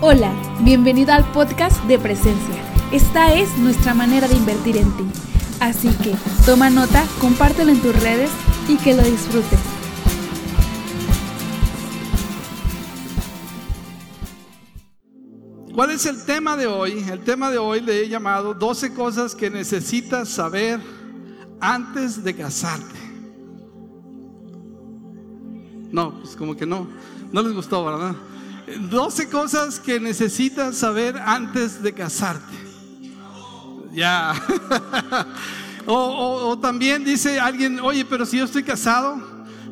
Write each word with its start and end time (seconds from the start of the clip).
Hola, 0.00 0.32
bienvenido 0.60 1.12
al 1.12 1.24
podcast 1.32 1.82
de 1.86 1.98
Presencia. 1.98 2.54
Esta 2.92 3.34
es 3.34 3.58
nuestra 3.58 3.94
manera 3.94 4.28
de 4.28 4.36
invertir 4.36 4.76
en 4.76 4.96
ti. 4.96 5.04
Así 5.58 5.88
que 5.88 6.14
toma 6.46 6.70
nota, 6.70 7.04
compártelo 7.20 7.72
en 7.72 7.82
tus 7.82 8.00
redes 8.00 8.30
y 8.68 8.76
que 8.76 8.94
lo 8.94 9.02
disfrutes. 9.02 9.58
¿Cuál 15.74 15.90
es 15.90 16.06
el 16.06 16.24
tema 16.24 16.56
de 16.56 16.68
hoy? 16.68 17.04
El 17.10 17.24
tema 17.24 17.50
de 17.50 17.58
hoy 17.58 17.80
le 17.80 18.04
he 18.04 18.08
llamado 18.08 18.54
12 18.54 18.94
cosas 18.94 19.34
que 19.34 19.50
necesitas 19.50 20.28
saber 20.28 20.80
antes 21.60 22.22
de 22.22 22.36
casarte. 22.36 22.98
No, 25.90 26.20
pues 26.20 26.36
como 26.36 26.54
que 26.54 26.66
no, 26.66 26.86
no 27.32 27.42
les 27.42 27.52
gustó, 27.52 27.84
¿verdad? 27.84 28.14
12 28.76 29.28
cosas 29.28 29.80
que 29.80 30.00
necesitas 30.00 30.76
saber 30.76 31.16
antes 31.16 31.82
de 31.82 31.92
casarte. 31.92 32.56
Ya. 33.92 34.34
o, 35.86 36.58
también 36.60 37.04
dice 37.04 37.40
alguien, 37.40 37.80
oye, 37.80 38.04
pero 38.04 38.26
si 38.26 38.38
yo 38.38 38.44
estoy 38.44 38.62
casado, 38.62 39.20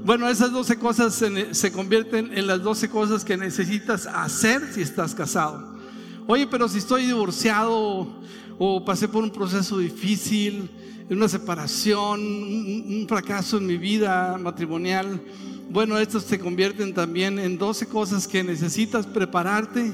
bueno, 0.05 0.29
esas 0.29 0.53
12 0.53 0.79
cosas 0.79 1.23
se, 1.53 1.73
convierten 1.73 2.37
en 2.37 2.47
las 2.47 2.63
12 2.63 2.89
cosas 2.89 3.25
que 3.25 3.37
necesitas 3.37 4.07
hacer 4.07 4.73
si 4.73 4.83
estás 4.83 5.15
casado. 5.15 5.77
Oye, 6.27 6.47
pero 6.47 6.69
si 6.69 6.79
estoy 6.79 7.07
divorciado 7.07 8.09
o 8.59 8.85
pasé 8.85 9.09
por 9.09 9.23
un 9.23 9.31
proceso 9.31 9.79
difícil, 9.79 10.71
una 11.15 11.29
separación, 11.29 12.21
un 12.21 13.07
fracaso 13.09 13.59
en 13.59 13.67
mi 13.67 13.77
vida 13.77 14.37
matrimonial, 14.39 15.21
bueno, 15.69 15.99
estos 15.99 16.23
se 16.23 16.39
convierten 16.39 16.95
también 16.95 17.39
en 17.39 17.59
12 17.59 17.87
cosas 17.87 18.29
que 18.29 18.45
necesitas 18.45 19.07
prepararte 19.07 19.93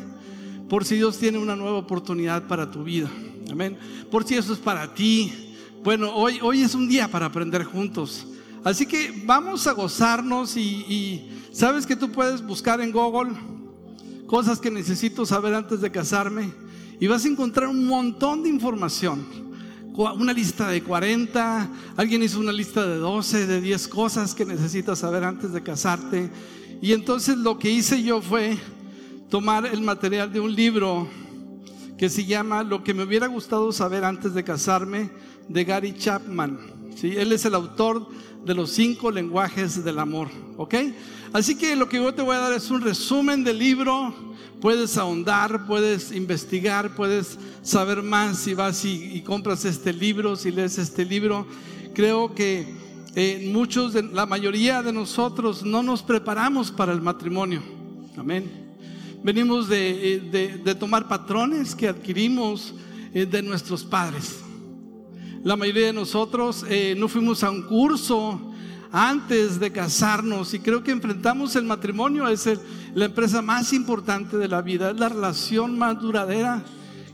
por 0.69 0.85
si 0.85 0.97
Dios 0.97 1.19
tiene 1.19 1.39
una 1.39 1.57
nueva 1.57 1.79
oportunidad 1.79 2.47
para 2.47 2.71
tu 2.71 2.85
vida. 2.85 3.11
Amén. 3.51 3.79
Por 4.11 4.25
si 4.25 4.35
eso 4.35 4.53
es 4.53 4.59
para 4.59 4.95
ti. 4.95 5.55
Bueno, 5.83 6.15
hoy, 6.15 6.39
hoy 6.43 6.63
es 6.63 6.75
un 6.75 6.89
día 6.89 7.09
para 7.09 7.27
aprender 7.27 7.65
juntos. 7.65 8.27
Así 8.65 8.87
que 8.87 9.23
vamos 9.25 9.67
a 9.67 9.73
gozarnos 9.73 10.57
y, 10.57 10.61
y 10.61 11.31
sabes 11.53 11.87
que 11.87 11.97
tú 11.97 12.13
puedes 12.13 12.43
buscar 12.43 12.81
en 12.81 12.93
Google 12.93 13.33
cosas 14.27 14.61
que 14.61 14.71
necesito 14.71 15.27
saber 15.27 15.55
antes 15.55 15.81
de 15.81 15.91
casarme 15.91 16.53
y 17.01 17.07
vas 17.07 17.25
a 17.25 17.29
encontrar 17.29 17.69
un 17.69 17.87
montón 17.87 18.43
de 18.43 18.51
información 18.51 19.42
una 19.95 20.33
lista 20.33 20.69
de 20.69 20.83
40, 20.83 21.69
alguien 21.97 22.23
hizo 22.23 22.41
una 22.41 22.53
lista 22.53 22.87
de 22.87 22.97
12, 22.97 23.47
de 23.47 23.61
10 23.61 23.89
cosas 23.89 24.35
que 24.35 24.45
necesitas 24.45 25.01
saber 25.01 25.25
antes 25.25 25.53
de 25.53 25.63
casarte. 25.63 26.31
Y 26.81 26.93
entonces 26.93 27.37
lo 27.37 27.59
que 27.59 27.71
hice 27.71 28.03
yo 28.03 28.23
fue 28.23 28.57
tomar 29.29 29.67
el 29.67 29.83
material 29.83 30.33
de 30.33 30.41
un 30.41 30.55
libro 30.55 31.09
que 31.99 32.09
se 32.09 32.25
llama 32.25 32.63
Lo 32.63 32.83
que 32.83 32.95
me 32.95 33.05
hubiera 33.05 33.27
gustado 33.27 33.71
saber 33.71 34.05
antes 34.05 34.35
de 34.35 34.43
casarme, 34.43 35.11
de 35.49 35.65
Gary 35.65 35.95
Chapman. 35.97 36.59
¿sí? 36.97 37.15
Él 37.17 37.33
es 37.33 37.45
el 37.45 37.55
autor 37.55 38.09
de 38.45 38.55
los 38.55 38.71
cinco 38.71 39.11
lenguajes 39.11 39.85
del 39.85 39.99
amor. 39.99 40.29
¿Ok? 40.57 40.75
Así 41.33 41.57
que 41.57 41.77
lo 41.77 41.89
que 41.89 41.99
yo 41.99 42.15
te 42.15 42.23
voy 42.23 42.37
a 42.37 42.41
dar 42.41 42.53
es 42.53 42.71
un 42.71 42.81
resumen 42.81 43.45
del 43.45 43.59
libro 43.59 44.32
puedes 44.63 44.97
ahondar, 44.97 45.67
puedes 45.67 46.13
investigar, 46.13 46.95
puedes 46.95 47.37
saber 47.63 48.01
más 48.01 48.39
si 48.39 48.55
vas 48.55 48.85
y, 48.85 49.21
compras 49.23 49.65
este 49.65 49.93
libro, 49.93 50.37
si 50.37 50.53
lees 50.53 50.79
este 50.79 51.05
libro. 51.05 51.49
Creo 51.93 52.33
que 52.33 52.73
eh, 53.17 53.51
muchos, 53.53 53.93
de, 53.93 54.05
la 54.05 54.25
mayoría 54.25 54.81
de 54.81 54.93
nosotros 54.93 55.65
no 55.65 55.83
nos 55.83 56.01
preparamos 56.05 56.71
para 56.71 56.93
el 56.93 57.03
matrimonio. 57.03 57.61
Amén. 58.17 58.49
Venimos 59.25 59.69
de, 59.69 60.31
eh, 60.33 60.75
tomar 60.77 61.09
patrones 61.09 61.75
que 61.75 61.89
adquirimos 61.89 62.73
eh, 63.13 63.27
de 63.27 63.43
nuestros 63.43 63.83
padres. 63.83 64.43
La 65.43 65.57
mayoría 65.57 65.87
de 65.87 65.93
nosotros 65.93 66.65
no 66.97 67.09
fuimos 67.09 67.43
a 67.43 67.51
un 67.51 67.63
curso 67.63 68.52
antes 68.93 69.59
de 69.59 69.73
casarnos 69.73 70.53
y 70.53 70.61
creo 70.61 70.85
que 70.85 70.91
enfrentamos 70.91 71.57
el 71.57 71.65
matrimonio, 71.65 72.29
es 72.29 72.47
la 72.95 73.07
empresa 73.07 73.41
más 73.41 73.73
importante 73.73 74.37
de 74.37 74.49
la 74.49 74.61
vida, 74.61 74.91
es 74.91 75.01
la 75.01 75.09
relación 75.09 75.79
más 75.79 75.99
duradera 75.99 76.63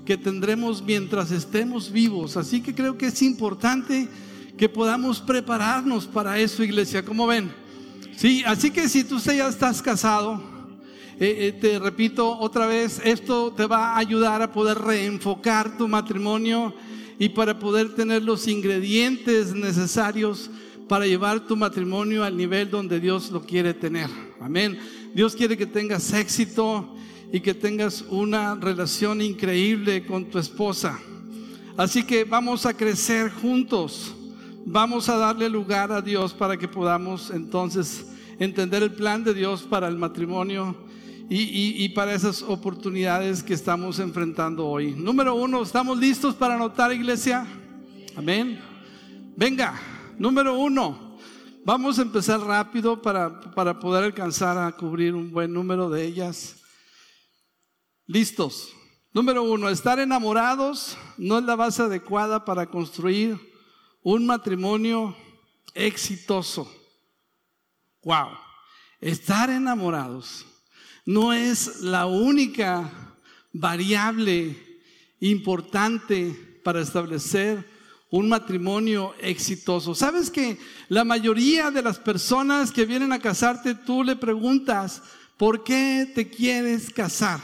que 0.04 0.16
tendremos 0.16 0.82
mientras 0.82 1.30
estemos 1.30 1.92
vivos. 1.92 2.36
Así 2.36 2.60
que 2.60 2.74
creo 2.74 2.98
que 2.98 3.06
es 3.06 3.22
importante 3.22 4.08
que 4.56 4.68
podamos 4.68 5.20
prepararnos 5.20 6.06
para 6.06 6.38
eso, 6.40 6.64
iglesia. 6.64 7.04
¿Cómo 7.04 7.28
ven? 7.28 7.52
Sí, 8.16 8.42
así 8.44 8.72
que 8.72 8.88
si 8.88 9.04
tú 9.04 9.18
ya 9.20 9.46
estás 9.46 9.80
casado, 9.80 10.42
eh, 11.20 11.48
eh, 11.48 11.58
te 11.60 11.78
repito 11.78 12.36
otra 12.38 12.66
vez, 12.66 13.00
esto 13.04 13.52
te 13.52 13.66
va 13.66 13.92
a 13.92 13.98
ayudar 13.98 14.42
a 14.42 14.52
poder 14.52 14.78
reenfocar 14.78 15.76
tu 15.78 15.86
matrimonio 15.86 16.74
y 17.20 17.28
para 17.28 17.56
poder 17.56 17.94
tener 17.94 18.24
los 18.24 18.48
ingredientes 18.48 19.54
necesarios 19.54 20.50
para 20.88 21.06
llevar 21.06 21.40
tu 21.40 21.56
matrimonio 21.56 22.24
al 22.24 22.36
nivel 22.36 22.70
donde 22.70 22.98
Dios 22.98 23.30
lo 23.30 23.42
quiere 23.42 23.74
tener. 23.74 24.08
Amén. 24.40 24.78
Dios 25.14 25.36
quiere 25.36 25.56
que 25.56 25.66
tengas 25.66 26.12
éxito 26.12 26.96
y 27.32 27.40
que 27.40 27.54
tengas 27.54 28.02
una 28.08 28.54
relación 28.54 29.20
increíble 29.20 30.06
con 30.06 30.24
tu 30.24 30.38
esposa. 30.38 30.98
Así 31.76 32.02
que 32.02 32.24
vamos 32.24 32.66
a 32.66 32.74
crecer 32.74 33.30
juntos. 33.30 34.14
Vamos 34.64 35.08
a 35.08 35.16
darle 35.16 35.48
lugar 35.48 35.92
a 35.92 36.02
Dios 36.02 36.34
para 36.34 36.56
que 36.56 36.68
podamos 36.68 37.30
entonces 37.30 38.06
entender 38.38 38.82
el 38.82 38.92
plan 38.92 39.24
de 39.24 39.34
Dios 39.34 39.62
para 39.62 39.88
el 39.88 39.96
matrimonio 39.96 40.76
y, 41.30 41.84
y, 41.84 41.88
para 41.90 42.14
esas 42.14 42.42
oportunidades 42.42 43.42
que 43.42 43.52
estamos 43.52 43.98
enfrentando 43.98 44.66
hoy. 44.66 44.92
Número 44.92 45.34
uno, 45.34 45.62
¿estamos 45.62 45.98
listos 45.98 46.34
para 46.34 46.54
anotar, 46.54 46.90
iglesia? 46.92 47.46
Amén. 48.16 48.58
Venga. 49.36 49.97
Número 50.18 50.58
uno, 50.58 51.16
vamos 51.64 51.96
a 51.96 52.02
empezar 52.02 52.40
rápido 52.40 53.00
para, 53.00 53.40
para 53.52 53.78
poder 53.78 54.02
alcanzar 54.02 54.58
a 54.58 54.72
cubrir 54.72 55.14
un 55.14 55.30
buen 55.30 55.52
número 55.52 55.88
de 55.88 56.04
ellas. 56.04 56.56
Listos. 58.04 58.74
Número 59.12 59.44
uno, 59.44 59.68
estar 59.68 60.00
enamorados 60.00 60.98
no 61.16 61.38
es 61.38 61.44
la 61.44 61.54
base 61.54 61.82
adecuada 61.82 62.44
para 62.44 62.66
construir 62.66 63.38
un 64.02 64.26
matrimonio 64.26 65.16
exitoso. 65.72 66.68
Wow. 68.02 68.30
Estar 69.00 69.50
enamorados 69.50 70.44
no 71.06 71.32
es 71.32 71.80
la 71.80 72.06
única 72.06 72.90
variable 73.52 74.82
importante 75.20 76.60
para 76.64 76.80
establecer 76.80 77.77
un 78.10 78.28
matrimonio 78.28 79.14
exitoso. 79.20 79.94
¿Sabes 79.94 80.30
que 80.30 80.58
la 80.88 81.04
mayoría 81.04 81.70
de 81.70 81.82
las 81.82 81.98
personas 81.98 82.72
que 82.72 82.86
vienen 82.86 83.12
a 83.12 83.18
casarte, 83.18 83.74
tú 83.74 84.02
le 84.02 84.16
preguntas, 84.16 85.02
¿por 85.36 85.62
qué 85.62 86.10
te 86.14 86.28
quieres 86.28 86.90
casar? 86.90 87.40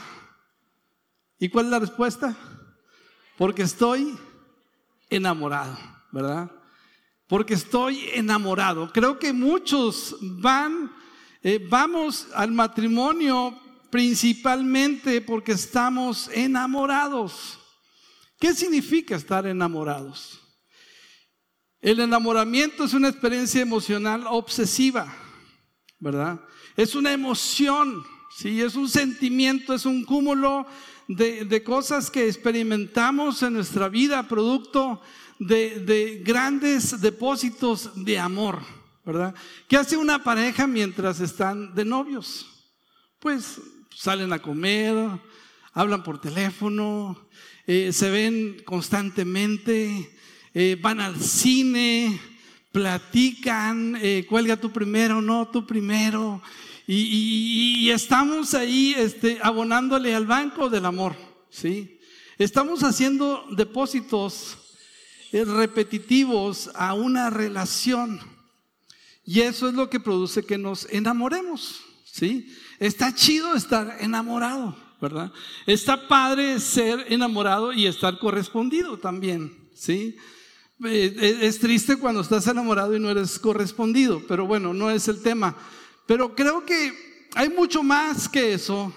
¿Y 1.39 1.49
cuál 1.49 1.65
es 1.65 1.71
la 1.71 1.79
respuesta? 1.79 2.35
Porque 3.37 3.63
estoy 3.63 4.17
enamorado, 5.09 5.77
¿verdad? 6.11 6.51
Porque 7.27 7.53
estoy 7.53 8.09
enamorado. 8.13 8.91
Creo 8.91 9.19
que 9.19 9.33
muchos 9.33 10.15
van, 10.21 10.91
eh, 11.43 11.63
vamos 11.69 12.27
al 12.33 12.51
matrimonio 12.51 13.59
principalmente 13.91 15.21
porque 15.21 15.51
estamos 15.51 16.29
enamorados. 16.33 17.59
¿Qué 18.39 18.53
significa 18.53 19.15
estar 19.15 19.45
enamorados? 19.45 20.44
El 21.85 21.99
enamoramiento 21.99 22.85
es 22.85 22.95
una 22.95 23.09
experiencia 23.09 23.61
emocional 23.61 24.25
obsesiva, 24.27 25.15
¿verdad? 25.99 26.41
Es 26.75 26.95
una 26.95 27.13
emoción, 27.13 28.03
¿sí? 28.35 28.59
Es 28.59 28.73
un 28.73 28.89
sentimiento, 28.89 29.71
es 29.71 29.85
un 29.85 30.03
cúmulo 30.03 30.65
de, 31.07 31.63
cosas 31.63 32.09
que 32.09 32.25
experimentamos 32.25 33.43
en 33.43 33.53
nuestra 33.53 33.87
vida, 33.87 34.27
producto 34.27 34.99
de, 35.37 35.79
de 35.81 36.23
grandes 36.25 36.99
depósitos 37.01 38.03
de 38.03 38.17
amor, 38.17 38.61
¿verdad? 39.05 39.35
¿Qué 39.67 39.77
hace 39.77 39.95
una 39.95 40.23
pareja 40.23 40.65
mientras 40.65 41.19
están 41.19 41.75
de 41.75 41.85
novios? 41.85 42.47
Pues 43.19 43.61
salen 43.95 44.33
a 44.33 44.39
comer, 44.39 44.95
hablan 45.71 46.01
por 46.01 46.19
teléfono, 46.19 47.27
eh, 47.67 47.93
se 47.93 48.09
ven 48.09 48.57
constantemente, 48.65 50.14
eh, 50.57 50.77
van 50.81 51.01
al 51.01 51.21
cine, 51.21 52.17
platican, 52.71 53.97
eh, 54.01 54.25
cuelga 54.27 54.55
tú 54.55 54.71
primero, 54.71 55.21
no, 55.21 55.49
tú 55.49 55.67
primero. 55.67 56.41
Y, 56.87 57.89
estamos 57.89 58.53
ahí 58.53 58.95
este, 58.97 59.37
abonándole 59.41 60.15
al 60.15 60.25
banco 60.25 60.69
del 60.69 60.85
amor, 60.85 61.13
¿sí? 61.49 61.99
Estamos 62.37 62.83
haciendo 62.83 63.45
depósitos 63.51 64.57
eh, 65.33 65.43
repetitivos 65.43 66.71
a 66.73 66.93
una 66.93 67.29
relación. 67.29 68.21
Y 69.25 69.41
eso 69.41 69.67
es 69.67 69.73
lo 69.73 69.89
que 69.89 69.99
produce 69.99 70.45
que 70.45 70.57
nos 70.57 70.87
enamoremos, 70.89 71.81
¿sí? 72.05 72.55
Está 72.79 73.13
chido 73.13 73.55
estar 73.55 73.97
enamorado. 73.99 74.85
¿verdad? 75.01 75.31
Está 75.67 76.07
padre 76.07 76.59
ser 76.61 77.07
enamorado 77.09 77.73
y 77.73 77.85
estar 77.85 78.17
correspondido 78.17 78.97
también, 78.97 79.69
¿sí? 79.75 80.15
Eh, 80.83 81.39
es 81.41 81.59
triste 81.59 81.95
cuando 81.95 82.21
estás 82.21 82.47
enamorado 82.47 82.95
y 82.95 82.99
no 82.99 83.09
eres 83.09 83.39
correspondido, 83.39 84.21
pero 84.27 84.45
bueno, 84.45 84.73
no 84.73 84.91
es 84.91 85.07
el 85.07 85.21
tema. 85.21 85.55
Pero 86.05 86.35
creo 86.35 86.65
que 86.65 87.27
hay 87.33 87.49
mucho 87.49 87.81
más 87.81 88.27
que 88.27 88.53
eso 88.53 88.93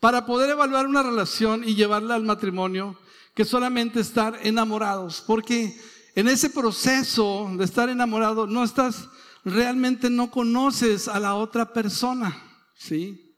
para 0.00 0.24
poder 0.24 0.50
evaluar 0.50 0.86
una 0.86 1.02
relación 1.02 1.62
y 1.64 1.74
llevarla 1.74 2.14
al 2.14 2.24
matrimonio 2.24 2.98
que 3.34 3.44
solamente 3.44 4.00
estar 4.00 4.38
enamorados, 4.42 5.22
porque 5.26 5.78
en 6.14 6.28
ese 6.28 6.50
proceso 6.50 7.50
de 7.56 7.64
estar 7.64 7.88
enamorado 7.88 8.46
no 8.46 8.64
estás 8.64 9.08
realmente 9.44 10.10
no 10.10 10.30
conoces 10.30 11.08
a 11.08 11.20
la 11.20 11.34
otra 11.34 11.72
persona, 11.72 12.36
¿sí? 12.76 13.34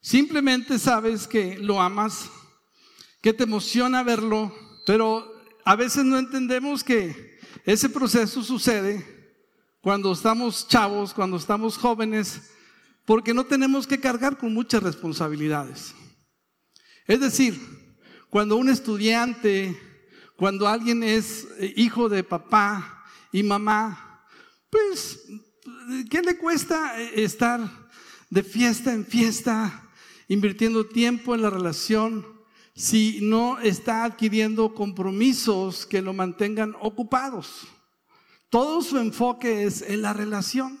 Simplemente 0.00 0.78
sabes 0.78 1.26
que 1.26 1.58
lo 1.58 1.80
amas, 1.80 2.30
que 3.20 3.32
te 3.32 3.44
emociona 3.44 4.02
verlo, 4.02 4.54
pero 4.86 5.39
a 5.64 5.76
veces 5.76 6.04
no 6.04 6.18
entendemos 6.18 6.82
que 6.82 7.38
ese 7.64 7.88
proceso 7.88 8.42
sucede 8.42 9.04
cuando 9.80 10.12
estamos 10.12 10.68
chavos, 10.68 11.14
cuando 11.14 11.36
estamos 11.36 11.76
jóvenes, 11.76 12.50
porque 13.04 13.34
no 13.34 13.44
tenemos 13.44 13.86
que 13.86 14.00
cargar 14.00 14.36
con 14.36 14.52
muchas 14.52 14.82
responsabilidades. 14.82 15.94
Es 17.06 17.20
decir, 17.20 17.60
cuando 18.28 18.56
un 18.56 18.68
estudiante, 18.68 19.76
cuando 20.36 20.68
alguien 20.68 21.02
es 21.02 21.48
eh, 21.58 21.72
hijo 21.76 22.08
de 22.08 22.22
papá 22.22 23.04
y 23.32 23.42
mamá, 23.42 24.24
pues, 24.70 25.24
¿qué 26.08 26.22
le 26.22 26.36
cuesta 26.38 27.00
eh, 27.00 27.24
estar 27.24 27.60
de 28.28 28.42
fiesta 28.44 28.92
en 28.92 29.04
fiesta, 29.04 29.90
invirtiendo 30.28 30.86
tiempo 30.86 31.34
en 31.34 31.42
la 31.42 31.50
relación, 31.50 32.24
si 32.80 33.20
no 33.22 33.58
está 33.58 34.04
adquiriendo 34.04 34.74
compromisos 34.74 35.84
que 35.84 36.00
lo 36.00 36.12
mantengan 36.12 36.74
ocupados? 36.80 37.66
Todo 38.48 38.80
su 38.82 38.98
enfoque 38.98 39.64
es 39.64 39.82
en 39.82 40.02
la 40.02 40.12
relación. 40.12 40.78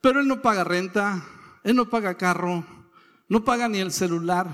Pero 0.00 0.20
él 0.20 0.28
no 0.28 0.42
paga 0.42 0.64
renta, 0.64 1.24
él 1.64 1.76
no 1.76 1.88
paga 1.88 2.16
carro, 2.16 2.64
no 3.28 3.44
paga 3.44 3.68
ni 3.68 3.78
el 3.78 3.92
celular, 3.92 4.48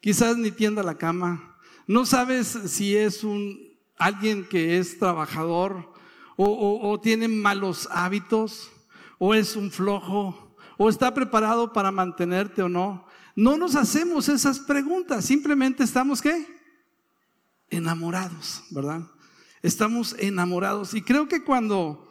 quizás 0.00 0.36
ni 0.36 0.50
tienda 0.50 0.82
la 0.82 0.96
cama, 0.96 1.56
no 1.86 2.04
sabes 2.04 2.46
si 2.66 2.96
es 2.96 3.22
un 3.22 3.60
alguien 3.96 4.44
que 4.44 4.78
es 4.78 4.98
trabajador 4.98 5.92
o, 6.36 7.00
tiene 7.02 7.28
malos 7.28 7.88
hábitos 7.90 8.70
o 9.18 9.34
es 9.34 9.56
un 9.56 9.70
flojo 9.70 10.54
o 10.76 10.88
está 10.88 11.14
preparado 11.14 11.72
para 11.72 11.90
mantenerte 11.90 12.62
o 12.62 12.68
no. 12.68 13.06
No 13.36 13.58
nos 13.58 13.76
hacemos 13.76 14.30
esas 14.30 14.58
preguntas, 14.58 15.26
simplemente 15.26 15.84
estamos 15.84 16.22
qué? 16.22 16.46
Enamorados, 17.68 18.64
¿verdad? 18.70 19.02
Estamos 19.62 20.16
enamorados. 20.18 20.94
Y 20.94 21.02
creo 21.02 21.28
que 21.28 21.44
cuando 21.44 22.10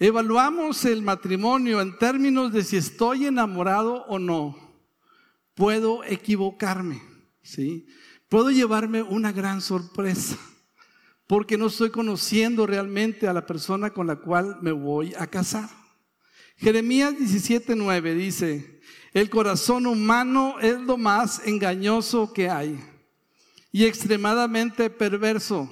evaluamos 0.00 0.84
el 0.84 1.02
matrimonio 1.02 1.80
en 1.80 1.96
términos 1.98 2.52
de 2.52 2.64
si 2.64 2.76
estoy 2.76 3.26
enamorado 3.26 4.04
o 4.06 4.18
no, 4.18 4.56
puedo 5.54 6.02
equivocarme. 6.02 7.00
¿sí? 7.42 7.86
Puedo 8.28 8.50
llevarme 8.50 9.02
una 9.02 9.30
gran 9.30 9.60
sorpresa 9.60 10.36
porque 11.28 11.56
no 11.56 11.66
estoy 11.66 11.90
conociendo 11.90 12.66
realmente 12.66 13.28
a 13.28 13.32
la 13.32 13.46
persona 13.46 13.90
con 13.90 14.08
la 14.08 14.16
cual 14.16 14.58
me 14.62 14.72
voy 14.72 15.14
a 15.16 15.28
casar. 15.28 15.68
Jeremías 16.56 17.14
17:9 17.14 18.14
dice, 18.14 18.75
el 19.16 19.30
corazón 19.30 19.86
humano 19.86 20.56
es 20.60 20.78
lo 20.78 20.98
más 20.98 21.40
engañoso 21.46 22.34
que 22.34 22.50
hay 22.50 22.78
y 23.72 23.86
extremadamente 23.86 24.90
perverso. 24.90 25.70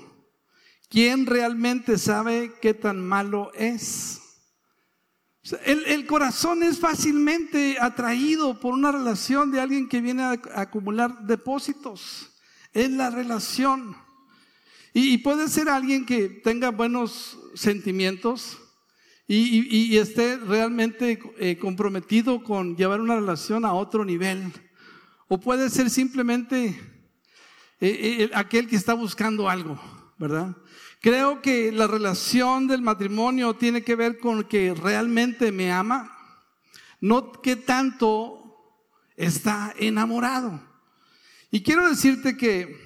¿Quién 0.88 1.26
realmente 1.26 1.98
sabe 1.98 2.54
qué 2.62 2.72
tan 2.72 3.06
malo 3.06 3.52
es? 3.52 4.18
El, 5.66 6.06
corazón 6.06 6.62
es 6.62 6.78
fácilmente 6.78 7.76
atraído 7.78 8.58
por 8.58 8.72
una 8.72 8.90
relación 8.90 9.50
de 9.50 9.60
alguien 9.60 9.90
que 9.90 10.00
viene 10.00 10.22
a, 10.22 10.40
acumular 10.54 11.26
depósitos. 11.26 12.30
Es 12.72 12.90
la 12.90 13.10
relación. 13.10 13.94
Y, 14.94 15.18
puede 15.18 15.50
ser 15.50 15.68
alguien 15.68 16.06
que 16.06 16.30
tenga 16.30 16.70
buenos 16.70 17.38
sentimientos 17.54 18.56
y, 19.26 19.96
esté 19.96 20.36
realmente 20.36 21.18
eh, 21.38 21.56
comprometido 21.56 22.42
con 22.42 22.76
llevar 22.76 23.00
una 23.00 23.16
relación 23.16 23.64
a 23.64 23.72
otro 23.72 24.04
nivel. 24.04 24.52
O 25.28 25.40
puede 25.40 25.70
ser 25.70 25.88
simplemente 25.88 26.66
eh, 27.80 28.18
eh, 28.20 28.30
aquel 28.34 28.68
que 28.68 28.76
está 28.76 28.92
buscando 28.94 29.48
algo, 29.48 29.80
¿verdad? 30.18 30.54
Creo 31.00 31.40
que 31.40 31.72
la 31.72 31.86
relación 31.86 32.66
del 32.66 32.82
matrimonio 32.82 33.54
tiene 33.54 33.82
que 33.82 33.96
ver 33.96 34.18
con 34.18 34.44
que 34.44 34.74
realmente 34.74 35.52
me 35.52 35.72
ama, 35.72 36.10
no 37.00 37.32
que 37.32 37.56
tanto 37.56 38.40
está 39.16 39.74
enamorado. 39.78 40.62
Y 41.50 41.62
quiero 41.62 41.88
decirte 41.88 42.36
que 42.36 42.84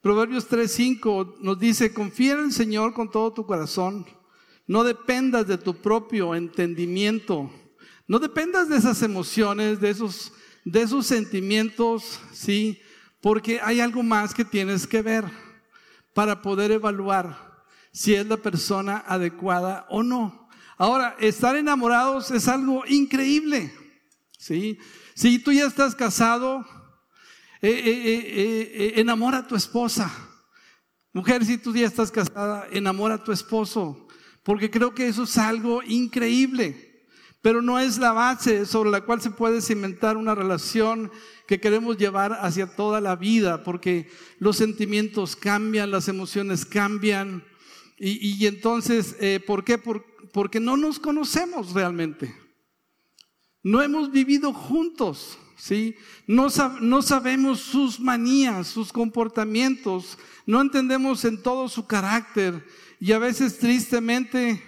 Proverbios 0.00 0.48
3:5 0.48 1.38
nos 1.40 1.58
dice, 1.58 1.92
confía 1.92 2.34
en 2.34 2.44
el 2.44 2.52
Señor 2.52 2.94
con 2.94 3.10
todo 3.10 3.32
tu 3.32 3.44
corazón, 3.44 4.06
no 4.66 4.84
dependas 4.84 5.46
de 5.46 5.58
tu 5.58 5.74
propio 5.74 6.34
entendimiento, 6.34 7.50
no 8.06 8.18
dependas 8.18 8.68
de 8.68 8.76
esas 8.76 9.02
emociones, 9.02 9.80
de 9.80 9.90
esos, 9.90 10.32
de 10.64 10.82
esos 10.82 11.06
sentimientos, 11.06 12.20
sí, 12.32 12.80
porque 13.20 13.60
hay 13.62 13.80
algo 13.80 14.02
más 14.02 14.34
que 14.34 14.44
tienes 14.44 14.86
que 14.86 15.02
ver 15.02 15.24
para 16.14 16.42
poder 16.42 16.70
evaluar 16.70 17.64
si 17.92 18.14
es 18.14 18.26
la 18.26 18.36
persona 18.36 19.04
adecuada 19.06 19.86
o 19.88 20.02
no. 20.02 20.48
Ahora, 20.78 21.16
estar 21.18 21.56
enamorados 21.56 22.30
es 22.30 22.48
algo 22.48 22.84
increíble. 22.86 23.72
¿sí? 24.38 24.78
Si 25.14 25.38
tú 25.38 25.52
ya 25.52 25.66
estás 25.66 25.94
casado, 25.94 26.66
eh, 27.62 27.70
eh, 27.70 28.72
eh, 28.74 28.92
enamora 28.96 29.38
a 29.38 29.46
tu 29.46 29.56
esposa. 29.56 30.12
Mujer, 31.12 31.44
si 31.44 31.56
tú 31.56 31.74
ya 31.74 31.86
estás 31.86 32.10
casada, 32.10 32.68
enamora 32.70 33.14
a 33.14 33.24
tu 33.24 33.32
esposo. 33.32 34.05
Porque 34.46 34.70
creo 34.70 34.94
que 34.94 35.08
eso 35.08 35.24
es 35.24 35.36
algo 35.38 35.82
increíble. 35.82 37.04
Pero 37.42 37.62
no 37.62 37.80
es 37.80 37.98
la 37.98 38.12
base 38.12 38.64
sobre 38.64 38.90
la 38.90 39.00
cual 39.00 39.20
se 39.20 39.32
puede 39.32 39.60
cimentar 39.60 40.16
una 40.16 40.36
relación 40.36 41.10
que 41.48 41.58
queremos 41.58 41.96
llevar 41.96 42.32
hacia 42.32 42.68
toda 42.76 43.00
la 43.00 43.16
vida, 43.16 43.64
porque 43.64 44.08
los 44.38 44.56
sentimientos 44.56 45.34
cambian, 45.34 45.90
las 45.90 46.06
emociones 46.06 46.64
cambian. 46.64 47.42
Y, 47.98 48.46
entonces, 48.46 49.16
eh, 49.18 49.40
¿por 49.44 49.64
qué? 49.64 49.78
porque 50.32 50.60
no 50.60 50.76
nos 50.76 51.00
conocemos 51.00 51.72
realmente. 51.72 52.32
No 53.64 53.82
hemos 53.82 54.12
vivido 54.12 54.52
juntos, 54.52 55.40
¿sí? 55.56 55.96
No, 56.28 56.46
no 56.80 57.02
sabemos 57.02 57.60
sus 57.62 57.98
manías, 57.98 58.68
sus 58.68 58.92
comportamientos, 58.92 60.16
no 60.46 60.60
entendemos 60.60 61.24
en 61.24 61.42
todo 61.42 61.68
su 61.68 61.84
carácter. 61.88 62.64
Y 63.00 63.12
a 63.12 63.18
veces 63.18 63.58
tristemente 63.58 64.62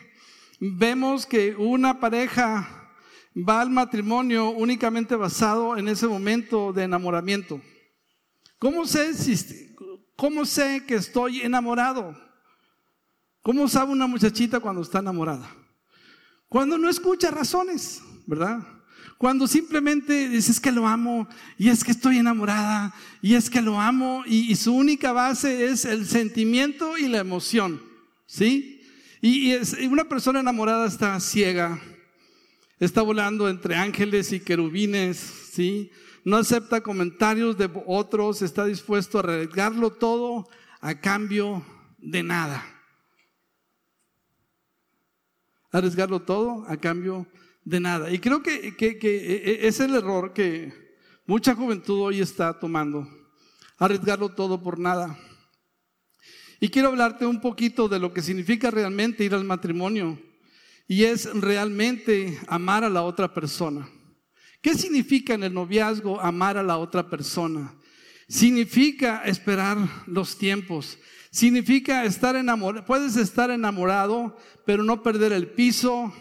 vemos 0.61 1.27
que 1.27 1.55
una 1.57 2.01
pareja 2.01 2.93
va 3.37 3.61
al 3.61 3.71
matrimonio 3.71 4.51
únicamente 4.51 5.17
basado 5.17 5.77
en 5.77 5.89
ese 5.89 6.07
momento 6.07 6.73
de 6.73 6.85
enamoramiento. 6.85 7.61
¿Cómo 8.59 8.87
sé, 8.87 9.13
cómo 10.17 10.45
sé 10.45 10.85
que 10.87 10.97
estoy 10.97 11.43
enamorado? 11.43 12.17
¿Cómo 13.43 13.69
sabe 13.69 13.93
una 13.93 14.07
muchachita 14.07 14.61
cuando 14.61 14.83
está 14.83 14.99
enamorada? 14.99 15.49
Cuando 16.49 16.77
no 16.77 16.89
escucha 16.89 17.31
razones, 17.31 18.03
¿verdad? 18.27 18.59
Cuando 19.19 19.47
simplemente 19.47 20.29
dices 20.29 20.61
que 20.61 20.71
lo 20.71 20.87
amo 20.87 21.29
y 21.57 21.69
es 21.69 21.83
que 21.83 21.91
estoy 21.91 22.19
enamorada 22.19 22.95
y 23.21 23.35
es 23.35 23.51
que 23.51 23.61
lo 23.61 23.81
amo 23.81 24.23
y, 24.27 24.55
su 24.55 24.75
única 24.75 25.13
base 25.13 25.67
es 25.67 25.85
el 25.85 26.07
sentimiento 26.07 26.97
y 26.97 27.09
la 27.09 27.19
emoción, 27.19 27.83
¿sí? 28.29 28.81
Y, 29.21 29.53
y 29.53 29.87
una 29.89 30.09
persona 30.09 30.39
enamorada 30.39 30.87
está 30.87 31.19
ciega, 31.19 31.81
Está 32.81 33.03
volando 33.03 33.49
entre 33.49 33.75
ángeles 33.75 34.33
y 34.33 34.39
querubines, 34.39 35.17
¿sí? 35.17 35.91
No 36.25 36.37
acepta 36.37 36.81
comentarios 36.81 37.59
de 37.59 37.69
otros, 37.87 38.41
está 38.41 38.67
dispuesto 38.67 39.19
a 39.19 39.23
arriesgarlo 39.23 39.91
todo 39.91 40.49
a 40.81 40.95
cambio 41.01 41.65
de 41.99 42.23
nada. 42.23 42.65
Arriesgarlo 45.73 46.23
todo 46.23 46.65
a 46.69 46.77
cambio 46.77 47.27
de 47.65 47.81
nada. 47.81 48.13
Y 48.13 48.21
creo 48.21 48.45
que, 48.45 48.77
que, 48.77 48.97
que 48.97 49.17
e, 49.17 49.51
e, 49.51 49.67
es 49.67 49.81
el 49.81 49.97
error 49.97 50.33
que 50.33 50.73
mucha 51.27 51.57
juventud 51.57 52.01
hoy 52.01 52.21
está 52.21 52.57
tomando. 52.61 53.09
Arriesgarlo 53.77 54.29
todo 54.29 54.63
por 54.63 54.79
nada. 54.79 55.19
Y 56.61 56.71
quiero 56.71 56.89
hablarte 56.89 57.25
un 57.25 57.41
poquito 57.41 57.89
de 57.89 58.01
lo 58.01 58.13
que 58.13 58.23
significa 58.23 58.71
realmente 58.71 59.23
ir 59.23 59.33
al 59.33 59.45
matrimonio 59.45 60.19
y 60.89 61.05
es 61.05 61.33
realmente 61.33 62.37
amar 62.49 62.83
a 62.83 62.91
la 62.91 63.03
otra 63.03 63.33
persona. 63.33 63.89
¿Qué 64.61 64.75
significa 64.75 65.35
en 65.35 65.45
el 65.45 65.55
noviazgo 65.55 66.21
amar 66.21 66.59
a 66.59 66.65
la 66.65 66.79
otra 66.79 67.09
persona? 67.09 67.75
Significa 68.27 69.23
esperar 69.25 69.79
los 70.07 70.37
tiempos. 70.37 70.99
Significa 71.31 72.05
estar 72.05 72.35
enamorado. 72.35 72.85
Puedes 72.85 73.17
estar 73.17 73.51
enamorado, 73.51 74.37
pero 74.67 74.83
no 74.83 75.03
perder 75.05 75.33
el 75.33 75.47
piso, 75.47 76.13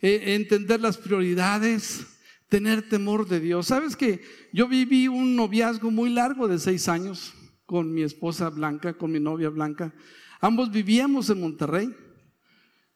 eh, 0.00 0.34
entender 0.36 0.80
las 0.80 0.96
prioridades, 0.96 2.06
tener 2.48 2.88
temor 2.88 3.26
de 3.26 3.40
Dios. 3.40 3.66
Sabes 3.66 3.96
que 3.96 4.22
yo 4.52 4.68
viví 4.68 5.08
un 5.08 5.34
noviazgo 5.34 5.90
muy 5.90 6.10
largo 6.10 6.46
de 6.46 6.60
seis 6.60 6.88
años 6.88 7.34
con 7.66 7.92
mi 7.92 8.02
esposa 8.02 8.48
Blanca, 8.48 8.94
con 8.94 9.12
mi 9.12 9.20
novia 9.20 9.50
Blanca. 9.50 9.92
Ambos 10.40 10.70
vivíamos 10.70 11.28
en 11.30 11.40
Monterrey. 11.40 11.94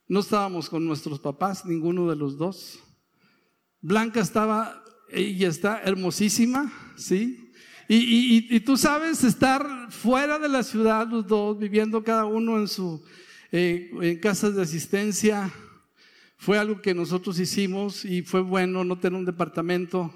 No 0.08 0.20
estábamos 0.20 0.70
con 0.70 0.86
nuestros 0.86 1.20
papás, 1.20 1.66
ninguno 1.66 2.08
de 2.08 2.16
los 2.16 2.38
dos. 2.38 2.78
Blanca 3.80 4.20
estaba, 4.20 4.82
ella 5.10 5.48
está 5.48 5.82
hermosísima, 5.82 6.72
¿sí? 6.96 7.52
Y, 7.92 8.60
tú 8.60 8.76
sabes, 8.76 9.24
estar 9.24 9.90
fuera 9.90 10.38
de 10.38 10.48
la 10.48 10.62
ciudad, 10.62 11.08
los 11.08 11.26
dos, 11.26 11.58
viviendo 11.58 12.04
cada 12.04 12.24
uno 12.24 12.56
en 12.58 12.68
su 12.68 13.02
eh, 13.50 13.90
en 14.00 14.20
casas 14.20 14.54
de 14.54 14.62
asistencia, 14.62 15.52
fue 16.36 16.56
algo 16.56 16.80
que 16.80 16.94
nosotros 16.94 17.40
hicimos 17.40 18.04
y 18.04 18.22
fue 18.22 18.42
bueno 18.42 18.84
no 18.84 19.00
tener 19.00 19.18
un 19.18 19.24
departamento. 19.24 20.14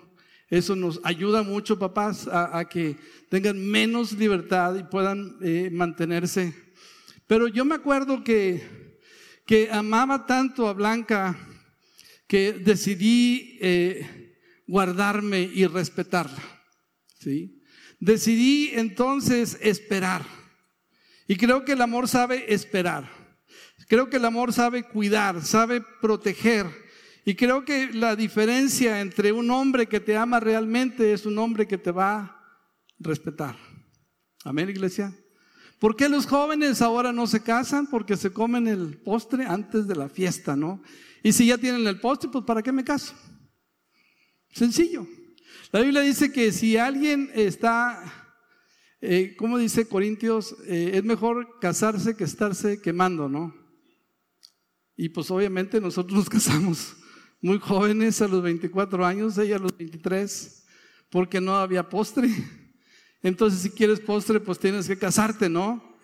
Eso 0.54 0.76
nos 0.76 1.00
ayuda 1.02 1.42
mucho, 1.42 1.80
papás, 1.80 2.28
a, 2.28 2.64
que 2.68 2.96
tengan 3.28 3.58
menos 3.58 4.12
libertad 4.12 4.76
y 4.76 4.84
puedan 4.84 5.36
eh, 5.42 5.68
mantenerse. 5.72 6.54
Pero 7.26 7.48
yo 7.48 7.64
me 7.64 7.74
acuerdo 7.74 8.22
que, 8.22 9.00
que 9.46 9.68
amaba 9.72 10.26
tanto 10.26 10.68
a 10.68 10.72
Blanca 10.72 11.36
que 12.28 12.52
decidí 12.52 13.58
eh, 13.62 14.38
guardarme 14.68 15.40
y 15.40 15.66
respetarla. 15.66 16.40
¿sí? 17.18 17.60
Decidí 17.98 18.70
entonces 18.74 19.58
esperar. 19.60 20.24
Y 21.26 21.34
creo 21.34 21.64
que 21.64 21.72
el 21.72 21.82
amor 21.82 22.06
sabe 22.06 22.54
esperar. 22.54 23.10
Creo 23.88 24.08
que 24.08 24.18
el 24.18 24.24
amor 24.24 24.52
sabe 24.52 24.84
cuidar, 24.84 25.44
sabe 25.44 25.82
proteger. 26.00 26.83
Y 27.24 27.34
creo 27.36 27.64
que 27.64 27.90
la 27.92 28.16
diferencia 28.16 29.00
entre 29.00 29.32
un 29.32 29.50
hombre 29.50 29.86
que 29.86 30.00
te 30.00 30.16
ama 30.16 30.40
realmente 30.40 31.14
es 31.14 31.24
un 31.24 31.38
hombre 31.38 31.66
que 31.66 31.78
te 31.78 31.90
va 31.90 32.16
a 32.16 32.62
respetar. 32.98 33.56
Amén, 34.44 34.68
iglesia. 34.68 35.16
¿Por 35.78 35.96
qué 35.96 36.08
los 36.08 36.26
jóvenes 36.26 36.82
ahora 36.82 37.12
no 37.12 37.26
se 37.26 37.42
casan? 37.42 37.86
Porque 37.86 38.18
se 38.18 38.30
comen 38.30 38.68
el 38.68 38.98
postre 38.98 39.46
antes 39.46 39.86
de 39.86 39.96
la 39.96 40.10
fiesta, 40.10 40.54
¿no? 40.54 40.82
Y 41.22 41.32
si 41.32 41.46
ya 41.46 41.56
tienen 41.56 41.86
el 41.86 41.98
postre, 41.98 42.28
pues 42.30 42.44
¿para 42.44 42.62
qué 42.62 42.72
me 42.72 42.84
caso? 42.84 43.14
Sencillo. 44.52 45.06
La 45.72 45.80
Biblia 45.80 46.02
dice 46.02 46.30
que 46.30 46.52
si 46.52 46.76
alguien 46.76 47.30
está, 47.34 48.36
eh, 49.00 49.34
como 49.38 49.56
dice 49.56 49.88
Corintios, 49.88 50.54
eh, 50.66 50.92
es 50.94 51.04
mejor 51.04 51.58
casarse 51.58 52.16
que 52.16 52.24
estarse 52.24 52.82
quemando, 52.82 53.30
¿no? 53.30 53.54
Y 54.94 55.08
pues 55.08 55.30
obviamente 55.30 55.80
nosotros 55.80 56.18
nos 56.18 56.28
casamos 56.28 56.96
muy 57.44 57.58
jóvenes 57.58 58.22
a 58.22 58.26
los 58.26 58.42
24 58.42 59.04
años, 59.04 59.36
ella 59.36 59.56
a 59.56 59.58
los 59.58 59.76
23, 59.76 60.64
porque 61.10 61.42
no 61.42 61.56
había 61.56 61.86
postre. 61.86 62.30
Entonces 63.22 63.60
si 63.60 63.68
quieres 63.68 64.00
postre, 64.00 64.40
pues 64.40 64.58
tienes 64.58 64.88
que 64.88 64.96
casarte, 64.96 65.50
¿no? 65.50 65.94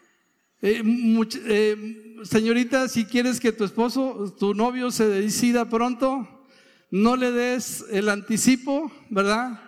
Eh, 0.60 2.18
señorita, 2.24 2.88
si 2.88 3.06
quieres 3.06 3.40
que 3.40 3.52
tu 3.52 3.64
esposo, 3.64 4.36
tu 4.38 4.52
novio 4.52 4.90
se 4.90 5.08
decida 5.08 5.66
pronto, 5.66 6.28
no 6.90 7.16
le 7.16 7.30
des 7.30 7.86
el 7.90 8.10
anticipo, 8.10 8.92
¿verdad? 9.08 9.62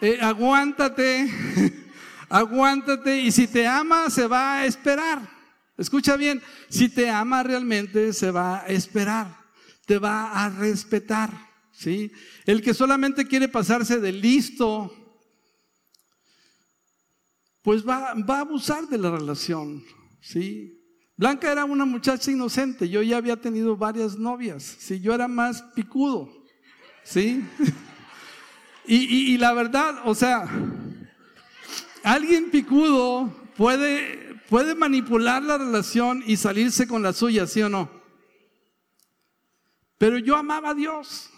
Eh, 0.00 0.18
aguántate, 0.20 1.30
aguántate 2.28 3.20
y 3.20 3.30
si 3.30 3.46
te 3.46 3.64
ama 3.64 4.10
se 4.10 4.26
va 4.26 4.56
a 4.56 4.66
esperar. 4.66 5.30
Escucha 5.78 6.16
bien, 6.16 6.42
si 6.68 6.88
te 6.88 7.08
ama 7.08 7.44
realmente 7.44 8.12
se 8.12 8.32
va 8.32 8.62
a 8.62 8.66
esperar, 8.66 9.41
te 9.86 9.98
va 9.98 10.44
a 10.44 10.48
respetar, 10.48 11.30
¿sí? 11.72 12.12
El 12.44 12.62
que 12.62 12.74
solamente 12.74 13.26
quiere 13.26 13.48
pasarse 13.48 14.00
de 14.00 14.12
listo, 14.12 14.92
pues 17.62 17.86
va, 17.86 18.14
va 18.14 18.38
a 18.38 18.40
abusar 18.40 18.88
de 18.88 18.98
la 18.98 19.10
relación, 19.10 19.84
¿sí? 20.20 20.78
Blanca 21.16 21.52
era 21.52 21.64
una 21.64 21.84
muchacha 21.84 22.30
inocente, 22.30 22.88
yo 22.88 23.02
ya 23.02 23.16
había 23.18 23.40
tenido 23.40 23.76
varias 23.76 24.18
novias, 24.18 24.62
si 24.62 25.00
yo 25.00 25.14
era 25.14 25.28
más 25.28 25.62
picudo, 25.74 26.42
¿Sí? 27.04 27.44
Y, 28.84 29.38
la 29.38 29.52
verdad, 29.52 30.00
o 30.04 30.14
sea, 30.14 30.44
alguien 32.02 32.50
picudo 32.50 33.32
puede, 33.56 34.40
puede 34.48 34.74
manipular 34.74 35.40
la 35.40 35.56
relación 35.56 36.24
y 36.26 36.36
salirse 36.36 36.88
con 36.88 37.00
la 37.00 37.12
suya, 37.12 37.46
¿sí 37.46 37.62
o 37.62 37.68
no? 37.68 38.01
Pero 40.02 40.18
yo 40.18 40.34
amaba 40.34 40.70
a 40.70 40.74
Dios 40.74 41.30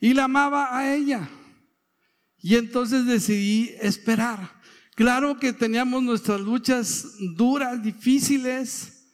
y 0.00 0.14
la 0.14 0.24
amaba 0.24 0.74
a 0.74 0.94
ella. 0.94 1.28
Y 2.38 2.56
entonces 2.56 3.04
decidí 3.04 3.74
esperar. 3.78 4.58
Claro 4.94 5.38
que 5.38 5.52
teníamos 5.52 6.02
nuestras 6.02 6.40
luchas 6.40 7.04
duras, 7.36 7.82
difíciles, 7.82 9.06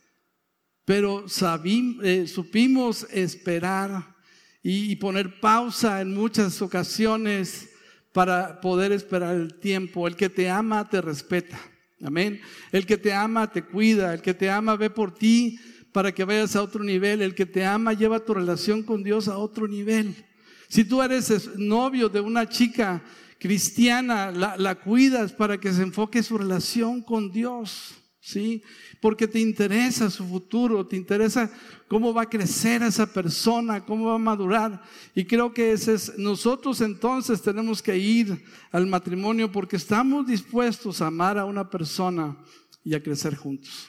pero 0.84 1.24
eh, 1.24 2.28
supimos 2.28 3.08
esperar 3.10 4.14
y 4.62 4.94
poner 4.94 5.40
pausa 5.40 6.00
en 6.00 6.14
muchas 6.14 6.62
ocasiones 6.62 7.70
para 8.12 8.60
poder 8.60 8.92
esperar 8.92 9.34
el 9.34 9.58
tiempo. 9.58 10.06
El 10.06 10.14
que 10.14 10.30
te 10.30 10.48
ama 10.48 10.88
te 10.88 11.00
respeta. 11.00 11.58
Amén. 12.04 12.40
El 12.70 12.86
que 12.86 12.98
te 12.98 13.12
ama 13.12 13.50
te 13.50 13.62
cuida. 13.62 14.14
El 14.14 14.22
que 14.22 14.32
te 14.32 14.48
ama 14.48 14.76
ve 14.76 14.90
por 14.90 15.12
ti 15.12 15.58
para 15.96 16.12
que 16.12 16.24
vayas 16.24 16.54
a 16.54 16.62
otro 16.62 16.84
nivel. 16.84 17.22
El 17.22 17.34
que 17.34 17.46
te 17.46 17.64
ama 17.64 17.94
lleva 17.94 18.22
tu 18.22 18.34
relación 18.34 18.82
con 18.82 19.02
Dios 19.02 19.28
a 19.28 19.38
otro 19.38 19.66
nivel. 19.66 20.14
Si 20.68 20.84
tú 20.84 21.00
eres 21.00 21.56
novio 21.56 22.10
de 22.10 22.20
una 22.20 22.46
chica 22.46 23.02
cristiana, 23.38 24.30
la, 24.30 24.74
cuidas 24.74 25.32
para 25.32 25.58
que 25.58 25.72
se 25.72 25.80
enfoque 25.80 26.22
su 26.22 26.36
relación 26.36 27.00
con 27.00 27.32
Dios. 27.32 27.94
¿sí? 28.20 28.62
Porque 29.00 29.26
te 29.26 29.40
interesa 29.40 30.10
su 30.10 30.26
futuro, 30.26 30.86
te 30.86 30.96
interesa 30.96 31.50
cómo 31.88 32.12
va 32.12 32.24
a 32.24 32.28
crecer 32.28 32.82
esa 32.82 33.10
persona, 33.10 33.82
cómo 33.82 34.08
va 34.08 34.16
a 34.16 34.18
madurar. 34.18 34.82
Y 35.14 35.24
creo 35.24 35.54
que 35.54 35.72
ese 35.72 35.94
es, 35.94 36.18
nosotros 36.18 36.82
entonces 36.82 37.40
tenemos 37.40 37.80
que 37.80 37.96
ir 37.96 38.44
al 38.70 38.86
matrimonio 38.86 39.50
porque 39.50 39.76
estamos 39.76 40.26
dispuestos 40.26 41.00
a 41.00 41.06
amar 41.06 41.38
a 41.38 41.46
una 41.46 41.70
persona 41.70 42.36
y 42.84 42.94
a 42.94 43.02
crecer 43.02 43.34
juntos. 43.34 43.88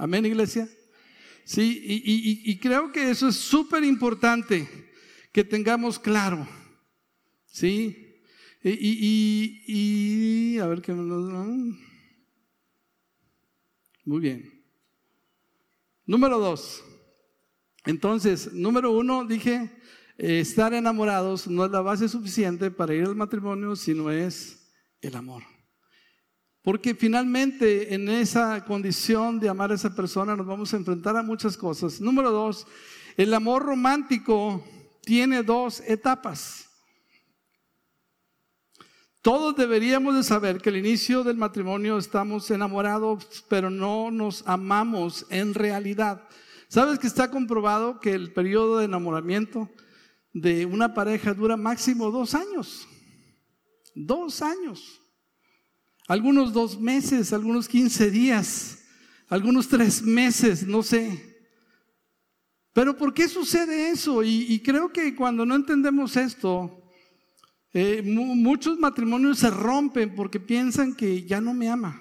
Amén, 0.00 0.26
iglesia. 0.26 0.68
Sí, 1.48 1.80
y, 2.44 2.58
creo 2.58 2.92
que 2.92 3.08
eso 3.08 3.28
es 3.28 3.36
súper 3.36 3.82
importante 3.82 4.68
que 5.32 5.42
tengamos 5.42 5.98
claro. 5.98 6.46
Sí. 7.46 8.20
Y, 8.62 10.58
a 10.58 10.66
ver 10.66 10.82
qué 10.82 10.92
nos... 10.92 11.74
Muy 14.04 14.20
bien. 14.20 14.62
Número 16.04 16.38
dos. 16.38 16.84
Entonces, 17.86 18.52
número 18.52 18.92
uno, 18.92 19.24
dije, 19.24 19.70
eh, 20.18 20.40
estar 20.40 20.74
enamorados 20.74 21.48
no 21.48 21.64
es 21.64 21.70
la 21.70 21.80
base 21.80 22.10
suficiente 22.10 22.70
para 22.70 22.94
ir 22.94 23.04
al 23.04 23.16
matrimonio, 23.16 23.74
sino 23.74 24.10
es 24.10 24.70
el 25.00 25.16
amor. 25.16 25.44
Porque 26.62 26.94
finalmente 26.94 27.94
en 27.94 28.08
esa 28.08 28.64
condición 28.64 29.38
de 29.38 29.48
amar 29.48 29.70
a 29.70 29.74
esa 29.74 29.94
persona 29.94 30.36
nos 30.36 30.46
vamos 30.46 30.72
a 30.74 30.76
enfrentar 30.76 31.16
a 31.16 31.22
muchas 31.22 31.56
cosas. 31.56 32.00
Número 32.00 32.30
dos, 32.30 32.66
el 33.16 33.32
amor 33.32 33.64
romántico 33.64 34.64
tiene 35.02 35.42
dos 35.42 35.80
etapas. 35.86 36.68
Todos 39.22 39.56
deberíamos 39.56 40.14
de 40.14 40.22
saber 40.22 40.60
que 40.60 40.70
al 40.70 40.76
inicio 40.76 41.24
del 41.24 41.36
matrimonio 41.36 41.98
estamos 41.98 42.50
enamorados, 42.50 43.44
pero 43.48 43.68
no 43.68 44.10
nos 44.10 44.46
amamos 44.46 45.26
en 45.30 45.54
realidad. 45.54 46.28
¿Sabes 46.68 46.98
que 46.98 47.06
está 47.06 47.30
comprobado 47.30 47.98
que 47.98 48.12
el 48.12 48.32
periodo 48.32 48.78
de 48.78 48.84
enamoramiento 48.84 49.68
de 50.32 50.66
una 50.66 50.94
pareja 50.94 51.34
dura 51.34 51.56
máximo 51.56 52.10
dos 52.10 52.34
años? 52.34 52.86
Dos 53.94 54.40
años. 54.42 55.00
Algunos 56.08 56.54
dos 56.54 56.80
meses, 56.80 57.34
algunos 57.34 57.68
quince 57.68 58.10
días, 58.10 58.78
algunos 59.28 59.68
tres 59.68 60.00
meses, 60.00 60.66
no 60.66 60.82
sé. 60.82 61.36
Pero 62.72 62.96
¿por 62.96 63.12
qué 63.12 63.28
sucede 63.28 63.90
eso? 63.90 64.22
Y, 64.24 64.58
creo 64.64 64.90
que 64.90 65.14
cuando 65.14 65.44
no 65.44 65.54
entendemos 65.54 66.16
esto, 66.16 66.82
eh, 67.74 68.02
muchos 68.02 68.78
matrimonios 68.78 69.40
se 69.40 69.50
rompen 69.50 70.14
porque 70.14 70.40
piensan 70.40 70.94
que 70.94 71.24
ya 71.24 71.42
no 71.42 71.52
me 71.52 71.68
ama, 71.68 72.00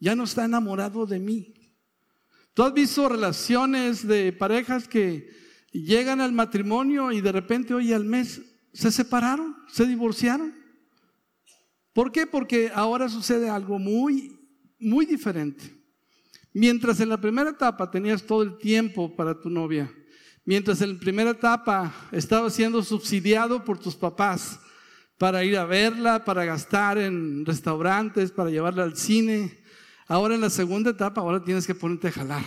ya 0.00 0.16
no 0.16 0.24
está 0.24 0.46
enamorado 0.46 1.04
de 1.04 1.18
mí. 1.18 1.52
Tú 2.54 2.62
has 2.62 2.72
visto 2.72 3.10
relaciones 3.10 4.08
de 4.08 4.32
parejas 4.32 4.88
que 4.88 5.28
llegan 5.70 6.22
al 6.22 6.32
matrimonio 6.32 7.12
y 7.12 7.20
de 7.20 7.32
repente, 7.32 7.74
oye, 7.74 7.94
al 7.94 8.06
mes 8.06 8.40
se 8.72 8.90
separaron, 8.90 9.54
se 9.68 9.84
divorciaron. 9.84 10.57
¿Por 11.98 12.12
qué? 12.12 12.28
Porque 12.28 12.70
ahora 12.72 13.08
sucede 13.08 13.50
algo 13.50 13.76
muy, 13.76 14.38
muy 14.78 15.04
diferente. 15.04 15.64
Mientras 16.52 17.00
en 17.00 17.08
la 17.08 17.20
primera 17.20 17.50
etapa 17.50 17.90
tenías 17.90 18.22
todo 18.22 18.44
el 18.44 18.56
tiempo 18.56 19.16
para 19.16 19.40
tu 19.40 19.50
novia, 19.50 19.92
mientras 20.44 20.80
en 20.80 20.92
la 20.92 21.00
primera 21.00 21.30
etapa 21.30 21.92
estabas 22.12 22.54
siendo 22.54 22.84
subsidiado 22.84 23.64
por 23.64 23.80
tus 23.80 23.96
papás 23.96 24.60
para 25.18 25.42
ir 25.42 25.56
a 25.56 25.64
verla, 25.64 26.24
para 26.24 26.44
gastar 26.44 26.98
en 26.98 27.44
restaurantes, 27.44 28.30
para 28.30 28.50
llevarla 28.50 28.84
al 28.84 28.96
cine, 28.96 29.58
ahora 30.06 30.36
en 30.36 30.40
la 30.40 30.50
segunda 30.50 30.90
etapa, 30.90 31.20
ahora 31.20 31.42
tienes 31.42 31.66
que 31.66 31.74
ponerte 31.74 32.06
a 32.06 32.12
jalar. 32.12 32.44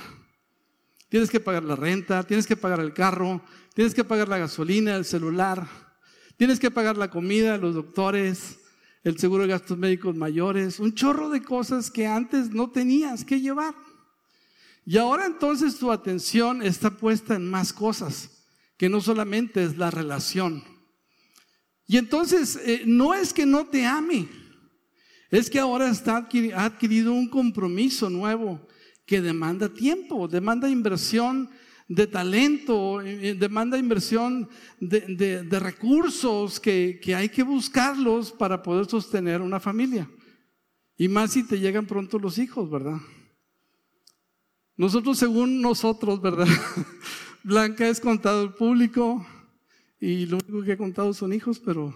Tienes 1.10 1.30
que 1.30 1.42
pagar 1.42 1.66
la 1.66 1.76
renta, 1.76 2.24
tienes 2.24 2.48
que 2.48 2.56
pagar 2.56 2.80
el 2.80 2.94
carro, 2.94 3.42
tienes 3.74 3.94
que 3.94 4.06
pagar 4.06 4.30
la 4.30 4.38
gasolina, 4.38 4.96
el 4.96 5.04
celular, 5.04 5.68
tienes 6.38 6.58
que 6.58 6.72
pagar 6.72 6.96
la 6.96 7.10
comida, 7.10 7.58
los 7.58 7.76
doctores, 7.76 8.61
el 9.04 9.18
seguro 9.18 9.44
de 9.44 9.50
gastos 9.50 9.78
médicos 9.78 10.16
mayores, 10.16 10.80
un 10.80 10.94
chorro 10.94 11.30
de 11.30 11.42
cosas 11.42 11.90
que 11.90 12.06
antes 12.06 12.52
no 12.52 12.70
tenías 12.70 13.26
que 13.26 13.42
llevar. 13.42 13.74
Y 14.86 14.98
ahora 14.98 15.26
entonces 15.26 15.78
tu 15.78 15.92
atención 15.92 16.62
está 16.62 16.92
puesta 16.92 17.36
en 17.36 17.50
más 17.50 17.74
cosas, 17.74 18.46
que 18.78 18.90
no 18.90 19.02
solamente 19.02 19.64
es 19.64 19.78
la 19.78 19.92
relación. 19.92 20.64
Y 21.88 21.98
entonces 21.98 22.60
eh, 22.64 22.84
no 22.86 23.14
es 23.14 23.34
que 23.34 23.46
no 23.46 23.66
te 23.66 23.86
ame, 23.86 24.28
es 25.30 25.50
que 25.50 25.60
ahora 25.60 25.90
está, 25.90 26.28
ha 26.56 26.66
adquirido 26.66 27.14
un 27.14 27.30
compromiso 27.30 28.10
nuevo 28.10 28.68
que 29.06 29.22
demanda 29.22 29.74
tiempo, 29.74 30.28
demanda 30.28 30.70
inversión 30.70 31.50
de 31.92 32.08
talento, 32.08 33.02
eh, 33.02 33.32
eh, 33.32 33.34
demanda 33.34 33.78
inversión 33.78 34.48
de, 34.80 35.60
recursos 35.60 36.58
que, 36.58 37.02
que, 37.04 37.14
hay 37.14 37.28
que 37.28 37.44
buscarlos 37.44 38.32
para 38.32 38.64
poder 38.64 38.86
sostener 38.86 39.42
una 39.42 39.60
familia. 39.60 40.10
Y 40.98 41.10
más 41.10 41.34
si 41.34 41.46
te 41.46 41.60
llegan 41.60 41.86
pronto 41.86 42.18
los 42.18 42.38
hijos, 42.38 42.70
¿verdad? 42.72 42.98
Nosotros, 44.78 45.18
según 45.18 45.62
nosotros, 45.62 46.22
¿verdad? 46.22 46.48
Blanca 47.44 47.86
es 47.90 48.00
contador 48.00 48.56
público 48.56 49.26
y 50.00 50.28
lo 50.28 50.38
único 50.38 50.64
que 50.64 50.72
he 50.72 50.78
contado 50.78 51.14
son 51.14 51.34
hijos, 51.34 51.60
pero, 51.60 51.94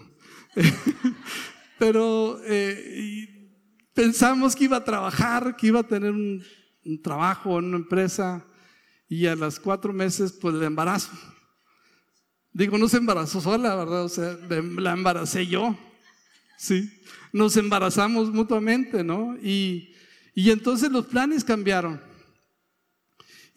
pero 1.78 2.38
eh, 2.44 3.50
pensamos 3.94 4.54
que 4.54 4.64
iba 4.64 4.76
a 4.76 4.84
trabajar, 4.84 5.56
que 5.56 5.68
iba 5.68 5.80
a 5.80 5.88
tener 5.88 6.10
un, 6.10 6.42
un 6.84 7.00
trabajo 7.00 7.58
en 7.58 7.64
una 7.64 7.78
empresa 7.78 8.46
y 9.08 9.26
a 9.26 9.36
las 9.36 9.60
cuatro 9.60 9.92
meses, 9.92 10.32
pues 10.32 10.54
el 10.54 10.62
embarazo. 10.62 11.12
Digo, 12.52 12.78
no 12.78 12.88
se 12.88 12.96
embarazó 12.96 13.40
sola, 13.40 13.74
¿verdad? 13.74 14.04
O 14.04 14.08
sea, 14.08 14.38
la 14.48 14.92
embaracé 14.92 15.46
yo. 15.46 15.76
Sí. 16.56 16.90
Nos 17.32 17.56
embarazamos 17.56 18.30
mutuamente, 18.32 19.04
¿no? 19.04 19.36
Y, 19.42 19.94
y 20.34 20.50
entonces 20.50 20.90
los 20.90 21.06
planes 21.06 21.44
cambiaron. 21.44 22.00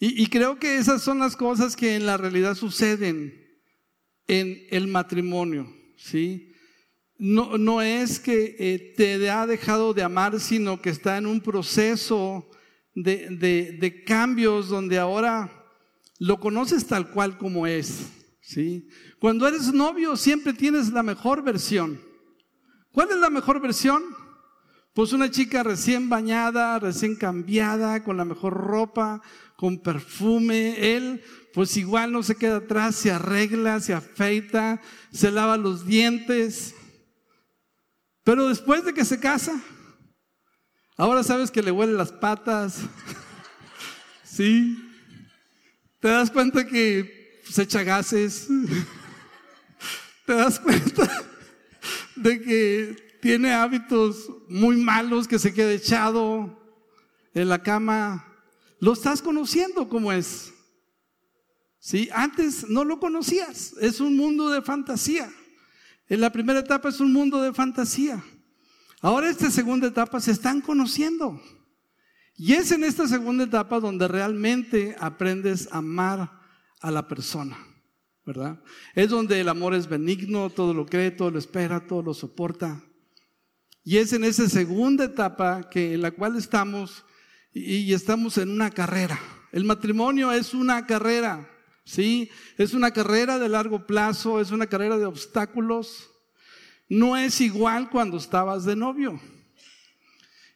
Y, 0.02 0.28
creo 0.28 0.58
que 0.58 0.78
esas 0.78 1.02
son 1.02 1.18
las 1.18 1.36
cosas 1.36 1.76
que 1.76 1.94
en 1.94 2.06
la 2.06 2.16
realidad 2.16 2.54
suceden 2.54 3.38
en 4.26 4.66
el 4.70 4.86
matrimonio, 4.86 5.70
¿sí? 5.98 6.54
No, 7.18 7.58
no 7.58 7.82
es 7.82 8.18
que 8.18 8.56
eh, 8.58 8.94
te 8.96 9.28
ha 9.28 9.46
dejado 9.46 9.92
de 9.92 10.02
amar, 10.02 10.40
sino 10.40 10.80
que 10.80 10.88
está 10.88 11.18
en 11.18 11.26
un 11.26 11.42
proceso 11.42 12.50
de, 12.94 14.02
cambios 14.06 14.68
donde 14.68 14.98
ahora 14.98 15.50
lo 16.18 16.38
conoces 16.40 16.86
tal 16.86 17.10
cual 17.10 17.38
como 17.38 17.66
es. 17.66 18.10
¿sí? 18.40 18.88
Cuando 19.18 19.46
eres 19.46 19.72
novio 19.72 20.16
siempre 20.16 20.52
tienes 20.52 20.92
la 20.92 21.02
mejor 21.02 21.42
versión. 21.42 22.00
¿Cuál 22.92 23.10
es 23.10 23.16
la 23.16 23.30
mejor 23.30 23.60
versión? 23.60 24.02
Pues 24.92 25.12
una 25.12 25.30
chica 25.30 25.62
recién 25.62 26.08
bañada, 26.08 26.78
recién 26.80 27.14
cambiada, 27.14 28.02
con 28.02 28.16
la 28.16 28.24
mejor 28.24 28.54
ropa, 28.54 29.22
con 29.56 29.78
perfume. 29.78 30.96
Él, 30.96 31.22
pues 31.54 31.76
igual 31.76 32.10
no 32.10 32.24
se 32.24 32.34
queda 32.34 32.56
atrás, 32.56 32.96
se 32.96 33.12
arregla, 33.12 33.78
se 33.78 33.94
afeita, 33.94 34.80
se 35.12 35.30
lava 35.30 35.56
los 35.56 35.86
dientes. 35.86 36.74
Pero 38.24 38.48
después 38.48 38.84
de 38.84 38.92
que 38.92 39.04
se 39.04 39.20
casa, 39.20 39.62
Ahora 41.00 41.22
sabes 41.22 41.50
que 41.50 41.62
le 41.62 41.70
huelen 41.70 41.96
las 41.96 42.12
patas. 42.12 42.80
Sí. 44.22 44.78
Te 45.98 46.08
das 46.08 46.30
cuenta 46.30 46.66
que 46.66 47.42
se 47.50 47.62
echa 47.62 47.82
gases. 47.82 48.46
Te 50.26 50.34
das 50.34 50.60
cuenta 50.60 51.10
de 52.16 52.40
que 52.40 53.18
tiene 53.20 53.52
hábitos 53.52 54.30
muy 54.48 54.76
malos, 54.76 55.26
que 55.26 55.38
se 55.38 55.52
queda 55.52 55.72
echado 55.72 56.62
en 57.34 57.48
la 57.48 57.62
cama. 57.62 58.24
Lo 58.78 58.92
estás 58.92 59.20
conociendo 59.20 59.88
como 59.88 60.12
es. 60.12 60.52
Sí, 61.80 62.08
antes 62.12 62.68
no 62.68 62.84
lo 62.84 63.00
conocías. 63.00 63.74
Es 63.80 64.00
un 64.00 64.16
mundo 64.16 64.48
de 64.48 64.62
fantasía. 64.62 65.32
En 66.08 66.20
la 66.20 66.30
primera 66.30 66.60
etapa 66.60 66.90
es 66.90 67.00
un 67.00 67.12
mundo 67.12 67.42
de 67.42 67.52
fantasía. 67.52 68.22
Ahora 69.00 69.30
esta 69.30 69.50
segunda 69.50 69.88
etapa 69.88 70.20
se 70.20 70.32
están 70.32 70.60
conociendo. 70.60 71.40
Y 72.36 72.54
es 72.54 72.70
en 72.72 72.84
esta 72.84 73.06
segunda 73.06 73.44
etapa 73.44 73.80
donde 73.80 74.08
realmente 74.08 74.96
aprendes 74.98 75.68
a 75.72 75.78
amar 75.78 76.30
a 76.80 76.90
la 76.90 77.06
persona, 77.08 77.58
¿verdad? 78.24 78.62
Es 78.94 79.10
donde 79.10 79.40
el 79.40 79.48
amor 79.48 79.74
es 79.74 79.88
benigno, 79.88 80.48
todo 80.50 80.72
lo 80.72 80.86
cree, 80.86 81.10
todo 81.10 81.30
lo 81.30 81.38
espera, 81.38 81.86
todo 81.86 82.02
lo 82.02 82.14
soporta. 82.14 82.82
Y 83.84 83.98
es 83.98 84.12
en 84.12 84.24
esa 84.24 84.48
segunda 84.48 85.04
etapa 85.04 85.68
que 85.68 85.94
en 85.94 86.02
la 86.02 86.10
cual 86.10 86.36
estamos 86.36 87.04
y 87.52 87.92
estamos 87.92 88.38
en 88.38 88.50
una 88.50 88.70
carrera. 88.70 89.18
El 89.52 89.64
matrimonio 89.64 90.30
es 90.32 90.54
una 90.54 90.86
carrera, 90.86 91.50
¿sí? 91.84 92.30
Es 92.56 92.72
una 92.72 92.92
carrera 92.92 93.38
de 93.38 93.48
largo 93.48 93.86
plazo, 93.86 94.40
es 94.40 94.50
una 94.50 94.66
carrera 94.66 94.96
de 94.96 95.06
obstáculos, 95.06 96.09
no 96.90 97.16
es 97.16 97.40
igual 97.40 97.88
cuando 97.88 98.18
estabas 98.18 98.64
de 98.64 98.76
novio. 98.76 99.18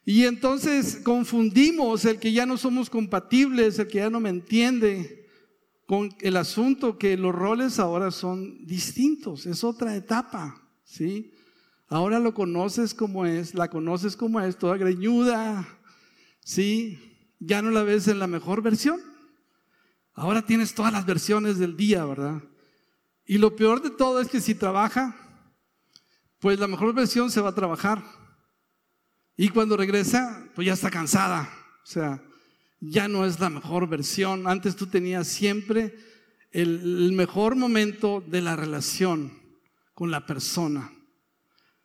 Y 0.05 0.25
entonces 0.25 0.97
confundimos 0.97 2.05
el 2.05 2.19
que 2.19 2.31
ya 2.31 2.45
no 2.45 2.57
somos 2.57 2.91
compatibles, 2.91 3.79
el 3.79 3.87
que 3.87 3.99
ya 3.99 4.09
no 4.11 4.19
me 4.19 4.29
entiende, 4.29 5.27
con 5.87 6.13
el 6.19 6.37
asunto 6.37 6.97
que 6.97 7.17
los 7.17 7.33
roles 7.33 7.79
ahora 7.79 8.11
son 8.11 8.65
distintos, 8.67 9.45
es 9.45 9.63
otra 9.63 9.95
etapa, 9.95 10.61
¿sí? 10.83 11.31
Ahora 11.87 12.19
lo 12.19 12.33
conoces 12.33 12.93
como 12.93 13.25
es, 13.25 13.53
la 13.53 13.69
conoces 13.69 14.15
como 14.15 14.41
es, 14.41 14.57
toda 14.57 14.77
greñuda, 14.77 15.67
¿sí? 16.43 16.99
Ya 17.39 17.61
no 17.61 17.71
la 17.71 17.83
ves 17.83 18.07
en 18.07 18.19
la 18.19 18.27
mejor 18.27 18.61
versión. 18.61 18.99
Ahora 20.13 20.45
tienes 20.45 20.73
todas 20.73 20.91
las 20.91 21.05
versiones 21.05 21.59
del 21.59 21.77
día, 21.77 22.03
¿verdad? 22.03 22.43
Y 23.25 23.37
lo 23.37 23.55
peor 23.55 23.81
de 23.81 23.91
todo 23.91 24.19
es 24.19 24.27
que 24.27 24.41
si 24.41 24.55
trabaja, 24.55 25.24
pues 26.45 26.59
la 26.59 26.67
mejor 26.67 26.93
versión 26.93 27.31
se 27.31 27.41
va 27.41 27.49
a 27.49 27.55
trabajar. 27.55 28.03
Y 29.35 29.49
cuando 29.49 29.75
regresa, 29.75 30.47
pues 30.53 30.67
ya 30.67 30.73
está 30.73 30.91
cansada. 30.91 31.49
O 31.83 31.87
sea, 31.87 32.21
ya 32.79 33.07
no 33.07 33.25
es 33.25 33.39
la 33.39 33.49
mejor 33.49 33.89
versión. 33.89 34.47
Antes 34.47 34.75
tú 34.75 34.85
tenías 34.85 35.27
siempre 35.27 35.95
el, 36.51 37.13
mejor 37.13 37.55
momento 37.55 38.23
de 38.27 38.41
la 38.41 38.55
relación 38.55 39.33
con 39.95 40.11
la 40.11 40.27
persona. 40.27 40.93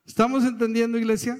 ¿Estamos 0.05 0.45
entendiendo, 0.45 0.99
iglesia? 0.99 1.39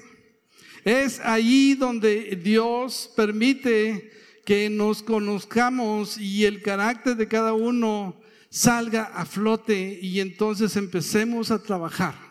Es 0.83 1.19
ahí 1.19 1.75
donde 1.75 2.39
Dios 2.43 3.13
permite 3.15 4.11
que 4.47 4.67
nos 4.67 5.03
conozcamos 5.03 6.17
y 6.17 6.45
el 6.45 6.63
carácter 6.63 7.17
de 7.17 7.27
cada 7.27 7.53
uno 7.53 8.19
salga 8.49 9.03
a 9.13 9.27
flote 9.27 9.99
y 10.01 10.21
entonces 10.21 10.75
empecemos 10.75 11.51
a 11.51 11.61
trabajar. 11.61 12.30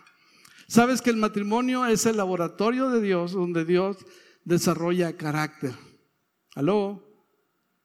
Sabes 0.71 1.03
que 1.03 1.11
el 1.11 1.17
matrimonio 1.17 1.85
es 1.85 2.07
el 2.07 2.17
laboratorio 2.17 2.91
de 2.91 3.01
Dios 3.01 3.33
donde 3.33 3.65
Dios 3.65 3.97
desarrolla 4.45 5.17
carácter. 5.17 5.73
¿Aló? 6.55 7.05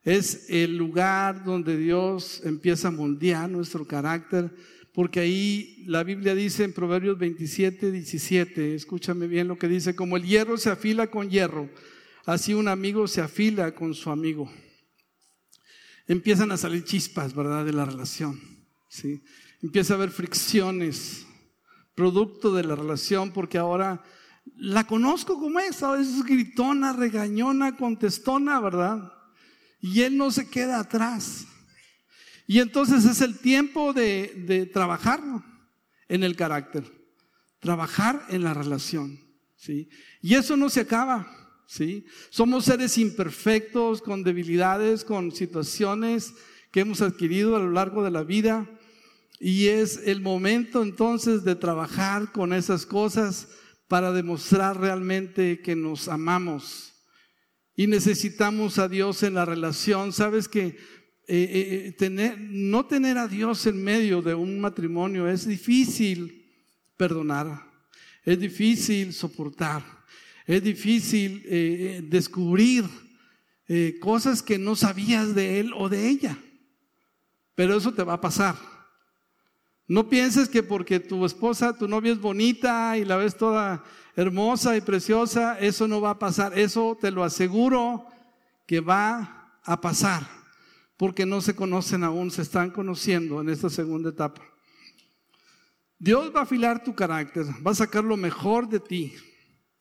Es 0.04 0.52
el 0.52 0.78
lugar 0.78 1.44
donde 1.44 1.78
Dios 1.78 2.42
empieza 2.44 2.90
a 2.90 2.92
moldear 2.92 3.50
nuestro 3.50 3.88
carácter, 3.88 4.54
porque 4.94 5.22
ahí 5.22 5.84
la 5.88 6.04
Biblia 6.04 6.36
dice 6.36 6.64
en 6.64 6.74
Proverbios 6.74 7.18
27, 7.18 7.92
17, 7.92 8.76
escúchame 8.76 9.26
bien 9.26 9.48
lo 9.48 9.58
que 9.58 9.68
dice, 9.68 9.96
como 9.96 10.16
el 10.16 10.24
hierro 10.24 10.56
se 10.56 10.70
afila 10.70 11.08
con 11.08 11.28
hierro, 11.28 11.72
así 12.28 12.54
un 12.54 12.68
amigo 12.68 13.08
se 13.08 13.20
afila 13.20 13.74
con 13.74 13.96
su 13.96 14.12
amigo. 14.12 14.48
Empiezan 16.06 16.52
a 16.52 16.58
salir 16.58 16.84
chispas, 16.84 17.34
¿verdad?, 17.34 17.66
de 17.66 17.74
la 17.74 17.86
relación. 17.86 18.40
¿sí? 18.90 19.24
Empieza 19.64 19.96
a 19.96 19.98
haber 19.98 20.12
fricciones, 20.12 21.26
producto 21.96 22.54
de 22.54 22.64
la 22.64 22.76
relación, 22.76 23.32
porque 23.32 23.58
ahora 23.58 24.04
la 24.58 24.86
conozco 24.86 25.40
como 25.40 25.60
es, 25.60 25.82
a 25.82 25.92
veces 25.92 26.24
gritona, 26.24 26.94
regañona, 26.94 27.76
contestona, 27.76 28.60
¿verdad? 28.60 29.14
Y 29.82 30.02
él 30.02 30.18
no 30.18 30.30
se 30.32 30.50
queda 30.50 30.80
atrás. 30.80 31.48
Y 32.48 32.60
entonces 32.60 33.06
es 33.06 33.22
el 33.22 33.40
tiempo 33.40 33.94
de, 33.94 34.44
de 34.46 34.66
trabajar 34.66 35.22
en 36.08 36.24
el 36.24 36.36
carácter, 36.36 36.84
trabajar 37.60 38.24
en 38.30 38.44
la 38.44 38.54
relación, 38.54 39.20
¿sí? 39.56 39.90
Y 40.22 40.36
eso 40.36 40.56
no 40.56 40.70
se 40.70 40.82
acaba, 40.82 41.28
¿sí? 41.66 42.06
Somos 42.30 42.66
seres 42.66 42.98
imperfectos, 42.98 44.02
con 44.02 44.24
debilidades, 44.24 45.04
con 45.04 45.32
situaciones 45.32 46.36
que 46.72 46.82
hemos 46.82 47.02
adquirido 47.02 47.56
a 47.56 47.60
lo 47.60 47.72
largo 47.72 48.04
de 48.04 48.12
la 48.12 48.24
vida 48.24 48.70
y 49.40 49.68
es 49.68 50.02
el 50.06 50.22
momento 50.22 50.82
entonces 50.82 51.44
de 51.44 51.56
trabajar 51.56 52.32
con 52.32 52.54
esas 52.54 52.86
cosas 52.86 53.50
para 53.88 54.12
demostrar 54.12 54.80
realmente 54.80 55.62
que 55.62 55.76
nos 55.76 56.08
amamos 56.08 56.94
y 57.76 57.88
necesitamos 57.88 58.80
a 58.80 58.88
Dios 58.88 59.24
en 59.24 59.34
la 59.34 59.46
relación. 59.46 60.14
Sabes 60.14 60.48
que 60.48 60.66
eh, 60.68 60.78
eh, 61.28 61.96
tener, 61.98 62.40
no 62.40 62.86
tener 62.86 63.18
a 63.18 63.28
Dios 63.28 63.66
en 63.66 63.84
medio 63.84 64.22
de 64.22 64.34
un 64.34 64.60
matrimonio 64.60 65.28
es 65.28 65.46
difícil 65.48 66.46
perdonar, 66.96 67.70
es 68.24 68.40
difícil 68.40 69.12
soportar, 69.14 69.84
es 70.46 70.64
difícil 70.64 71.42
eh, 71.46 72.02
descubrir 72.08 72.86
cosas 74.00 74.44
que 74.44 74.60
no 74.60 74.76
sabías 74.76 75.34
de 75.34 75.60
él 75.60 75.74
o 75.76 75.90
de 75.90 76.08
ella. 76.08 76.38
Pero 77.56 77.76
eso 77.76 77.92
te 77.96 78.04
va 78.04 78.14
a 78.14 78.22
pasar. 78.22 78.75
No 79.88 80.10
pienses 80.10 80.50
que 80.50 80.64
porque 80.64 81.00
tu 81.00 81.26
esposa, 81.26 81.78
tu 81.78 81.88
novia 81.88 82.12
es 82.12 82.20
bonita 82.20 82.98
y 82.98 83.06
la 83.06 83.18
ves 83.18 83.38
toda 83.38 83.84
hermosa 84.16 84.76
y 84.76 84.82
preciosa, 84.82 85.60
eso 85.60 85.88
no 85.88 86.02
va 86.02 86.12
a 86.12 86.20
pasar. 86.20 86.58
Eso 86.58 86.98
te 87.00 87.12
lo 87.12 87.24
aseguro 87.24 88.06
que 88.66 88.80
va 88.80 89.60
a 89.64 89.82
pasar 89.82 90.28
porque 90.98 91.26
no 91.26 91.42
se 91.42 91.56
conocen 91.56 92.04
aún, 92.04 92.32
se 92.32 92.42
están 92.42 92.72
conociendo 92.72 93.42
en 93.42 93.50
esta 93.50 93.70
segunda 93.70 94.10
etapa. 94.10 94.42
Dios 96.00 96.32
va 96.34 96.42
a 96.42 96.44
afilar 96.44 96.84
tu 96.84 96.96
carácter, 96.96 97.46
va 97.66 97.72
a 97.72 97.76
sacar 97.76 98.04
lo 98.04 98.18
mejor 98.18 98.68
de 98.68 98.80
ti. 98.80 99.14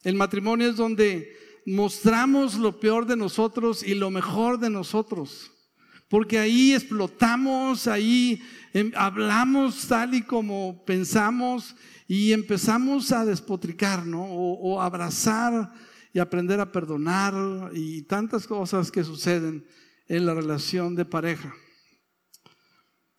El 0.03 0.17
matrimonio 0.17 0.69
es 0.69 0.77
donde 0.77 1.37
mostramos 1.67 2.57
lo 2.57 2.79
peor 2.79 3.07
de 3.07 3.17
nosotros 3.17 3.83
y 3.83 3.95
lo 3.95 4.11
mejor 4.11 4.59
de 4.59 4.71
nosotros. 4.71 5.54
Porque 6.09 6.39
ahí 6.39 6.73
explotamos, 6.73 7.87
ahí 7.87 8.43
em, 8.73 8.93
hablamos 8.95 9.89
tal 9.89 10.15
y 10.15 10.23
como 10.23 10.85
pensamos 10.85 11.75
y 12.07 12.33
empezamos 12.33 13.11
a 13.13 13.25
despotricar, 13.25 14.07
¿no? 14.07 14.25
O, 14.25 14.75
o 14.75 14.81
abrazar 14.81 15.73
y 16.13 16.19
aprender 16.19 16.61
a 16.61 16.71
perdonar 16.71 17.35
y 17.73 18.03
tantas 18.03 18.47
cosas 18.47 18.91
que 18.91 19.03
suceden 19.03 19.67
en 20.07 20.27
la 20.27 20.35
relación 20.35 20.95
de 20.95 21.05
pareja. 21.05 21.53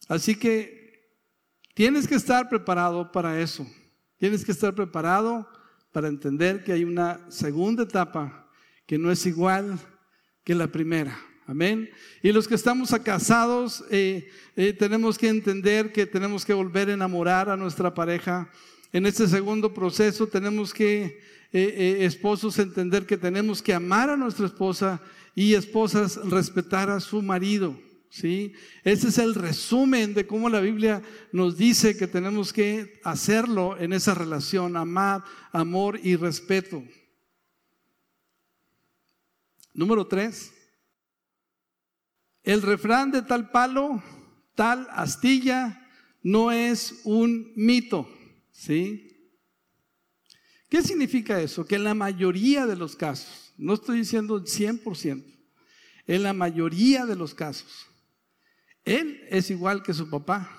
Así 0.07 0.35
que 0.35 1.19
tienes 1.73 2.07
que 2.07 2.15
estar 2.15 2.47
preparado 2.47 3.11
para 3.11 3.39
eso. 3.41 3.67
Tienes 4.17 4.45
que 4.45 4.51
estar 4.51 4.73
preparado 4.73 5.47
para 5.91 6.07
entender 6.07 6.63
que 6.63 6.71
hay 6.71 6.83
una 6.83 7.19
segunda 7.29 7.83
etapa 7.83 8.49
que 8.85 8.97
no 8.97 9.11
es 9.11 9.25
igual 9.25 9.79
que 10.43 10.55
la 10.55 10.67
primera. 10.67 11.17
Amén. 11.47 11.91
Y 12.23 12.31
los 12.31 12.47
que 12.47 12.55
estamos 12.55 12.89
casados, 13.03 13.83
eh, 13.91 14.27
eh, 14.55 14.73
tenemos 14.73 15.15
que 15.15 15.27
entender 15.27 15.91
que 15.91 16.07
tenemos 16.07 16.43
que 16.43 16.55
volver 16.55 16.89
a 16.89 16.93
enamorar 16.93 17.49
a 17.49 17.57
nuestra 17.57 17.93
pareja. 17.93 18.49
En 18.91 19.05
este 19.05 19.27
segundo 19.27 19.71
proceso 19.71 20.25
tenemos 20.25 20.73
que, 20.73 21.19
eh, 21.53 21.97
esposos, 22.01 22.57
entender 22.57 23.05
que 23.05 23.17
tenemos 23.17 23.61
que 23.61 23.75
amar 23.75 24.09
a 24.09 24.17
nuestra 24.17 24.47
esposa 24.47 24.99
y 25.35 25.53
esposas 25.53 26.15
respetar 26.27 26.89
a 26.89 26.99
su 26.99 27.21
marido. 27.21 27.79
¿sí? 28.09 28.53
Ese 28.83 29.09
es 29.09 29.19
el 29.19 29.35
resumen 29.35 30.15
de 30.15 30.25
cómo 30.25 30.49
la 30.49 30.61
Biblia 30.61 31.03
nos 31.31 31.57
dice 31.57 31.95
que 31.95 32.07
tenemos 32.07 32.53
que 32.53 32.99
hacerlo 33.03 33.77
en 33.77 33.93
esa 33.93 34.15
relación, 34.15 34.77
amar, 34.77 35.23
amor 35.51 35.99
y 36.01 36.15
respeto. 36.15 36.83
Número 39.75 40.07
tres, 40.07 40.54
el 42.45 42.61
refrán 42.61 43.11
de 43.11 43.23
tal 43.23 43.49
palo, 43.49 44.01
tal 44.55 44.87
astilla, 44.91 45.89
no 46.21 46.51
es 46.51 47.01
un 47.03 47.51
mito. 47.55 48.07
¿sí? 48.51 49.33
¿Qué 50.69 50.81
significa 50.81 51.41
eso? 51.41 51.65
Que 51.65 51.75
en 51.75 51.83
la 51.83 51.93
mayoría 51.93 52.65
de 52.65 52.75
los 52.75 52.95
casos, 52.95 53.53
no 53.57 53.73
estoy 53.73 53.99
diciendo 53.99 54.37
el 54.37 54.43
100%, 54.43 55.23
en 56.07 56.23
la 56.23 56.33
mayoría 56.33 57.05
de 57.05 57.15
los 57.15 57.33
casos, 57.33 57.87
él 58.83 59.23
es 59.29 59.49
igual 59.49 59.81
que 59.81 59.93
su 59.93 60.09
papá 60.09 60.49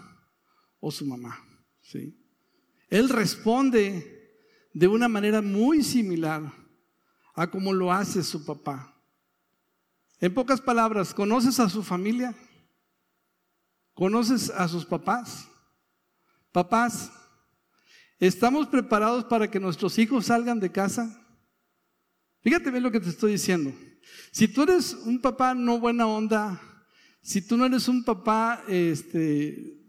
o 0.81 0.91
su 0.91 1.07
mamá. 1.07 1.41
¿sí? 1.81 2.21
Él 2.89 3.09
responde 3.09 4.41
de 4.73 4.89
una 4.89 5.09
manera 5.09 5.41
muy 5.41 5.85
similar 5.85 6.53
a 7.35 7.51
como 7.51 7.73
lo 7.73 7.93
hace 7.93 8.25
su 8.25 8.45
papá. 8.45 8.96
En 10.21 10.33
pocas 10.33 10.61
palabras, 10.61 11.13
¿conoces 11.13 11.61
a 11.61 11.69
su 11.69 11.83
familia? 11.83 12.35
¿Conoces 13.93 14.51
a 14.51 14.67
sus 14.69 14.85
papás? 14.85 15.49
Papás, 16.53 17.11
¿estamos 18.19 18.67
preparados 18.67 19.25
para 19.25 19.51
que 19.51 19.61
nuestros 19.61 19.99
hijos 19.99 20.27
salgan 20.27 20.59
de 20.59 20.73
casa? 20.73 21.23
Fíjate 22.41 22.71
bien 22.71 22.83
lo 22.83 22.91
que 22.91 23.01
te 23.01 23.11
estoy 23.11 23.33
diciendo. 23.33 23.75
Si 24.31 24.49
tú 24.49 24.63
eres 24.63 24.95
un 24.95 25.21
papá 25.21 25.55
no 25.55 25.79
buena 25.79 26.07
onda, 26.07 26.61
si 27.21 27.43
tú 27.43 27.57
no 27.57 27.67
eres 27.67 27.89
un 27.89 28.05
papá 28.05 28.63
este, 28.69 29.83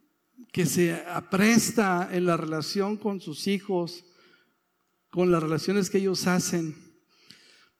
que 0.51 0.65
se 0.65 0.93
apresta 1.05 2.09
en 2.11 2.25
la 2.25 2.35
relación 2.35 2.97
con 2.97 3.21
sus 3.21 3.47
hijos, 3.47 4.03
con 5.09 5.31
las 5.31 5.41
relaciones 5.41 5.89
que 5.89 5.99
ellos 5.99 6.27
hacen, 6.27 6.86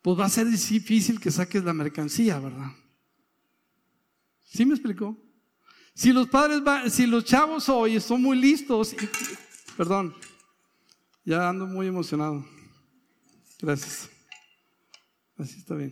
pues 0.08 0.18
va 0.18 0.24
a 0.24 0.30
ser 0.30 0.48
difícil 0.48 1.20
que 1.20 1.30
saques 1.30 1.62
la 1.66 1.74
mercancía, 1.74 2.40
¿verdad? 2.40 2.72
¿Sí 4.42 4.66
me 4.66 4.74
explicó? 4.74 5.18
Si 5.94 6.14
los 6.14 6.30
padres, 6.30 6.94
si 6.94 7.06
los 7.06 7.26
chavos 7.26 7.68
hoy 7.68 8.00
son 8.00 8.22
muy 8.22 8.40
listos, 8.40 8.96
perdón, 9.76 10.16
ya 11.26 11.50
ando 11.50 11.68
muy 11.68 11.88
emocionado. 11.88 12.48
Gracias. 13.60 14.10
Así 15.36 15.60
está 15.60 15.76
bien. 15.76 15.92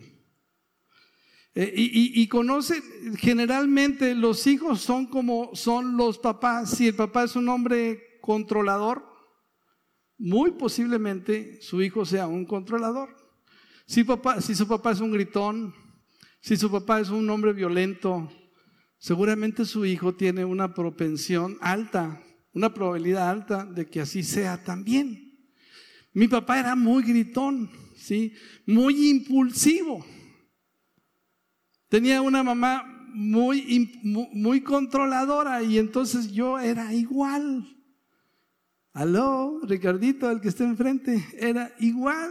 Eh, 1.54 1.74
y, 1.76 2.26
conocen, 2.28 2.82
generalmente 3.18 4.14
los 4.14 4.46
hijos 4.46 4.80
son 4.80 5.08
como 5.08 5.50
son 5.54 5.98
los 5.98 6.16
papás. 6.16 6.70
Si 6.70 6.88
el 6.88 6.94
papá 6.94 7.24
es 7.24 7.36
un 7.36 7.50
hombre 7.50 8.18
controlador, 8.22 9.04
muy 10.16 10.52
posiblemente 10.52 11.60
su 11.60 11.82
hijo 11.82 12.06
sea 12.06 12.26
un 12.26 12.46
controlador. 12.46 13.25
Si, 13.86 14.04
su 14.54 14.68
papá 14.68 14.90
es 14.90 15.00
un 15.00 15.12
gritón, 15.12 15.74
si 16.40 16.56
su 16.56 16.70
papá 16.70 17.00
es 17.00 17.08
un 17.08 17.28
hombre 17.30 17.52
violento, 17.52 18.30
seguramente 18.98 19.64
su 19.64 19.86
hijo 19.86 20.14
tiene 20.14 20.44
una 20.44 20.74
propensión 20.74 21.56
alta, 21.60 22.22
una 22.52 22.74
probabilidad 22.74 23.30
alta 23.30 23.64
de 23.64 23.88
que 23.88 24.00
así 24.00 24.22
sea 24.22 24.62
también. 24.62 25.38
Mi 26.12 26.28
papá 26.28 26.58
era 26.58 26.74
muy 26.74 27.02
gritón. 27.02 27.70
¿sí? 27.96 28.34
Muy 28.66 29.10
impulsivo. 29.10 30.04
Tenía 31.88 32.20
una 32.20 32.42
mamá 32.42 32.84
muy, 33.12 34.00
muy 34.02 34.60
controladora 34.60 35.62
y 35.62 35.78
entonces 35.78 36.30
yo 36.30 36.58
era 36.58 36.92
igual. 36.92 37.66
Aló, 38.92 39.60
Ricardito, 39.62 40.30
el 40.30 40.40
que 40.40 40.48
está 40.48 40.64
enfrente, 40.64 41.24
era 41.38 41.74
igual. 41.78 42.30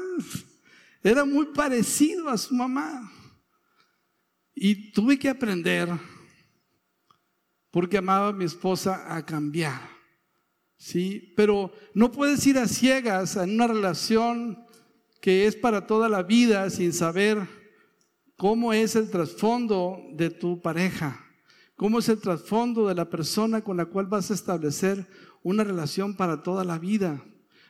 Era 1.05 1.23
muy 1.23 1.45
parecido 1.53 2.29
a 2.29 2.37
su 2.37 2.55
mamá. 2.55 3.11
Y 4.55 4.91
tuve 4.91 5.19
que 5.19 5.29
aprender, 5.29 5.87
porque 7.69 7.99
amaba 7.99 8.29
a 8.29 8.33
mi 8.33 8.43
esposa, 8.43 9.15
a 9.15 9.23
cambiar. 9.23 9.87
¿Sí? 10.77 11.31
Pero 11.37 11.71
no 11.93 12.11
puedes 12.11 12.47
ir 12.47 12.57
a 12.57 12.67
ciegas 12.67 13.35
en 13.35 13.53
una 13.53 13.67
relación 13.67 14.65
que 15.21 15.45
es 15.45 15.55
para 15.55 15.85
toda 15.85 16.09
la 16.09 16.23
vida 16.23 16.67
sin 16.71 16.91
saber 16.91 17.47
cómo 18.35 18.73
es 18.73 18.95
el 18.95 19.11
trasfondo 19.11 19.99
de 20.13 20.31
tu 20.31 20.59
pareja, 20.59 21.23
cómo 21.75 21.99
es 21.99 22.09
el 22.09 22.19
trasfondo 22.19 22.87
de 22.87 22.95
la 22.95 23.11
persona 23.11 23.63
con 23.63 23.77
la 23.77 23.85
cual 23.85 24.07
vas 24.07 24.31
a 24.31 24.33
establecer 24.33 25.07
una 25.43 25.63
relación 25.63 26.15
para 26.15 26.41
toda 26.41 26.63
la 26.63 26.79
vida. 26.79 27.23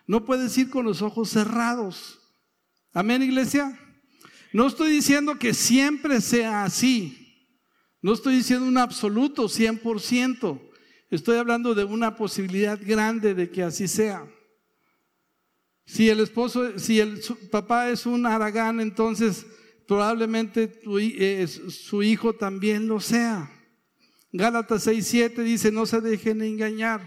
No 0.08 0.24
puedes 0.24 0.58
ir 0.58 0.70
con 0.70 0.86
los 0.86 1.02
ojos 1.02 1.32
cerrados. 1.32 2.22
Amén, 2.98 3.22
iglesia. 3.22 3.78
No 4.54 4.68
estoy 4.68 4.90
diciendo 4.90 5.38
que 5.38 5.54
siempre 5.54 6.22
sea 6.22 6.64
así. 6.64 7.52
No 8.02 8.14
estoy 8.14 8.38
diciendo 8.38 8.66
un 8.66 8.78
absoluto 8.78 9.50
100%. 9.50 10.62
Estoy 11.10 11.36
hablando 11.36 11.76
de 11.76 11.84
una 11.84 12.16
posibilidad 12.16 12.80
grande 12.82 13.34
de 13.34 13.50
que 13.50 13.64
así 13.64 13.90
sea. 13.90 14.26
Si 15.86 16.08
el 16.10 16.22
esposo, 16.22 16.80
si 16.80 17.02
el 17.02 17.20
papá 17.52 17.90
es 17.90 18.06
un 18.06 18.26
aragán, 18.26 18.80
entonces 18.80 19.46
probablemente 19.90 20.80
eh, 20.98 21.46
su 21.48 22.02
hijo 22.02 22.32
también 22.32 22.88
lo 22.88 23.02
sea. 23.02 23.52
Gálatas 24.32 24.88
6:7 24.88 25.44
dice, 25.44 25.70
no 25.70 25.86
se 25.86 26.00
dejen 26.00 26.42
engañar. 26.42 27.02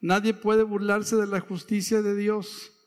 Nadie 0.00 0.32
puede 0.32 0.62
burlarse 0.62 1.16
de 1.16 1.26
la 1.26 1.40
justicia 1.40 2.02
de 2.02 2.14
Dios. 2.14 2.77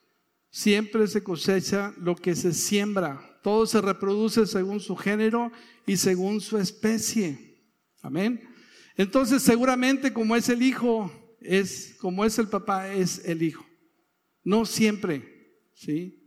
Siempre 0.51 1.07
se 1.07 1.23
cosecha 1.23 1.93
lo 1.97 2.15
que 2.15 2.35
se 2.35 2.53
siembra. 2.53 3.39
Todo 3.41 3.65
se 3.65 3.81
reproduce 3.81 4.45
según 4.45 4.81
su 4.81 4.97
género 4.97 5.51
y 5.87 5.95
según 5.95 6.41
su 6.41 6.57
especie. 6.57 7.57
Amén. 8.01 8.41
Entonces, 8.97 9.41
seguramente 9.41 10.11
como 10.11 10.35
es 10.35 10.49
el 10.49 10.61
hijo, 10.61 11.09
es 11.39 11.95
como 11.99 12.25
es 12.25 12.37
el 12.37 12.49
papá, 12.49 12.93
es 12.93 13.23
el 13.25 13.41
hijo. 13.41 13.65
No 14.43 14.65
siempre, 14.65 15.23
¿sí? 15.73 16.17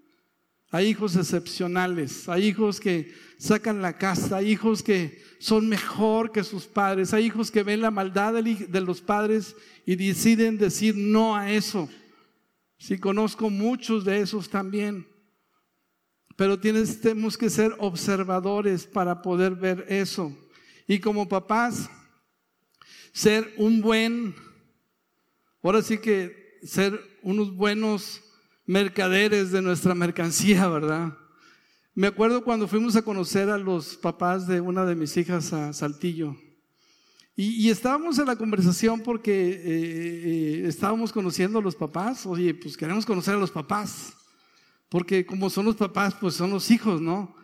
Hay 0.70 0.88
hijos 0.88 1.14
excepcionales, 1.14 2.28
hay 2.28 2.46
hijos 2.48 2.80
que 2.80 3.12
sacan 3.38 3.80
la 3.80 3.96
casta, 3.96 4.38
hay 4.38 4.50
hijos 4.50 4.82
que 4.82 5.22
son 5.38 5.68
mejor 5.68 6.32
que 6.32 6.42
sus 6.42 6.64
padres, 6.64 7.12
hay 7.12 7.26
hijos 7.26 7.50
que 7.50 7.62
ven 7.62 7.80
la 7.80 7.92
maldad 7.92 8.42
de 8.42 8.80
los 8.80 9.00
padres 9.00 9.54
y 9.86 9.94
deciden 9.94 10.58
decir 10.58 10.96
no 10.96 11.36
a 11.36 11.52
eso. 11.52 11.88
Sí, 12.86 12.98
conozco 12.98 13.48
muchos 13.48 14.04
de 14.04 14.20
esos 14.20 14.50
también. 14.50 15.08
Pero 16.36 16.60
tienes, 16.60 17.00
tenemos 17.00 17.38
que 17.38 17.48
ser 17.48 17.74
observadores 17.78 18.86
para 18.86 19.22
poder 19.22 19.54
ver 19.54 19.86
eso. 19.88 20.36
Y 20.86 20.98
como 20.98 21.26
papás, 21.26 21.88
ser 23.10 23.54
un 23.56 23.80
buen, 23.80 24.34
ahora 25.62 25.80
sí 25.80 25.96
que 25.96 26.58
ser 26.62 27.00
unos 27.22 27.56
buenos 27.56 28.22
mercaderes 28.66 29.50
de 29.50 29.62
nuestra 29.62 29.94
mercancía, 29.94 30.68
¿verdad? 30.68 31.16
Me 31.94 32.08
acuerdo 32.08 32.44
cuando 32.44 32.68
fuimos 32.68 32.96
a 32.96 33.02
conocer 33.02 33.48
a 33.48 33.56
los 33.56 33.96
papás 33.96 34.46
de 34.46 34.60
una 34.60 34.84
de 34.84 34.94
mis 34.94 35.16
hijas 35.16 35.54
a 35.54 35.72
Saltillo. 35.72 36.36
Y, 37.36 37.68
estábamos 37.68 38.16
en 38.20 38.26
la 38.26 38.36
conversación 38.36 39.00
porque 39.00 39.32
eh, 39.32 39.60
eh, 39.64 40.62
estábamos 40.66 41.12
conociendo 41.12 41.58
a 41.58 41.62
los 41.62 41.74
papás. 41.74 42.26
Oye, 42.26 42.54
pues 42.54 42.76
queremos 42.76 43.04
conocer 43.04 43.34
a 43.34 43.38
los 43.38 43.50
papás. 43.50 44.12
Porque 44.88 45.26
como 45.26 45.50
son 45.50 45.64
los 45.64 45.74
papás, 45.74 46.14
pues 46.14 46.34
son 46.34 46.50
los 46.50 46.70
hijos, 46.70 47.00
¿no? 47.00 47.34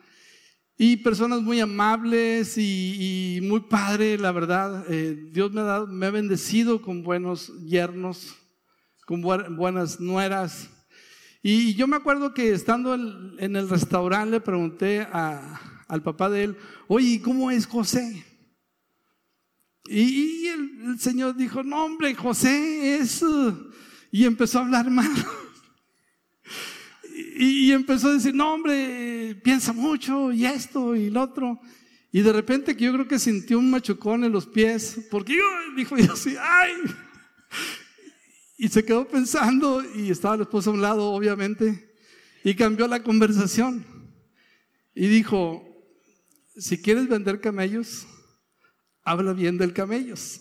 Y 0.78 0.98
personas 0.98 1.42
muy 1.42 1.58
amables 1.58 2.56
y, 2.56 3.40
muy 3.42 3.60
padre, 3.60 4.16
la 4.16 4.30
verdad. 4.30 4.84
Eh, 4.88 5.28
Dios 5.32 5.50
me 5.52 5.60
ha, 5.60 5.64
dado, 5.64 5.86
me 5.88 6.06
ha 6.06 6.10
bendecido 6.10 6.80
con 6.80 7.02
buenos 7.02 7.52
yernos, 7.66 8.36
con 9.06 9.20
buenas 9.20 9.98
nueras. 9.98 10.70
Y 11.42 11.74
yo 11.74 11.88
me 11.88 11.96
acuerdo 11.96 12.32
que 12.32 12.52
estando 12.52 12.94
en, 12.94 13.56
el 13.56 13.68
restaurante 13.68 14.30
le 14.30 14.40
pregunté 14.40 15.00
al 15.10 16.02
papá 16.04 16.30
de 16.30 16.44
él, 16.44 16.56
oye, 16.86 17.20
¿cómo 17.20 17.50
es 17.50 17.66
José? 17.66 18.29
Y, 19.88 20.46
el, 20.46 20.98
Señor 20.98 21.36
dijo, 21.36 21.62
no 21.62 21.84
hombre, 21.84 22.14
José 22.14 22.96
es... 22.96 23.22
Uh", 23.22 23.70
y 24.12 24.24
empezó 24.24 24.58
a 24.58 24.62
hablar 24.62 24.90
mal. 24.90 25.10
y, 27.36 27.66
y, 27.66 27.72
empezó 27.72 28.08
a 28.08 28.14
decir, 28.14 28.34
no 28.34 28.54
hombre, 28.54 29.40
piensa 29.42 29.72
mucho 29.72 30.32
y 30.32 30.46
esto 30.46 30.96
y 30.96 31.10
lo 31.10 31.22
otro. 31.22 31.60
Y 32.12 32.22
de 32.22 32.32
repente 32.32 32.76
que 32.76 32.84
yo 32.84 32.92
creo 32.92 33.06
que 33.06 33.18
sintió 33.18 33.58
un 33.58 33.70
machucón 33.70 34.24
en 34.24 34.32
los 34.32 34.46
pies, 34.46 35.06
porque 35.10 35.38
dijo, 35.76 35.96
yo 35.96 36.12
así, 36.12 36.34
ay. 36.40 36.72
Y 38.58 38.68
se 38.68 38.84
quedó 38.84 39.06
pensando 39.06 39.82
y 39.94 40.10
estaba 40.10 40.36
la 40.36 40.42
esposa 40.42 40.70
a 40.70 40.72
un 40.72 40.82
lado, 40.82 41.12
obviamente, 41.12 41.94
y 42.42 42.54
cambió 42.54 42.88
la 42.88 43.02
conversación. 43.02 43.84
Y 44.94 45.06
dijo, 45.06 45.64
si 46.56 46.82
quieres 46.82 47.08
vender 47.08 47.40
camellos, 47.40 48.06
habla 49.04 49.32
bien 49.32 49.58
del 49.58 49.72
camellos. 49.72 50.40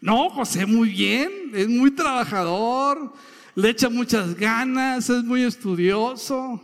No, 0.00 0.28
José, 0.30 0.66
muy 0.66 0.90
bien, 0.90 1.30
es 1.54 1.68
muy 1.68 1.90
trabajador, 1.90 3.12
le 3.54 3.70
echa 3.70 3.88
muchas 3.88 4.34
ganas, 4.34 5.08
es 5.08 5.24
muy 5.24 5.42
estudioso. 5.42 6.60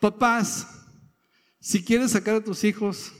Papás, 0.00 0.66
si 1.60 1.84
quieres 1.84 2.12
sacar 2.12 2.36
a 2.36 2.44
tus 2.44 2.62
hijos, 2.64 3.12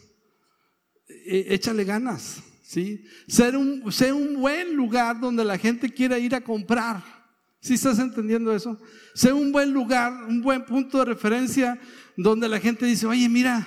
e, 1.08 1.46
échale 1.54 1.84
ganas. 1.84 2.42
¿sí? 2.62 3.04
Ser 3.26 3.56
un, 3.56 3.82
un 3.82 4.40
buen 4.40 4.74
lugar 4.74 5.20
donde 5.20 5.44
la 5.44 5.58
gente 5.58 5.92
quiera 5.92 6.18
ir 6.18 6.34
a 6.34 6.40
comprar. 6.40 7.02
¿Sí 7.60 7.74
estás 7.74 7.98
entendiendo 7.98 8.54
eso? 8.54 8.80
Ser 9.14 9.32
un 9.32 9.50
buen 9.50 9.72
lugar, 9.72 10.12
un 10.28 10.40
buen 10.42 10.64
punto 10.64 10.98
de 10.98 11.06
referencia 11.06 11.80
donde 12.16 12.48
la 12.48 12.60
gente 12.60 12.86
dice, 12.86 13.06
oye, 13.06 13.28
mira, 13.28 13.66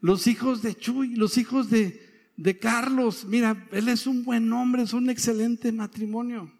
los 0.00 0.26
hijos 0.26 0.62
de 0.62 0.74
Chuy, 0.74 1.14
los 1.14 1.38
hijos 1.38 1.70
de, 1.70 2.05
de 2.36 2.58
Carlos, 2.58 3.24
mira, 3.24 3.66
él 3.72 3.88
es 3.88 4.06
un 4.06 4.24
buen 4.24 4.52
hombre, 4.52 4.82
es 4.82 4.92
un 4.92 5.08
excelente 5.08 5.72
matrimonio. 5.72 6.52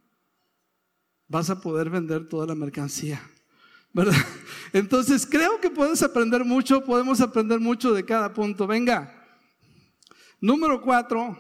Vas 1.29 1.51
a 1.51 1.61
poder 1.61 1.91
vender 1.91 2.29
toda 2.29 2.47
la 2.47 2.55
mercancía. 2.55 3.21
¿verdad? 3.97 4.15
Entonces 4.75 5.27
creo 5.27 5.59
que 5.59 5.71
puedes 5.71 6.03
aprender 6.03 6.45
mucho, 6.45 6.85
podemos 6.85 7.23
aprender 7.23 7.59
mucho 7.59 7.95
de 7.95 8.05
cada 8.05 8.35
punto. 8.35 8.67
Venga. 8.67 9.13
Número 10.39 10.83
cuatro, 10.83 11.39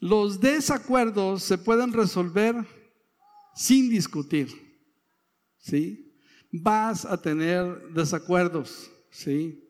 los 0.00 0.40
desacuerdos 0.40 1.44
se 1.44 1.58
pueden 1.58 1.92
resolver 1.92 2.56
sin 3.54 3.88
discutir. 3.88 4.48
¿Sí? 5.58 6.12
Vas 6.50 7.04
a 7.04 7.22
tener 7.22 7.88
desacuerdos. 7.90 8.90
¿Sí? 9.10 9.65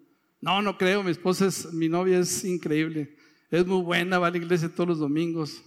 No, 0.46 0.62
no 0.62 0.78
creo, 0.78 1.02
mi 1.02 1.10
esposa 1.10 1.46
es, 1.46 1.72
mi 1.72 1.88
novia 1.88 2.20
es 2.20 2.44
increíble. 2.44 3.16
Es 3.50 3.66
muy 3.66 3.82
buena, 3.82 4.20
va 4.20 4.28
a 4.28 4.30
la 4.30 4.36
iglesia 4.36 4.72
todos 4.72 4.90
los 4.90 4.98
domingos. 5.00 5.60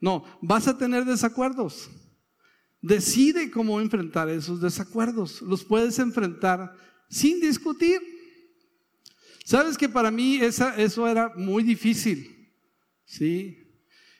No, 0.00 0.24
vas 0.42 0.66
a 0.66 0.76
tener 0.76 1.04
desacuerdos. 1.04 1.88
Decide 2.82 3.52
cómo 3.52 3.80
enfrentar 3.80 4.28
esos 4.28 4.60
desacuerdos. 4.60 5.40
Los 5.42 5.62
puedes 5.62 6.00
enfrentar 6.00 6.74
sin 7.08 7.40
discutir. 7.40 8.00
Sabes 9.44 9.78
que 9.78 9.88
para 9.88 10.10
mí 10.10 10.40
eso 10.40 11.06
era 11.06 11.32
muy 11.36 11.62
difícil. 11.62 12.52
¿Sí? 13.04 13.56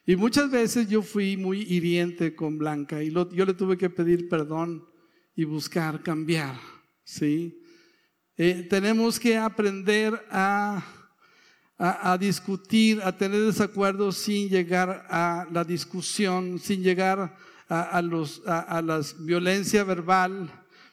Y 0.07 0.15
muchas 0.15 0.49
veces 0.53 0.89
yo 0.89 1.03
fui 1.03 1.37
muy 1.37 1.63
hiriente 1.63 2.37
con 2.37 2.59
Blanca 2.59 3.03
y 3.03 3.11
yo 3.11 3.45
le 3.45 3.55
tuve 3.55 3.77
que 3.77 3.91
pedir 3.91 4.29
perdón 4.29 4.85
y 5.35 5.43
buscar 5.43 6.01
cambiar, 6.05 6.61
¿sí? 7.03 7.61
Eh, 8.39 8.67
tenemos 8.69 9.19
que 9.19 9.39
aprender 9.39 10.27
a, 10.31 10.85
a, 11.79 12.19
discutir, 12.19 13.01
a 13.03 13.17
tener 13.17 13.41
desacuerdos 13.41 14.19
sin 14.19 14.49
llegar 14.49 15.07
a 15.09 15.47
la 15.51 15.65
discusión, 15.65 16.59
sin 16.59 16.83
llegar 16.83 17.35
a, 17.69 18.03
los, 18.03 18.43
a, 18.47 18.81
la 18.83 19.01
violencia 19.21 19.85
verbal, 19.85 20.51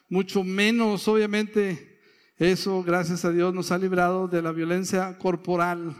mucho 0.08 0.42
menos, 0.42 1.06
obviamente, 1.06 2.00
eso, 2.36 2.82
gracias 2.82 3.24
a 3.24 3.30
Dios, 3.30 3.54
nos 3.54 3.70
ha 3.70 3.78
librado 3.78 4.26
de 4.26 4.42
la 4.42 4.52
violencia 4.52 5.16
corporal. 5.18 5.94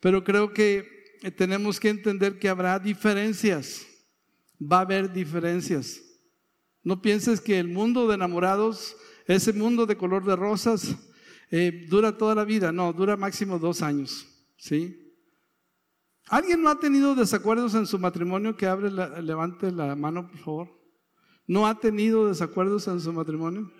Pero 0.00 0.22
creo 0.24 0.52
que 0.52 1.16
eh, 1.22 1.30
tenemos 1.30 1.78
que 1.78 1.88
entender 1.88 2.38
que 2.38 2.48
habrá 2.48 2.78
diferencias. 2.78 3.86
Va 4.60 4.78
a 4.78 4.82
haber 4.82 5.12
diferencias. 5.12 6.00
No 6.82 7.00
pienses 7.00 7.40
que 7.40 7.58
el 7.58 7.68
mundo 7.68 8.08
de 8.08 8.16
enamorados, 8.16 8.96
ese 9.34 9.52
mundo 9.52 9.86
de 9.86 9.96
color 9.96 10.24
de 10.24 10.36
rosas, 10.36 10.96
eh, 11.50 11.86
dura 11.88 12.16
toda 12.16 12.34
la 12.34 12.44
vida. 12.44 12.72
No, 12.72 12.92
dura 12.92 13.16
máximo 13.16 13.58
dos 13.58 13.82
años. 13.82 14.26
¿Sí? 14.56 14.98
¿Alguien 16.28 16.62
no 16.62 16.70
ha 16.70 16.78
tenido 16.78 17.14
desacuerdos 17.14 17.74
en 17.74 17.86
su 17.86 17.98
matrimonio? 17.98 18.56
Que 18.56 18.66
abre 18.66 18.90
levante 18.90 19.70
la 19.72 19.94
mano, 19.96 20.28
por 20.28 20.38
favor. 20.38 20.80
¿No 21.46 21.66
ha 21.66 21.78
tenido 21.78 22.28
desacuerdos 22.28 22.86
en 22.88 23.00
su 23.00 23.12
matrimonio? 23.12 23.70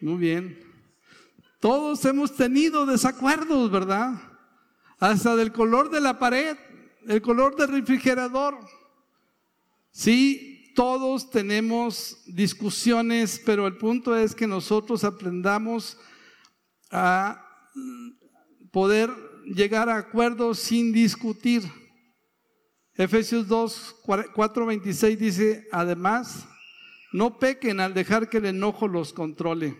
Muy 0.00 0.16
bien. 0.16 0.58
Todos 1.60 2.04
hemos 2.04 2.34
tenido 2.34 2.84
desacuerdos, 2.84 3.70
¿verdad? 3.70 4.20
hasta 4.98 5.36
del 5.36 5.52
color 5.52 5.90
de 5.90 6.00
la 6.00 6.18
pared, 6.18 6.56
el 7.06 7.20
color 7.22 7.56
del 7.56 7.68
refrigerador. 7.68 8.58
Sí, 9.90 10.55
todos 10.76 11.30
tenemos 11.30 12.22
discusiones, 12.26 13.40
pero 13.44 13.66
el 13.66 13.78
punto 13.78 14.14
es 14.14 14.34
que 14.34 14.46
nosotros 14.46 15.04
aprendamos 15.04 15.96
a 16.90 17.42
poder 18.70 19.10
llegar 19.46 19.88
a 19.88 19.96
acuerdos 19.96 20.58
sin 20.58 20.92
discutir. 20.92 21.62
Efesios 22.94 23.48
2, 23.48 23.96
4, 24.34 24.66
26 24.66 25.18
dice, 25.18 25.66
además, 25.72 26.46
no 27.10 27.38
pequen 27.38 27.80
al 27.80 27.94
dejar 27.94 28.28
que 28.28 28.36
el 28.36 28.44
enojo 28.44 28.86
los 28.86 29.14
controle. 29.14 29.78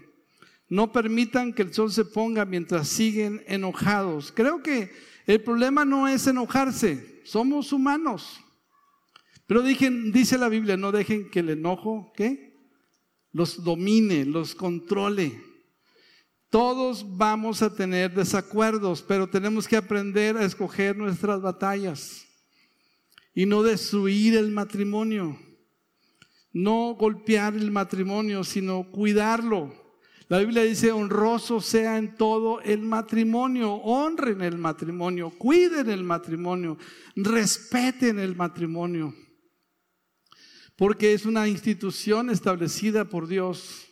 No 0.71 0.93
permitan 0.93 1.53
que 1.53 1.63
el 1.63 1.75
sol 1.75 1.93
se 1.93 2.07
ponga 2.07 2.47
mientras 2.47 2.89
siguen 2.89 3.45
enojados. 3.47 4.33
Creo 4.35 4.63
que 4.63 4.91
el 5.27 5.43
problema 5.43 5.85
no 5.85 6.09
es 6.09 6.27
enojarse, 6.27 7.21
somos 7.27 7.71
humanos. 7.71 8.41
Pero 9.47 9.63
dice 9.63 10.39
la 10.39 10.49
Biblia, 10.49 10.77
no 10.77 10.91
dejen 10.93 11.31
que 11.31 11.39
el 11.39 11.51
enojo, 11.51 12.13
¿qué? 12.17 12.55
Los 13.33 13.63
domine, 13.63 14.25
los 14.25 14.55
controle. 14.55 15.41
Todos 16.51 17.17
vamos 17.17 17.63
a 17.63 17.75
tener 17.75 18.15
desacuerdos, 18.15 19.03
pero 19.03 19.29
tenemos 19.29 19.69
que 19.69 19.77
aprender 19.77 20.37
a 20.37 20.45
escoger 20.45 20.97
nuestras 20.97 21.41
batallas. 21.41 22.23
y 23.39 23.45
no 23.45 23.63
destruir 23.63 24.35
el 24.35 24.51
matrimonio. 24.51 25.39
No 26.55 26.95
golpear 26.99 27.55
el 27.55 27.71
matrimonio, 27.71 28.43
sino 28.45 28.91
cuidarlo. 28.91 29.75
La 30.29 30.39
Biblia 30.39 30.63
dice, 30.63 30.91
honroso 30.91 31.61
sea 31.61 31.99
en 31.99 32.17
todo 32.17 32.63
el 32.63 32.81
matrimonio, 32.81 33.75
honren 33.75 34.41
el 34.41 34.57
matrimonio, 34.57 35.31
cuiden 35.37 35.91
el 35.91 36.03
matrimonio, 36.03 36.79
respeten 37.15 38.19
el 38.19 38.35
matrimonio, 38.35 39.15
porque 40.77 41.15
es 41.15 41.25
una 41.25 41.49
institución 41.49 42.31
establecida 42.31 43.07
por 43.07 43.27
Dios. 43.27 43.87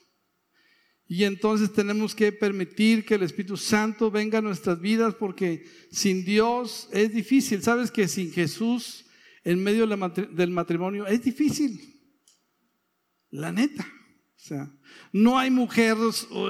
Y 1.06 1.24
entonces 1.24 1.72
tenemos 1.72 2.14
que 2.14 2.32
permitir 2.32 3.04
que 3.04 3.14
el 3.14 3.22
Espíritu 3.22 3.56
Santo 3.56 4.10
venga 4.10 4.38
a 4.38 4.42
nuestras 4.42 4.80
vidas 4.80 5.14
porque 5.14 5.64
sin 5.90 6.24
Dios 6.24 6.88
es 6.92 7.12
difícil. 7.12 7.62
¿Sabes 7.62 7.90
que 7.90 8.08
sin 8.08 8.32
Jesús 8.32 9.06
en 9.42 9.62
medio 9.62 9.86
del 9.86 10.50
matrimonio 10.50 11.06
es 11.06 11.22
difícil? 11.22 12.00
La 13.30 13.52
neta. 13.52 13.86
O 14.36 14.46
sea, 14.46 14.70
no 15.12 15.38
hay 15.38 15.50
mujer 15.50 15.96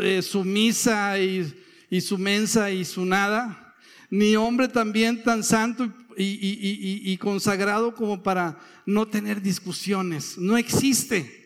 eh, 0.03 0.21
sumisa 0.23 1.19
y, 1.21 1.53
y 1.91 2.01
sumensa 2.01 2.71
y 2.71 2.85
su 2.85 3.05
nada, 3.07 3.64
ni 4.11 4.37
hombre 4.37 4.69
también 4.69 5.23
tan 5.23 5.43
santo 5.43 5.93
y, 6.17 7.17
consagrado 7.19 7.95
como 7.95 8.23
para 8.23 8.59
no 8.87 9.09
tener 9.09 9.43
discusiones. 9.43 10.39
No 10.39 10.57
existe. 10.57 11.43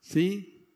¿Sí? 0.00 0.66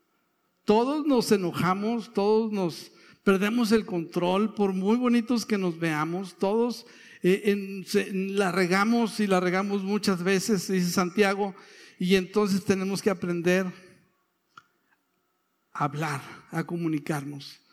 Todos 0.65 1.07
nos 1.07 1.31
enojamos, 1.33 2.13
todos 2.13 2.53
nos 2.53 2.93
perdemos 3.23 3.73
el 3.73 3.85
control, 3.85 4.55
por 4.55 4.73
muy 4.73 4.97
bonitos 4.97 5.47
que 5.47 5.59
nos 5.59 5.79
veamos, 5.79 6.37
todos 6.39 6.87
eh, 7.23 7.85
la 8.13 8.53
regamos 8.53 9.19
y 9.19 9.27
la 9.27 9.41
regamos 9.41 9.83
muchas 9.83 10.23
veces, 10.23 10.69
dice 10.71 10.91
Santiago, 10.91 11.55
y 11.99 12.17
entonces 12.17 12.65
tenemos 12.65 13.01
que 13.01 13.11
aprender 13.11 13.67
a 15.73 15.85
hablar, 15.85 16.21
a 16.51 16.65
comunicarnos. 16.65 17.64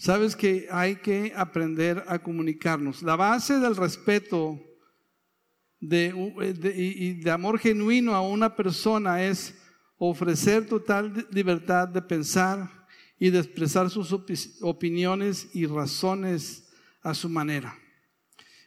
Sabes 0.00 0.34
que 0.34 0.66
hay 0.70 0.96
que 0.96 1.30
aprender 1.36 2.02
a 2.06 2.18
comunicarnos. 2.18 3.02
La 3.02 3.16
base 3.16 3.58
del 3.58 3.76
respeto 3.76 4.58
de, 5.78 6.14
y 6.74 7.20
de 7.20 7.30
amor 7.30 7.58
genuino 7.58 8.14
a 8.14 8.22
una 8.22 8.56
persona 8.56 9.22
es 9.22 9.54
ofrecer 9.98 10.66
total 10.66 11.28
libertad 11.30 11.86
de 11.86 12.00
pensar 12.00 12.86
y 13.18 13.28
de 13.28 13.40
expresar 13.40 13.90
sus 13.90 14.10
opiniones 14.62 15.50
y 15.52 15.66
razones 15.66 16.72
a 17.02 17.12
su 17.12 17.28
manera. 17.28 17.76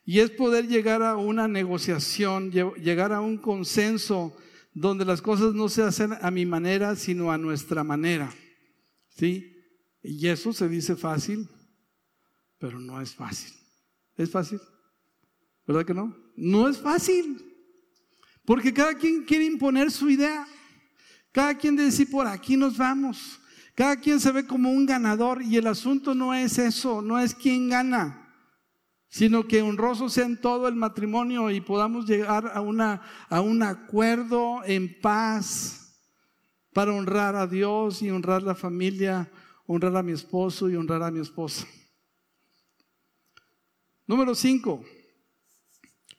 Y 0.06 0.20
es 0.20 0.30
poder 0.30 0.68
llegar 0.68 1.02
a 1.02 1.18
una 1.18 1.48
negociación, 1.48 2.52
llegar 2.52 3.12
a 3.12 3.22
un 3.22 3.40
consenso 3.40 4.38
donde 4.72 5.04
las 5.04 5.24
cosas 5.24 5.56
no 5.56 5.68
se 5.68 5.82
hacen 5.82 6.14
a 6.22 6.30
mi 6.30 6.46
manera, 6.46 6.96
sino 6.96 7.32
a 7.32 7.40
nuestra 7.40 7.84
manera. 7.84 8.32
¿Sí? 9.10 9.53
Y 10.04 10.28
eso 10.28 10.52
se 10.52 10.68
dice 10.68 10.96
fácil, 10.96 11.50
pero 12.60 12.80
no 12.80 13.02
es 13.02 13.16
fácil. 13.16 13.54
¿Es 14.16 14.30
fácil? 14.30 14.60
¿Verdad 15.66 15.86
que 15.86 15.94
no? 15.94 16.16
No 16.36 16.68
es 16.68 16.78
fácil. 16.78 17.42
Porque 18.46 18.74
cada 18.74 18.96
quien 18.96 19.24
quiere 19.24 19.46
imponer 19.46 19.90
su 19.90 20.10
idea. 20.10 20.46
Cada 21.32 21.58
quien 21.58 21.78
dice, 21.78 22.06
por 22.06 22.28
aquí 22.28 22.58
nos 22.58 22.78
vamos. 22.78 23.40
Cada 23.76 23.96
quien 23.96 24.20
se 24.20 24.32
ve 24.32 24.46
como 24.46 24.70
un 24.70 24.86
ganador 24.86 25.42
y 25.42 25.58
el 25.58 25.66
asunto 25.66 26.14
no 26.14 26.34
es 26.34 26.60
eso, 26.60 27.02
no 27.02 27.18
es 27.18 27.34
quién 27.34 27.70
gana, 27.70 28.32
sino 29.10 29.48
que 29.48 29.64
honroso 29.64 30.10
sea 30.10 30.26
en 30.26 30.40
todo 30.40 30.68
el 30.68 30.76
matrimonio 30.76 31.50
y 31.50 31.60
podamos 31.60 32.06
llegar 32.06 32.52
a, 32.54 32.62
una, 32.62 33.02
a 33.30 33.42
un 33.42 33.64
acuerdo 33.64 34.64
en 34.64 35.00
paz 35.02 35.98
para 36.72 36.94
honrar 36.94 37.36
a 37.36 37.48
Dios 37.48 38.04
y 38.04 38.12
honrar 38.12 38.44
la 38.44 38.54
familia, 38.54 39.32
honrar 39.66 39.96
a 39.98 40.04
mi 40.04 40.12
esposo 40.12 40.70
y 40.70 40.76
honrar 40.76 41.04
a 41.04 41.12
mi 41.12 41.20
esposa. 41.20 41.66
Número 44.06 44.36
cinco. 44.36 44.84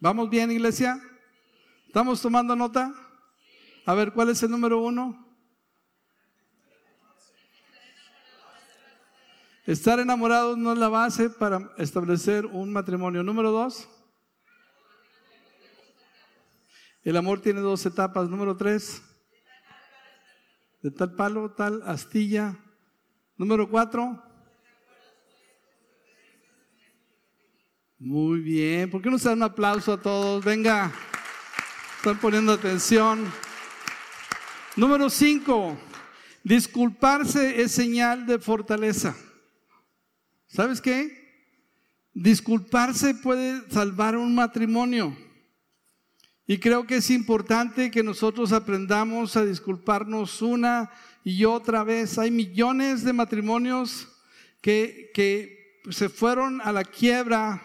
¿Vamos 0.00 0.30
bien, 0.30 0.50
iglesia? 0.50 1.00
¿Estamos 1.86 2.20
tomando 2.20 2.56
nota? 2.56 2.92
A 3.86 3.94
ver, 3.94 4.12
¿cuál 4.12 4.30
es 4.30 4.42
el 4.42 4.50
número 4.50 4.80
uno? 4.80 5.20
Estar 9.66 9.98
enamorados 9.98 10.58
no 10.58 10.72
es 10.72 10.78
la 10.78 10.88
base 10.88 11.30
para 11.30 11.72
establecer 11.78 12.44
un 12.46 12.72
matrimonio. 12.72 13.22
Número 13.22 13.50
dos. 13.50 13.88
El 17.02 17.16
amor 17.16 17.40
tiene 17.40 17.60
dos 17.60 17.84
etapas. 17.86 18.28
Número 18.28 18.56
tres. 18.56 19.02
De 20.82 20.90
tal 20.90 21.14
palo, 21.14 21.52
tal 21.52 21.82
astilla. 21.86 22.58
Número 23.36 23.68
cuatro. 23.68 24.22
Muy 27.98 28.40
bien. 28.40 28.88
¿Por 28.90 29.02
qué 29.02 29.10
no 29.10 29.18
se 29.18 29.28
dan 29.28 29.38
un 29.38 29.44
aplauso 29.44 29.92
a 29.92 30.00
todos? 30.00 30.44
Venga. 30.44 30.92
Están 31.96 32.20
poniendo 32.20 32.52
atención. 32.52 33.24
Número 34.76 35.08
cinco, 35.08 35.76
disculparse 36.42 37.62
es 37.62 37.72
señal 37.72 38.26
de 38.26 38.38
fortaleza. 38.38 39.16
¿Sabes 40.46 40.80
qué? 40.80 41.24
Disculparse 42.12 43.14
puede 43.14 43.68
salvar 43.70 44.16
un 44.16 44.34
matrimonio. 44.34 45.16
Y 46.46 46.58
creo 46.58 46.86
que 46.86 46.96
es 46.96 47.10
importante 47.10 47.90
que 47.90 48.02
nosotros 48.02 48.52
aprendamos 48.52 49.36
a 49.36 49.44
disculparnos 49.44 50.42
una 50.42 50.90
y 51.24 51.44
otra 51.44 51.82
vez. 51.82 52.18
Hay 52.18 52.30
millones 52.30 53.02
de 53.02 53.12
matrimonios 53.12 54.06
que, 54.60 55.10
que 55.12 55.80
se 55.90 56.08
fueron 56.08 56.60
a 56.60 56.70
la 56.70 56.84
quiebra, 56.84 57.60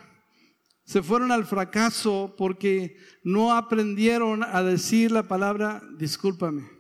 se 0.86 1.04
fueron 1.04 1.32
al 1.32 1.46
fracaso 1.46 2.34
porque 2.36 2.98
no 3.24 3.54
aprendieron 3.54 4.42
a 4.44 4.64
decir 4.64 5.12
la 5.12 5.28
palabra 5.28 5.84
discúlpame 6.00 6.80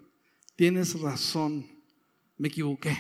tienes 0.60 1.00
razón, 1.00 1.66
me 2.38 2.50
equivoqué. 2.50 2.98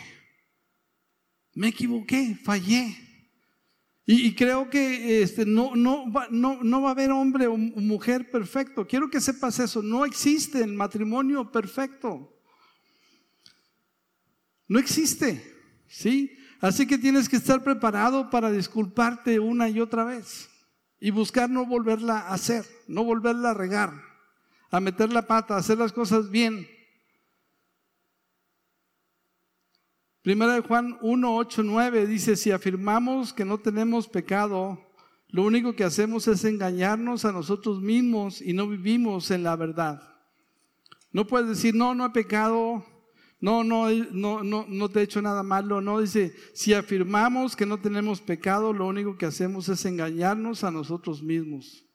Me 1.55 1.67
equivoqué, 1.67 2.39
fallé. 2.41 2.95
Y, 4.05 4.33
creo 4.33 4.69
que 4.69 5.21
este, 5.21 5.45
no, 5.45 5.75
no, 5.75 6.05
no, 6.31 6.63
no, 6.63 6.81
va 6.81 6.87
a 6.87 6.91
haber 6.93 7.11
hombre 7.11 7.47
o 7.47 7.57
mujer 7.57 8.31
perfecto. 8.31 8.87
Quiero 8.87 9.09
que 9.09 9.19
sepas 9.19 9.59
eso. 9.59 9.81
No 9.81 10.05
existe 10.05 10.63
el 10.63 10.71
matrimonio 10.71 11.51
perfecto. 11.51 12.38
No 14.69 14.79
existe. 14.79 15.57
¿Sí? 15.89 16.37
Así 16.61 16.85
que 16.87 16.97
tienes 16.97 17.27
que 17.27 17.37
estar 17.37 17.63
preparado 17.63 18.29
para 18.29 18.51
disculparte 18.51 19.39
una 19.39 19.67
y 19.67 19.81
otra 19.81 20.03
vez. 20.03 20.49
Y 20.99 21.11
buscar 21.11 21.49
no 21.49 21.65
volverla 21.65 22.19
a 22.19 22.33
hacer, 22.33 22.65
no 22.87 23.03
volverla 23.03 23.51
a 23.51 23.53
regar, 23.53 23.93
a 24.69 24.79
meter 24.79 25.11
la 25.11 25.23
pata, 25.23 25.55
a 25.55 25.59
hacer 25.59 25.77
las 25.77 25.93
cosas 25.93 26.29
bien. 26.29 26.67
Primera 30.21 30.55
de 30.55 30.61
Juan 30.61 30.97
1, 31.01 31.35
8, 31.37 31.63
9 31.63 32.05
dice, 32.05 32.35
si 32.35 32.51
afirmamos 32.51 33.31
que 33.31 33.45
no 33.45 33.57
tenemos 33.57 34.09
pecado, 34.09 34.85
lo 35.29 35.43
único 35.43 35.73
que 35.73 35.85
hacemos 35.85 36.27
es 36.27 36.43
engañarnos 36.43 37.23
a 37.23 37.31
nosotros 37.31 37.79
mismos 37.81 38.41
y 38.41 38.51
no 38.51 38.67
vivimos 38.67 39.31
en 39.31 39.43
la 39.43 39.55
verdad. 39.55 40.17
No 41.13 41.25
puedes 41.25 41.47
decir, 41.47 41.73
no, 41.73 41.95
no 41.95 42.05
he 42.05 42.09
pecado, 42.09 42.85
no, 43.41 43.63
no, 43.63 43.89
no, 43.89 44.43
no, 44.43 44.65
no 44.67 44.89
te 44.89 44.99
he 44.99 45.03
hecho 45.03 45.21
nada 45.21 45.43
malo. 45.43 45.79
No, 45.79 46.01
dice, 46.01 46.35
si 46.53 46.73
afirmamos 46.73 47.55
que 47.55 47.65
no 47.65 47.79
tenemos 47.79 48.19
pecado, 48.19 48.73
lo 48.73 48.85
único 48.87 49.17
que 49.17 49.25
hacemos 49.25 49.69
es 49.69 49.85
engañarnos 49.85 50.63
a 50.63 50.71
nosotros 50.71 51.23
mismos. 51.23 51.85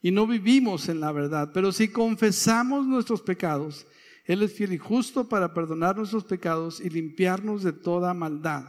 Y 0.00 0.12
no 0.12 0.26
vivimos 0.26 0.88
en 0.88 1.00
la 1.00 1.10
verdad. 1.12 1.50
Pero 1.52 1.72
si 1.72 1.88
confesamos 1.88 2.86
nuestros 2.86 3.20
pecados, 3.20 3.86
él 4.24 4.42
es 4.42 4.54
fiel 4.54 4.72
y 4.72 4.78
justo 4.78 5.28
para 5.28 5.52
perdonar 5.52 5.96
nuestros 5.96 6.24
pecados 6.24 6.80
y 6.80 6.88
limpiarnos 6.88 7.64
de 7.64 7.72
toda 7.72 8.14
maldad. 8.14 8.64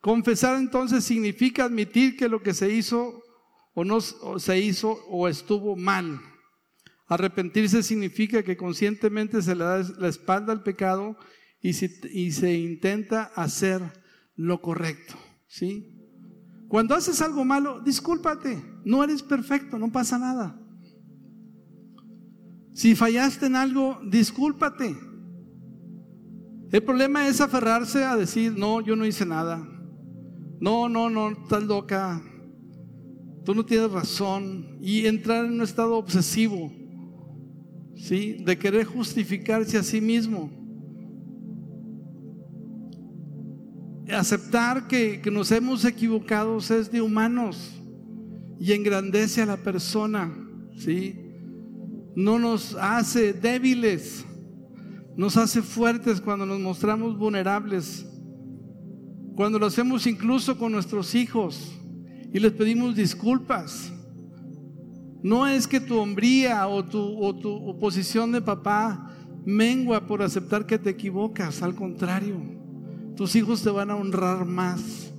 Confesar 0.00 0.56
entonces 0.56 1.04
significa 1.04 1.64
admitir 1.64 2.16
que 2.16 2.28
lo 2.28 2.42
que 2.42 2.54
se 2.54 2.72
hizo 2.72 3.22
o 3.74 3.84
no 3.84 4.00
se 4.00 4.58
hizo 4.58 4.92
o 5.08 5.28
estuvo 5.28 5.76
mal. 5.76 6.20
Arrepentirse 7.06 7.82
significa 7.82 8.42
que 8.42 8.56
conscientemente 8.56 9.40
se 9.42 9.54
le 9.54 9.64
da 9.64 9.82
la 9.98 10.08
espalda 10.08 10.52
al 10.52 10.62
pecado 10.62 11.16
y 11.60 11.72
se, 11.72 11.88
se 12.32 12.54
intenta 12.54 13.24
hacer 13.34 13.80
lo 14.34 14.60
correcto. 14.60 15.14
¿sí? 15.46 15.92
Cuando 16.68 16.94
haces 16.94 17.22
algo 17.22 17.44
malo, 17.44 17.80
discúlpate. 17.80 18.62
No 18.84 19.04
eres 19.04 19.22
perfecto, 19.22 19.78
no 19.78 19.90
pasa 19.90 20.18
nada. 20.18 20.60
Si 22.72 22.94
fallaste 22.94 23.46
en 23.46 23.56
algo, 23.56 24.00
discúlpate. 24.10 24.96
El 26.72 26.82
problema 26.82 27.28
es 27.28 27.40
aferrarse 27.40 28.04
a 28.04 28.16
decir, 28.16 28.52
no, 28.58 28.80
yo 28.80 28.96
no 28.96 29.06
hice 29.06 29.24
nada. 29.24 29.66
No, 30.60 30.88
no, 30.88 31.08
no, 31.08 31.30
estás 31.30 31.62
loca. 31.62 32.20
tú 33.44 33.54
no 33.54 33.64
tienes 33.64 33.90
razón 33.90 34.78
y 34.80 35.06
entrar 35.06 35.44
en 35.44 35.52
un 35.52 35.62
estado 35.62 35.96
obsesivo, 35.96 36.72
¿sí? 37.96 38.34
De 38.44 38.56
querer 38.58 38.84
justificarse 38.84 39.76
a 39.78 39.82
sí 39.82 40.00
mismo. 40.00 40.50
Aceptar 44.08 44.86
que, 44.86 45.20
que 45.20 45.30
nos 45.30 45.50
hemos 45.50 45.84
equivocado 45.84 46.58
es 46.58 46.90
de 46.92 47.00
humanos 47.00 47.72
y 48.60 48.72
engrandece 48.72 49.42
a 49.42 49.46
la 49.46 49.56
persona, 49.56 50.32
¿sí? 50.76 51.18
No 52.14 52.38
nos 52.38 52.74
hace 52.74 53.32
débiles, 53.32 54.24
nos 55.16 55.36
hace 55.36 55.60
fuertes 55.60 56.20
cuando 56.20 56.46
nos 56.46 56.60
mostramos 56.60 57.18
vulnerables, 57.18 58.06
cuando 59.34 59.58
lo 59.58 59.66
hacemos 59.66 60.06
incluso 60.06 60.56
con 60.56 60.72
nuestros 60.72 61.14
hijos 61.14 61.76
y 62.32 62.38
les 62.38 62.52
pedimos 62.52 62.94
disculpas. 62.94 63.92
No 65.26 65.44
es 65.48 65.66
que 65.66 65.80
tu 65.80 65.98
hombría 65.98 66.68
o 66.68 66.84
tu, 66.84 67.00
o 67.00 67.34
tu 67.34 67.76
posición 67.80 68.30
de 68.30 68.40
papá 68.40 69.10
mengua 69.44 70.06
por 70.06 70.22
aceptar 70.22 70.66
que 70.66 70.78
te 70.78 70.90
equivocas, 70.90 71.64
al 71.64 71.74
contrario, 71.74 72.40
tus 73.16 73.34
hijos 73.34 73.60
te 73.60 73.70
van 73.70 73.90
a 73.90 73.96
honrar 73.96 74.46
más 74.46 75.12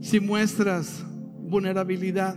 si 0.00 0.18
muestras 0.18 1.04
vulnerabilidad, 1.42 2.36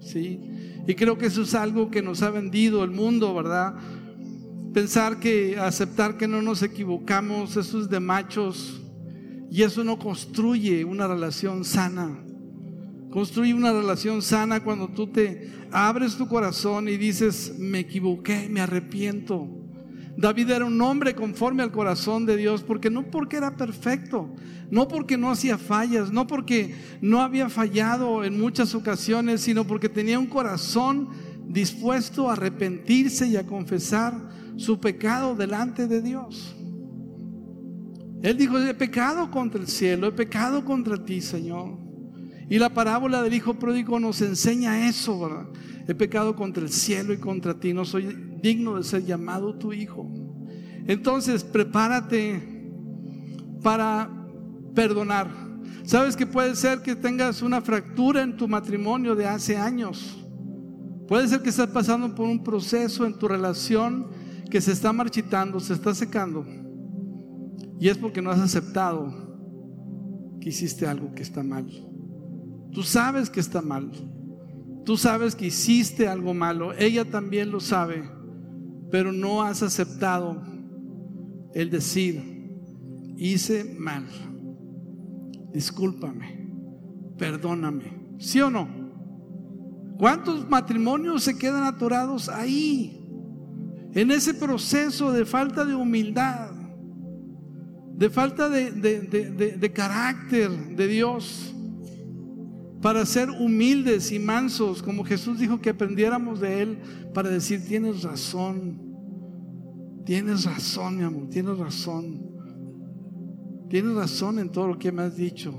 ¿sí? 0.00 0.40
Y 0.84 0.96
creo 0.96 1.16
que 1.16 1.26
eso 1.26 1.42
es 1.42 1.54
algo 1.54 1.92
que 1.92 2.02
nos 2.02 2.22
ha 2.22 2.30
vendido 2.30 2.82
el 2.82 2.90
mundo, 2.90 3.32
¿verdad? 3.32 3.76
Pensar 4.74 5.20
que 5.20 5.60
aceptar 5.60 6.16
que 6.16 6.26
no 6.26 6.42
nos 6.42 6.64
equivocamos, 6.64 7.56
eso 7.56 7.80
es 7.80 7.88
de 7.88 8.00
machos 8.00 8.82
y 9.48 9.62
eso 9.62 9.84
no 9.84 9.96
construye 9.96 10.84
una 10.84 11.06
relación 11.06 11.64
sana. 11.64 12.18
Construye 13.10 13.54
una 13.54 13.72
relación 13.72 14.20
sana 14.22 14.62
cuando 14.62 14.88
tú 14.88 15.06
te 15.06 15.50
abres 15.72 16.16
tu 16.16 16.28
corazón 16.28 16.88
y 16.88 16.96
dices, 16.96 17.54
me 17.58 17.80
equivoqué, 17.80 18.48
me 18.50 18.60
arrepiento. 18.60 19.48
David 20.16 20.50
era 20.50 20.64
un 20.64 20.80
hombre 20.80 21.14
conforme 21.14 21.62
al 21.62 21.70
corazón 21.70 22.26
de 22.26 22.36
Dios, 22.36 22.62
porque 22.64 22.90
no 22.90 23.08
porque 23.08 23.36
era 23.36 23.56
perfecto, 23.56 24.34
no 24.68 24.88
porque 24.88 25.16
no 25.16 25.30
hacía 25.30 25.56
fallas, 25.56 26.10
no 26.10 26.26
porque 26.26 26.74
no 27.00 27.20
había 27.20 27.48
fallado 27.48 28.24
en 28.24 28.38
muchas 28.38 28.74
ocasiones, 28.74 29.42
sino 29.42 29.64
porque 29.64 29.88
tenía 29.88 30.18
un 30.18 30.26
corazón 30.26 31.08
dispuesto 31.46 32.28
a 32.28 32.32
arrepentirse 32.32 33.28
y 33.28 33.36
a 33.36 33.46
confesar 33.46 34.28
su 34.56 34.80
pecado 34.80 35.36
delante 35.36 35.86
de 35.86 36.02
Dios. 36.02 36.56
Él 38.20 38.36
dijo, 38.36 38.58
he 38.58 38.74
pecado 38.74 39.30
contra 39.30 39.60
el 39.60 39.68
cielo, 39.68 40.08
he 40.08 40.12
pecado 40.12 40.64
contra 40.64 41.02
ti, 41.02 41.20
Señor. 41.20 41.87
Y 42.50 42.58
la 42.58 42.70
parábola 42.70 43.22
del 43.22 43.34
hijo 43.34 43.54
pródigo 43.54 44.00
nos 44.00 44.22
enseña 44.22 44.88
eso, 44.88 45.20
¿verdad? 45.20 45.46
He 45.86 45.94
pecado 45.94 46.34
contra 46.34 46.62
el 46.62 46.70
cielo 46.70 47.12
y 47.12 47.18
contra 47.18 47.54
ti, 47.54 47.72
no 47.72 47.84
soy 47.84 48.38
digno 48.42 48.76
de 48.76 48.84
ser 48.84 49.04
llamado 49.04 49.54
tu 49.54 49.72
hijo. 49.72 50.10
Entonces, 50.86 51.44
prepárate 51.44 52.72
para 53.62 54.10
perdonar. 54.74 55.28
Sabes 55.84 56.16
que 56.16 56.26
puede 56.26 56.54
ser 56.54 56.80
que 56.82 56.96
tengas 56.96 57.42
una 57.42 57.60
fractura 57.60 58.22
en 58.22 58.36
tu 58.36 58.48
matrimonio 58.48 59.14
de 59.14 59.26
hace 59.26 59.56
años. 59.56 60.24
Puede 61.06 61.26
ser 61.28 61.42
que 61.42 61.48
estés 61.48 61.68
pasando 61.68 62.14
por 62.14 62.26
un 62.26 62.44
proceso 62.44 63.06
en 63.06 63.18
tu 63.18 63.28
relación 63.28 64.08
que 64.50 64.60
se 64.60 64.72
está 64.72 64.92
marchitando, 64.92 65.60
se 65.60 65.72
está 65.72 65.94
secando. 65.94 66.46
Y 67.80 67.88
es 67.88 67.96
porque 67.96 68.20
no 68.20 68.30
has 68.30 68.40
aceptado 68.40 69.10
que 70.40 70.50
hiciste 70.50 70.86
algo 70.86 71.14
que 71.14 71.22
está 71.22 71.42
mal. 71.42 71.87
Tú 72.72 72.82
sabes 72.82 73.30
que 73.30 73.40
está 73.40 73.62
mal. 73.62 73.90
Tú 74.84 74.96
sabes 74.96 75.34
que 75.34 75.46
hiciste 75.46 76.08
algo 76.08 76.34
malo. 76.34 76.72
Ella 76.72 77.04
también 77.04 77.50
lo 77.50 77.60
sabe. 77.60 78.10
Pero 78.90 79.12
no 79.12 79.42
has 79.42 79.62
aceptado 79.62 80.42
el 81.54 81.70
decir, 81.70 82.22
hice 83.16 83.76
mal. 83.78 84.06
Discúlpame. 85.52 86.48
Perdóname. 87.18 88.16
¿Sí 88.18 88.40
o 88.40 88.50
no? 88.50 88.68
¿Cuántos 89.98 90.48
matrimonios 90.48 91.24
se 91.24 91.36
quedan 91.36 91.64
atorados 91.64 92.28
ahí? 92.28 92.94
En 93.92 94.10
ese 94.10 94.34
proceso 94.34 95.12
de 95.12 95.24
falta 95.24 95.64
de 95.64 95.74
humildad 95.74 96.58
de 97.98 98.10
falta 98.10 98.48
de, 98.48 99.72
carácter 99.74 100.50
de 100.76 100.86
Dios, 100.86 101.52
para 102.80 103.04
ser 103.04 103.30
humildes 103.30 104.12
y 104.12 104.18
mansos, 104.18 104.82
como 104.82 105.04
Jesús 105.04 105.38
dijo 105.38 105.60
que 105.60 105.70
aprendiéramos 105.70 106.40
de 106.40 106.62
Él, 106.62 106.78
para 107.12 107.28
decir, 107.28 107.64
tienes 107.66 108.02
razón, 108.02 108.80
tienes 110.04 110.44
razón, 110.44 110.96
mi 110.96 111.02
amor, 111.02 111.28
tienes 111.28 111.58
razón, 111.58 112.22
tienes 113.68 113.94
razón 113.94 114.38
en 114.38 114.50
todo 114.50 114.68
lo 114.68 114.78
que 114.78 114.92
me 114.92 115.02
has 115.02 115.16
dicho. 115.16 115.54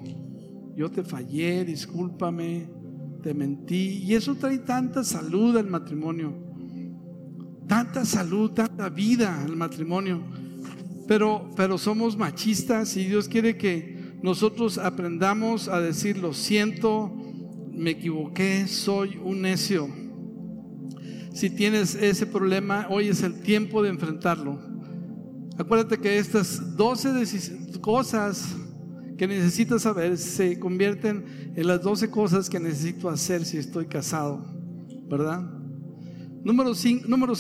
Yo 0.76 0.90
te 0.90 1.04
fallé, 1.04 1.66
discúlpame, 1.66 2.70
te 3.22 3.34
mentí, 3.34 4.04
y 4.04 4.16
eso 4.16 4.36
trae 4.36 4.60
tanta 4.60 5.04
salud 5.04 5.58
al 5.58 5.68
matrimonio, 5.68 6.34
tanta 7.68 8.06
salud, 8.06 8.52
tanta 8.52 8.90
vida 8.90 9.44
al 9.44 9.56
matrimonio 9.56 10.24
pero, 11.10 11.50
pero 11.56 11.80
somos 11.80 12.16
machistas 12.16 12.96
y 12.96 13.06
Dios 13.06 13.28
quiere 13.28 13.58
que 13.58 13.98
nosotros 14.22 14.78
aprendamos 14.78 15.68
a 15.68 15.80
decir, 15.80 16.18
lo 16.18 16.34
siento, 16.34 17.12
me 17.72 17.92
equivoqué, 17.92 18.68
soy 18.68 19.18
un 19.24 19.42
necio. 19.42 19.90
Si 21.34 21.50
tienes 21.50 21.96
ese 21.96 22.26
problema, 22.26 22.88
hoy 22.90 23.08
es 23.08 23.24
el 23.24 23.42
tiempo 23.42 23.82
de 23.82 23.90
enfrentarlo. 23.90 24.60
Acuérdate 25.58 25.98
que 25.98 26.18
estas 26.18 26.76
12 26.76 27.80
cosas 27.82 28.56
que 29.18 29.28
necesitas 29.28 29.82
saber 29.82 30.18
se 30.18 30.60
convierten 30.60 31.54
en 31.56 31.68
las 31.68 31.82
12 31.82 32.10
cosas 32.10 32.50
que 32.50 32.60
necesito 32.60 33.10
hacer 33.10 33.46
si 33.46 33.58
estoy 33.58 33.86
casado, 33.86 34.46
¿verdad? 35.10 35.42
Número 36.44 36.74
6. 36.74 37.08
Número 37.08 37.36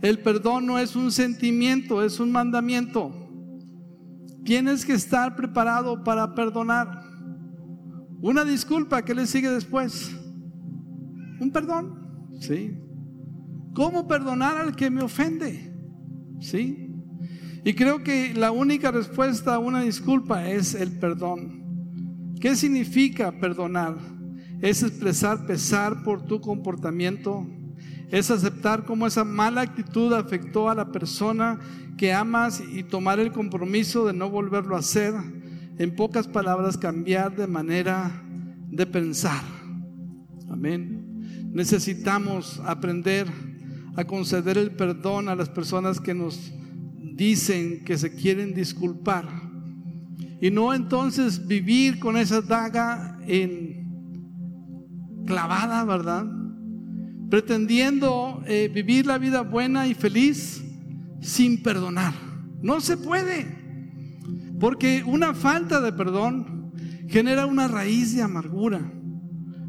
el 0.00 0.20
perdón 0.20 0.66
no 0.66 0.78
es 0.78 0.94
un 0.94 1.10
sentimiento, 1.10 2.04
es 2.04 2.20
un 2.20 2.30
mandamiento. 2.30 3.27
Tienes 4.48 4.86
que 4.86 4.94
estar 4.94 5.36
preparado 5.36 6.02
para 6.02 6.34
perdonar. 6.34 7.02
Una 8.22 8.46
disculpa, 8.46 9.04
¿qué 9.04 9.14
le 9.14 9.26
sigue 9.26 9.50
después? 9.50 10.10
Un 11.38 11.50
perdón, 11.52 12.32
¿sí? 12.40 12.74
¿Cómo 13.74 14.08
perdonar 14.08 14.56
al 14.56 14.74
que 14.74 14.88
me 14.88 15.02
ofende? 15.02 15.70
¿Sí? 16.40 16.94
Y 17.62 17.74
creo 17.74 18.02
que 18.02 18.32
la 18.32 18.50
única 18.50 18.90
respuesta 18.90 19.54
a 19.54 19.58
una 19.58 19.82
disculpa 19.82 20.48
es 20.48 20.74
el 20.74 20.98
perdón. 20.98 22.32
¿Qué 22.40 22.56
significa 22.56 23.38
perdonar? 23.38 23.98
Es 24.62 24.82
expresar 24.82 25.46
pesar 25.46 26.02
por 26.02 26.24
tu 26.24 26.40
comportamiento, 26.40 27.46
es 28.10 28.30
aceptar 28.30 28.84
cómo 28.84 29.06
esa 29.06 29.24
mala 29.24 29.60
actitud 29.60 30.12
afectó 30.14 30.70
a 30.70 30.74
la 30.74 30.90
persona 30.90 31.58
que 31.96 32.12
amas 32.12 32.62
y 32.72 32.82
tomar 32.82 33.20
el 33.20 33.32
compromiso 33.32 34.06
de 34.06 34.12
no 34.14 34.30
volverlo 34.30 34.76
a 34.76 34.80
hacer. 34.80 35.14
En 35.78 35.94
pocas 35.94 36.26
palabras, 36.26 36.78
cambiar 36.78 37.36
de 37.36 37.46
manera 37.46 38.22
de 38.70 38.86
pensar. 38.86 39.42
Amén. 40.48 41.50
Necesitamos 41.52 42.60
aprender 42.64 43.26
a 43.96 44.04
conceder 44.04 44.56
el 44.56 44.70
perdón 44.70 45.28
a 45.28 45.34
las 45.34 45.48
personas 45.48 46.00
que 46.00 46.14
nos 46.14 46.52
dicen 47.14 47.84
que 47.84 47.98
se 47.98 48.14
quieren 48.14 48.54
disculpar. 48.54 49.28
Y 50.40 50.50
no 50.50 50.72
entonces 50.72 51.46
vivir 51.46 51.98
con 51.98 52.16
esa 52.16 52.40
daga 52.40 53.18
en 53.26 53.78
clavada, 55.26 55.84
¿verdad? 55.84 56.37
Pretendiendo 57.30 58.42
eh, 58.46 58.70
vivir 58.72 59.06
la 59.06 59.18
vida 59.18 59.42
buena 59.42 59.86
y 59.86 59.94
feliz 59.94 60.64
sin 61.20 61.62
perdonar. 61.62 62.14
No 62.62 62.80
se 62.80 62.96
puede, 62.96 63.46
porque 64.58 65.02
una 65.04 65.34
falta 65.34 65.80
de 65.80 65.92
perdón 65.92 66.72
genera 67.08 67.46
una 67.46 67.68
raíz 67.68 68.14
de 68.14 68.22
amargura. 68.22 68.92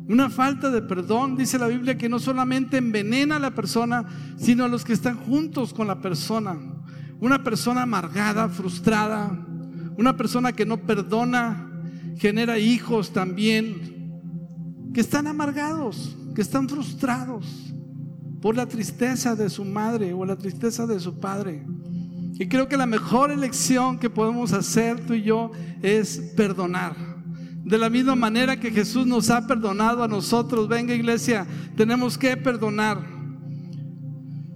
Una 0.08 0.30
falta 0.30 0.72
de 0.72 0.82
perdón, 0.82 1.38
dice 1.38 1.60
la 1.60 1.68
Biblia, 1.68 1.98
que 1.98 2.10
no 2.10 2.18
solamente 2.18 2.78
envenena 2.78 3.36
a 3.36 3.40
la 3.40 3.54
persona, 3.54 4.06
sino 4.38 4.64
a 4.64 4.68
los 4.68 4.84
que 4.84 4.94
están 4.94 5.18
juntos 5.18 5.72
con 5.72 5.86
la 5.86 6.02
persona. 6.02 6.58
Una 7.20 7.44
persona 7.44 7.84
amargada, 7.84 8.50
frustrada, 8.50 9.30
una 9.98 10.18
persona 10.18 10.54
que 10.54 10.66
no 10.66 10.78
perdona, 10.78 11.70
genera 12.18 12.58
hijos 12.58 13.14
también 13.14 14.00
que 14.94 15.02
están 15.02 15.28
amargados 15.28 16.18
están 16.42 16.68
frustrados 16.68 17.74
por 18.42 18.56
la 18.56 18.68
tristeza 18.68 19.36
de 19.36 19.50
su 19.50 19.66
madre 19.66 20.14
o 20.14 20.26
la 20.26 20.38
tristeza 20.38 20.88
de 20.88 21.00
su 21.00 21.20
padre. 21.20 21.66
Y 22.40 22.48
creo 22.48 22.70
que 22.70 22.78
la 22.78 22.86
mejor 22.86 23.32
elección 23.32 24.00
que 24.00 24.10
podemos 24.10 24.54
hacer 24.54 25.06
tú 25.06 25.14
y 25.14 25.24
yo 25.24 25.52
es 25.82 26.34
perdonar. 26.38 26.96
De 27.64 27.78
la 27.78 27.90
misma 27.90 28.16
manera 28.16 28.60
que 28.60 28.72
Jesús 28.72 29.06
nos 29.06 29.30
ha 29.30 29.46
perdonado 29.46 30.04
a 30.04 30.08
nosotros, 30.08 30.68
venga 30.70 30.96
iglesia, 30.96 31.46
tenemos 31.76 32.18
que 32.18 32.38
perdonar. 32.38 33.20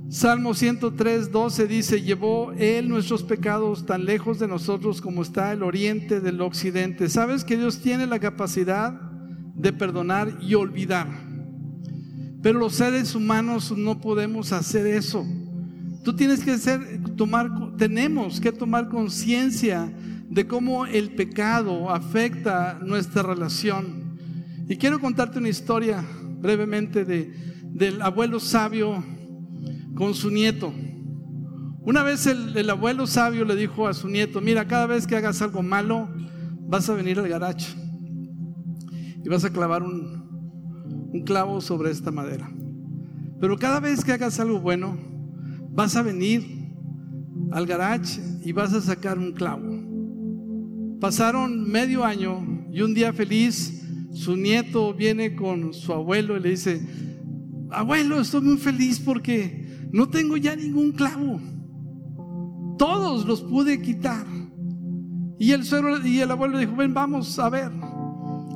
Salmo 0.10 0.54
103, 0.54 1.32
12 1.32 1.68
dice, 1.68 2.02
llevó 2.02 2.54
Él 2.54 2.88
nuestros 2.88 3.24
pecados 3.24 3.86
tan 3.86 4.06
lejos 4.06 4.40
de 4.40 4.48
nosotros 4.48 5.02
como 5.02 5.22
está 5.22 5.52
el 5.52 5.64
oriente 5.64 6.22
del 6.22 6.40
occidente. 6.40 7.10
¿Sabes 7.10 7.44
que 7.44 7.58
Dios 7.58 7.80
tiene 7.80 8.08
la 8.08 8.20
capacidad 8.20 8.94
de 8.94 9.74
perdonar 9.74 10.38
y 10.40 10.54
olvidar? 10.54 11.33
Pero 12.44 12.60
los 12.60 12.74
seres 12.74 13.16
humanos 13.16 13.76
no 13.76 14.02
podemos 14.02 14.52
hacer 14.52 14.86
eso. 14.86 15.26
Tú 16.04 16.14
tienes 16.14 16.44
que 16.44 16.58
ser, 16.58 17.02
tomar, 17.16 17.50
tenemos 17.78 18.42
que 18.42 18.52
tomar 18.52 18.90
conciencia 18.90 19.90
de 20.30 20.46
cómo 20.46 20.86
el 20.86 21.16
pecado 21.16 21.90
afecta 21.90 22.80
nuestra 22.84 23.24
relación. 23.24 24.18
Y 24.68 24.76
quiero 24.76 25.00
contarte 25.00 25.40
una 25.40 25.48
historia 25.48 26.04
brevemente 26.42 27.06
de, 27.06 27.34
del 27.64 28.02
abuelo 28.02 28.42
sabio 28.42 29.02
con 29.96 30.14
su 30.14 30.30
nieto. 30.30 30.74
Una 31.86 32.04
vez 32.04 32.28
el, 32.28 32.70
abuelo 32.70 33.08
sabio 33.08 33.46
le 33.46 33.56
dijo 33.56 33.88
a 33.88 33.94
su 33.94 34.10
nieto, 34.10 34.42
mira, 34.42 34.68
cada 34.68 34.86
vez 34.86 35.08
que 35.08 35.16
hagas 35.16 35.42
algo 35.42 35.64
malo, 35.64 36.10
vas 36.68 36.90
a 36.90 36.94
venir 36.94 37.20
al 37.20 37.30
garaje 37.30 37.74
y 39.24 39.30
vas 39.30 39.46
a 39.46 39.54
clavar 39.54 39.84
un, 39.84 40.23
un 41.14 41.22
clavo 41.22 41.62
sobre 41.62 41.92
esta 41.92 42.12
madera. 42.12 42.52
Pero 43.40 43.58
cada 43.58 43.80
vez 43.80 44.04
que 44.04 44.12
hagas 44.12 44.40
algo 44.40 44.60
bueno, 44.60 44.98
vas 45.72 45.96
a 45.96 46.02
venir 46.02 46.44
al 47.52 47.66
garage 47.66 48.20
y 48.44 48.52
vas 48.52 48.74
a 48.74 48.82
sacar 48.82 49.18
un 49.20 49.32
clavo. 49.32 49.84
Pasaron 51.00 51.70
medio 51.70 52.04
año 52.04 52.68
y 52.72 52.82
un 52.82 52.94
día 52.94 53.14
feliz, 53.14 53.86
su 54.12 54.36
nieto 54.36 54.94
viene 54.94 55.36
con 55.36 55.74
su 55.74 55.94
abuelo 55.94 56.38
y 56.38 56.40
le 56.40 56.50
dice, 56.50 56.82
abuelo, 57.70 58.20
estoy 58.20 58.42
muy 58.42 58.58
feliz 58.58 59.00
porque 59.00 59.88
no 59.92 60.10
tengo 60.10 60.38
ya 60.38 60.56
ningún 60.56 60.92
clavo. 60.92 61.40
Todos 62.78 63.26
los 63.26 63.42
pude 63.42 63.82
quitar. 63.82 64.26
Y 65.38 65.52
el, 65.52 65.64
suegro, 65.66 66.04
y 66.06 66.20
el 66.20 66.32
abuelo 66.32 66.58
dijo, 66.58 66.76
ven, 66.76 66.94
vamos 66.94 67.38
a 67.38 67.50
ver. 67.50 67.72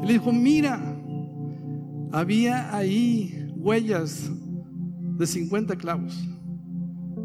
le 0.04 0.14
dijo, 0.14 0.32
mira, 0.32 0.97
había 2.12 2.76
ahí 2.76 3.52
huellas 3.56 4.30
de 5.18 5.28
50 5.28 5.76
clavos. 5.76 6.18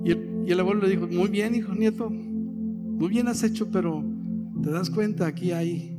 Y 0.05 0.51
el, 0.51 0.61
abuelo 0.61 0.83
le 0.83 0.91
dijo, 0.91 1.07
muy 1.07 1.29
bien, 1.29 1.55
hijo 1.55 1.75
nieto, 1.75 2.11
muy 2.11 3.09
bien 3.09 3.29
has 3.29 3.43
hecho, 3.43 3.71
pero 3.71 4.05
te 4.63 4.71
das 4.71 4.91
cuenta, 4.91 5.27
aquí 5.27 5.53
hay 5.53 5.97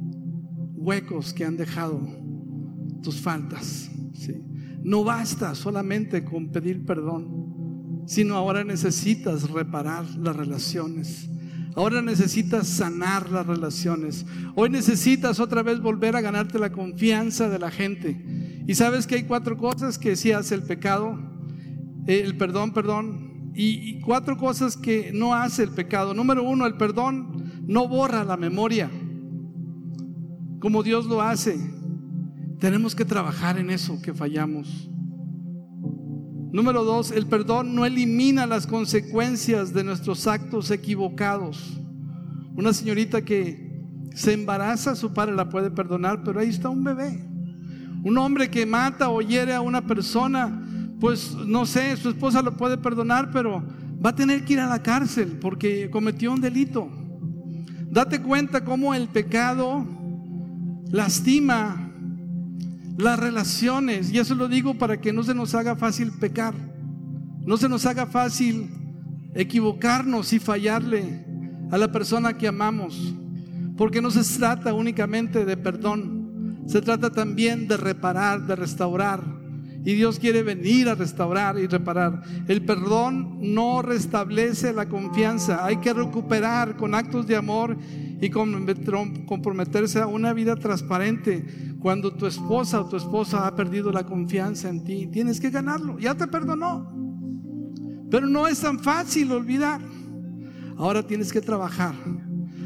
huecos 0.76 1.34
que 1.34 1.46
han 1.46 1.56
dejado 1.58 2.02
tus 3.02 3.22
faltas. 3.22 3.90
No 4.84 5.06
basta 5.06 5.56
solamente 5.56 6.26
con 6.26 6.50
pedir 6.50 6.86
perdón, 6.86 8.04
sino 8.06 8.36
ahora 8.36 8.66
necesitas 8.66 9.50
reparar 9.50 10.06
las 10.18 10.36
relaciones. 10.36 11.30
Ahora 11.76 12.02
necesitas 12.02 12.68
sanar 12.68 13.30
las 13.30 13.48
relaciones. 13.48 14.26
Hoy 14.56 14.70
necesitas 14.70 15.40
otra 15.40 15.64
vez 15.64 15.80
volver 15.80 16.16
a 16.16 16.22
ganarte 16.22 16.60
la 16.60 16.72
confianza 16.72 17.50
de 17.50 17.60
la 17.60 17.72
gente. 17.72 18.43
Y 18.66 18.76
sabes 18.76 19.08
que 19.08 19.16
hay 19.16 19.24
cuatro 19.24 19.58
cosas 19.58 19.98
que 19.98 20.16
sí 20.16 20.32
hace 20.32 20.56
el 20.56 20.64
pecado, 20.64 21.20
el 22.08 22.38
perdón, 22.38 22.74
perdón, 22.74 23.52
y, 23.56 24.00
cuatro 24.02 24.38
cosas 24.38 24.78
que 24.78 25.12
no 25.14 25.34
hace 25.34 25.64
el 25.64 25.70
pecado. 25.70 26.14
Número 26.14 26.44
uno, 26.44 26.66
el 26.66 26.76
perdón 26.76 27.64
no 27.68 27.88
borra 27.88 28.24
la 28.24 28.38
memoria 28.38 28.90
como 30.64 30.82
Dios 30.82 31.08
lo 31.08 31.22
hace. 31.22 31.60
Tenemos 32.58 32.96
que 32.96 33.04
trabajar 33.04 33.58
en 33.58 33.70
eso 33.70 34.02
que 34.02 34.14
fallamos. 34.14 34.90
Número 36.54 36.86
dos, 36.86 37.12
el 37.12 37.28
perdón 37.28 37.76
no 37.76 37.86
elimina 37.86 38.46
las 38.46 38.66
consecuencias 38.66 39.74
de 39.74 39.84
nuestros 39.84 40.26
actos 40.26 40.72
equivocados. 40.72 41.82
Una 42.56 42.72
señorita 42.72 43.26
que 43.26 43.84
se 44.14 44.32
embaraza, 44.32 44.96
su 44.96 45.14
padre 45.14 45.36
la 45.36 45.50
puede 45.50 45.70
perdonar, 45.70 46.24
pero 46.24 46.40
ahí 46.40 46.48
está 46.48 46.70
un 46.70 46.86
bebé. 46.86 47.33
Un 48.04 48.18
hombre 48.18 48.50
que 48.50 48.66
mata 48.66 49.10
o 49.10 49.22
hiere 49.22 49.54
a 49.54 49.62
una 49.62 49.82
persona, 49.82 50.62
pues 51.00 51.34
no 51.34 51.66
sé, 51.66 51.96
su 51.96 52.10
esposa 52.10 52.42
lo 52.42 52.58
puede 52.58 52.78
perdonar, 52.78 53.32
pero 53.32 53.64
va 54.06 54.10
a 54.10 54.16
tener 54.16 54.44
que 54.44 54.54
ir 54.54 54.60
a 54.60 54.68
la 54.68 54.84
cárcel 54.84 55.38
porque 55.40 55.90
cometió 55.90 56.32
un 56.34 56.42
delito. 56.42 56.90
Date 57.90 58.22
cuenta 58.22 58.66
cómo 58.66 58.94
el 58.94 59.08
pecado 59.08 59.86
lastima 60.92 61.92
las 62.98 63.20
relaciones. 63.20 64.12
Y 64.12 64.20
eso 64.20 64.36
lo 64.36 64.48
digo 64.48 64.76
para 64.76 65.00
que 65.00 65.14
no 65.14 65.24
se 65.24 65.34
nos 65.34 65.56
haga 65.56 65.76
fácil 65.76 66.12
pecar. 66.12 66.54
No 67.46 67.58
se 67.58 67.70
nos 67.70 67.86
haga 67.86 68.06
fácil 68.06 68.70
equivocarnos 69.34 70.34
y 70.34 70.40
fallarle 70.40 71.26
a 71.72 71.78
la 71.78 71.92
persona 71.92 72.38
que 72.38 72.48
amamos. 72.48 73.14
Porque 73.78 74.02
no 74.02 74.12
se 74.12 74.24
trata 74.38 74.74
únicamente 74.74 75.46
de 75.46 75.58
perdón. 75.58 76.23
Se 76.66 76.82
trata 76.82 77.10
también 77.10 77.68
de 77.68 77.78
reparar, 77.78 78.46
de 78.48 78.56
restaurar 78.56 79.44
y 79.86 79.96
Dios 79.96 80.18
quiere 80.18 80.44
venir 80.44 80.88
a 80.88 80.96
restaurar 80.96 81.60
y 81.60 81.68
reparar. 81.68 82.22
El 82.48 82.64
perdón 82.64 83.40
no 83.54 83.82
restablece 83.82 84.72
la 84.72 84.88
confianza. 84.88 85.66
Hay 85.66 85.78
que 85.78 85.94
recuperar 85.94 86.78
con 86.78 86.96
actos 86.96 87.28
de 87.28 87.36
amor 87.36 87.78
y 88.22 88.30
comprometerse 88.30 90.00
a 90.00 90.08
una 90.08 90.32
vida 90.32 90.56
transparente. 90.56 91.76
Cuando 91.80 92.14
tu 92.14 92.28
esposa 92.28 92.80
o 92.80 92.88
tu 92.88 92.96
esposa 92.96 93.46
ha 93.46 93.56
perdido 93.56 93.92
la 93.92 94.06
confianza 94.06 94.70
en 94.70 94.86
ti, 94.86 95.08
tienes 95.08 95.42
que 95.42 95.50
ganarlo. 95.50 96.00
Ya 96.00 96.16
te 96.16 96.28
perdonó. 96.28 96.90
Pero 98.10 98.28
no 98.28 98.48
es 98.48 98.62
tan 98.62 98.80
fácil 98.80 99.34
olvidar. 99.34 99.82
Ahora 100.78 101.06
tienes 101.06 101.34
que 101.34 101.42
trabajar 101.42 101.94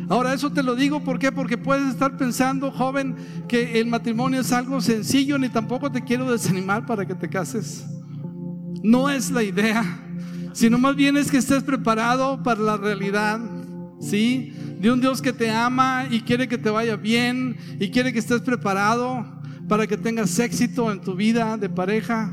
Ahora, 0.10 0.34
eso 0.34 0.52
te 0.52 0.64
lo 0.64 0.76
digo 0.76 1.02
porque 1.02 1.32
puedes 1.32 1.90
estar 1.90 2.16
pensando, 2.16 2.72
joven, 2.72 3.16
que 3.48 3.80
el 3.80 3.88
matrimonio 3.88 4.40
es 4.40 4.54
algo 4.54 4.80
sencillo, 4.80 5.38
ni 5.38 5.50
tampoco 5.50 5.92
te 5.92 6.04
quiero 6.04 6.32
desanimar 6.32 6.86
para 6.86 7.06
que 7.06 7.14
te 7.14 7.28
cases. 7.28 7.86
No 8.84 9.10
es 9.10 9.32
la 9.32 9.44
idea, 9.44 9.84
sino 10.54 10.78
más 10.78 10.96
bien 10.96 11.18
es 11.18 11.30
que 11.30 11.38
estés 11.38 11.64
preparado 11.64 12.42
para 12.42 12.62
la 12.62 12.78
realidad, 12.78 13.40
¿sí? 14.00 14.54
De 14.80 14.92
un 14.92 15.02
Dios 15.02 15.22
que 15.22 15.34
te 15.34 15.52
ama 15.52 16.06
y 16.10 16.22
quiere 16.22 16.48
que 16.48 16.58
te 16.58 16.70
vaya 16.70 16.96
bien 16.96 17.58
y 17.80 17.90
quiere 17.90 18.14
que 18.14 18.20
estés 18.20 18.42
preparado 18.42 19.26
para 19.68 19.88
que 19.88 19.98
tengas 19.98 20.40
éxito 20.40 20.90
en 20.92 21.02
tu 21.02 21.16
vida 21.16 21.58
de 21.58 21.68
pareja. 21.68 22.32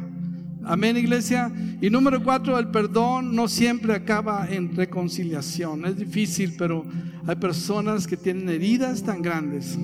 Amén, 0.66 0.96
iglesia. 0.96 1.52
Y 1.80 1.90
número 1.90 2.22
cuatro, 2.22 2.58
el 2.58 2.68
perdón 2.68 3.36
no 3.36 3.48
siempre 3.48 3.94
acaba 3.94 4.48
en 4.48 4.74
reconciliación. 4.74 5.84
Es 5.84 5.96
difícil, 5.96 6.54
pero 6.56 6.84
hay 7.26 7.36
personas 7.36 8.06
que 8.06 8.16
tienen 8.16 8.48
heridas 8.48 9.02
tan 9.02 9.20
grandes 9.20 9.78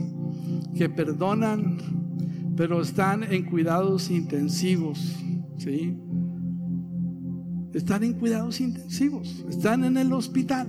que 0.75 0.89
perdonan, 0.89 1.77
pero 2.57 2.81
están 2.81 3.25
en 3.25 3.45
cuidados 3.45 4.11
intensivos. 4.11 5.17
¿sí? 5.59 5.99
Están 7.75 8.03
en 8.03 8.15
cuidados 8.15 8.61
intensivos, 8.61 9.45
están 9.51 9.85
en 9.85 9.99
el 9.99 10.13
hospital. 10.13 10.69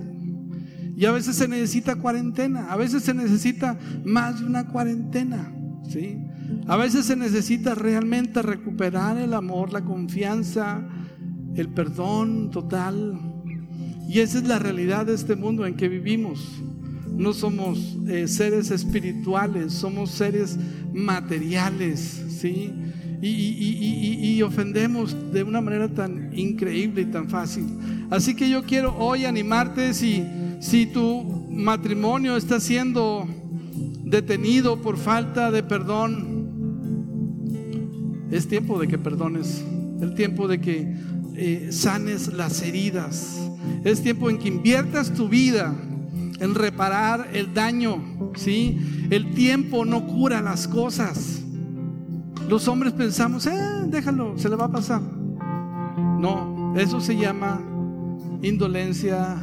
Y 0.94 1.06
a 1.06 1.12
veces 1.12 1.36
se 1.36 1.48
necesita 1.48 1.96
cuarentena, 1.96 2.70
a 2.70 2.76
veces 2.76 3.02
se 3.02 3.14
necesita 3.14 3.78
más 4.04 4.40
de 4.40 4.46
una 4.46 4.68
cuarentena. 4.68 5.52
¿sí? 5.88 6.18
A 6.66 6.76
veces 6.76 7.06
se 7.06 7.16
necesita 7.16 7.74
realmente 7.74 8.42
recuperar 8.42 9.18
el 9.18 9.34
amor, 9.34 9.72
la 9.72 9.84
confianza, 9.84 10.86
el 11.54 11.68
perdón 11.68 12.50
total. 12.50 13.20
Y 14.08 14.20
esa 14.20 14.38
es 14.38 14.44
la 14.44 14.58
realidad 14.58 15.06
de 15.06 15.14
este 15.14 15.36
mundo 15.36 15.66
en 15.66 15.74
que 15.74 15.88
vivimos. 15.88 16.62
No 17.16 17.32
somos 17.32 17.98
eh, 18.08 18.26
seres 18.26 18.70
espirituales, 18.70 19.72
somos 19.72 20.10
seres 20.10 20.58
materiales, 20.92 22.24
¿sí? 22.28 22.72
Y, 23.20 24.34
y, 24.34 24.42
ofendemos 24.42 25.16
de 25.32 25.44
una 25.44 25.60
manera 25.60 25.88
tan 25.88 26.36
increíble 26.36 27.02
y 27.02 27.04
tan 27.04 27.28
fácil. 27.28 27.66
Así 28.10 28.34
que 28.34 28.50
yo 28.50 28.64
quiero 28.64 28.96
hoy 28.98 29.26
animarte 29.26 29.94
si, 29.94 30.24
si 30.58 30.86
tu 30.86 31.22
matrimonio 31.48 32.36
está 32.36 32.58
siendo 32.58 33.28
detenido 34.12 34.82
por 34.82 34.96
falta 34.96 35.52
de 35.52 35.62
perdón, 35.62 36.31
es 38.32 38.48
tiempo 38.48 38.80
de 38.80 38.88
que 38.88 38.98
perdones, 38.98 39.62
el 40.00 40.14
tiempo 40.14 40.48
de 40.48 40.58
que 40.58 40.96
eh, 41.36 41.68
sanes 41.70 42.32
las 42.32 42.62
heridas, 42.62 43.38
es 43.84 44.02
tiempo 44.02 44.30
en 44.30 44.38
que 44.38 44.48
inviertas 44.48 45.12
tu 45.12 45.28
vida 45.28 45.74
en 46.40 46.54
reparar 46.54 47.28
el 47.34 47.52
daño, 47.52 48.02
¿sí? 48.34 49.06
El 49.10 49.34
tiempo 49.34 49.84
no 49.84 50.06
cura 50.06 50.40
las 50.40 50.66
cosas. 50.66 51.42
Los 52.48 52.66
hombres 52.68 52.94
pensamos, 52.94 53.46
eh, 53.46 53.52
déjalo, 53.86 54.38
se 54.38 54.48
le 54.48 54.56
va 54.56 54.64
a 54.64 54.72
pasar. 54.72 55.02
No, 55.02 56.74
eso 56.76 57.00
se 57.00 57.16
llama 57.16 57.60
indolencia, 58.42 59.36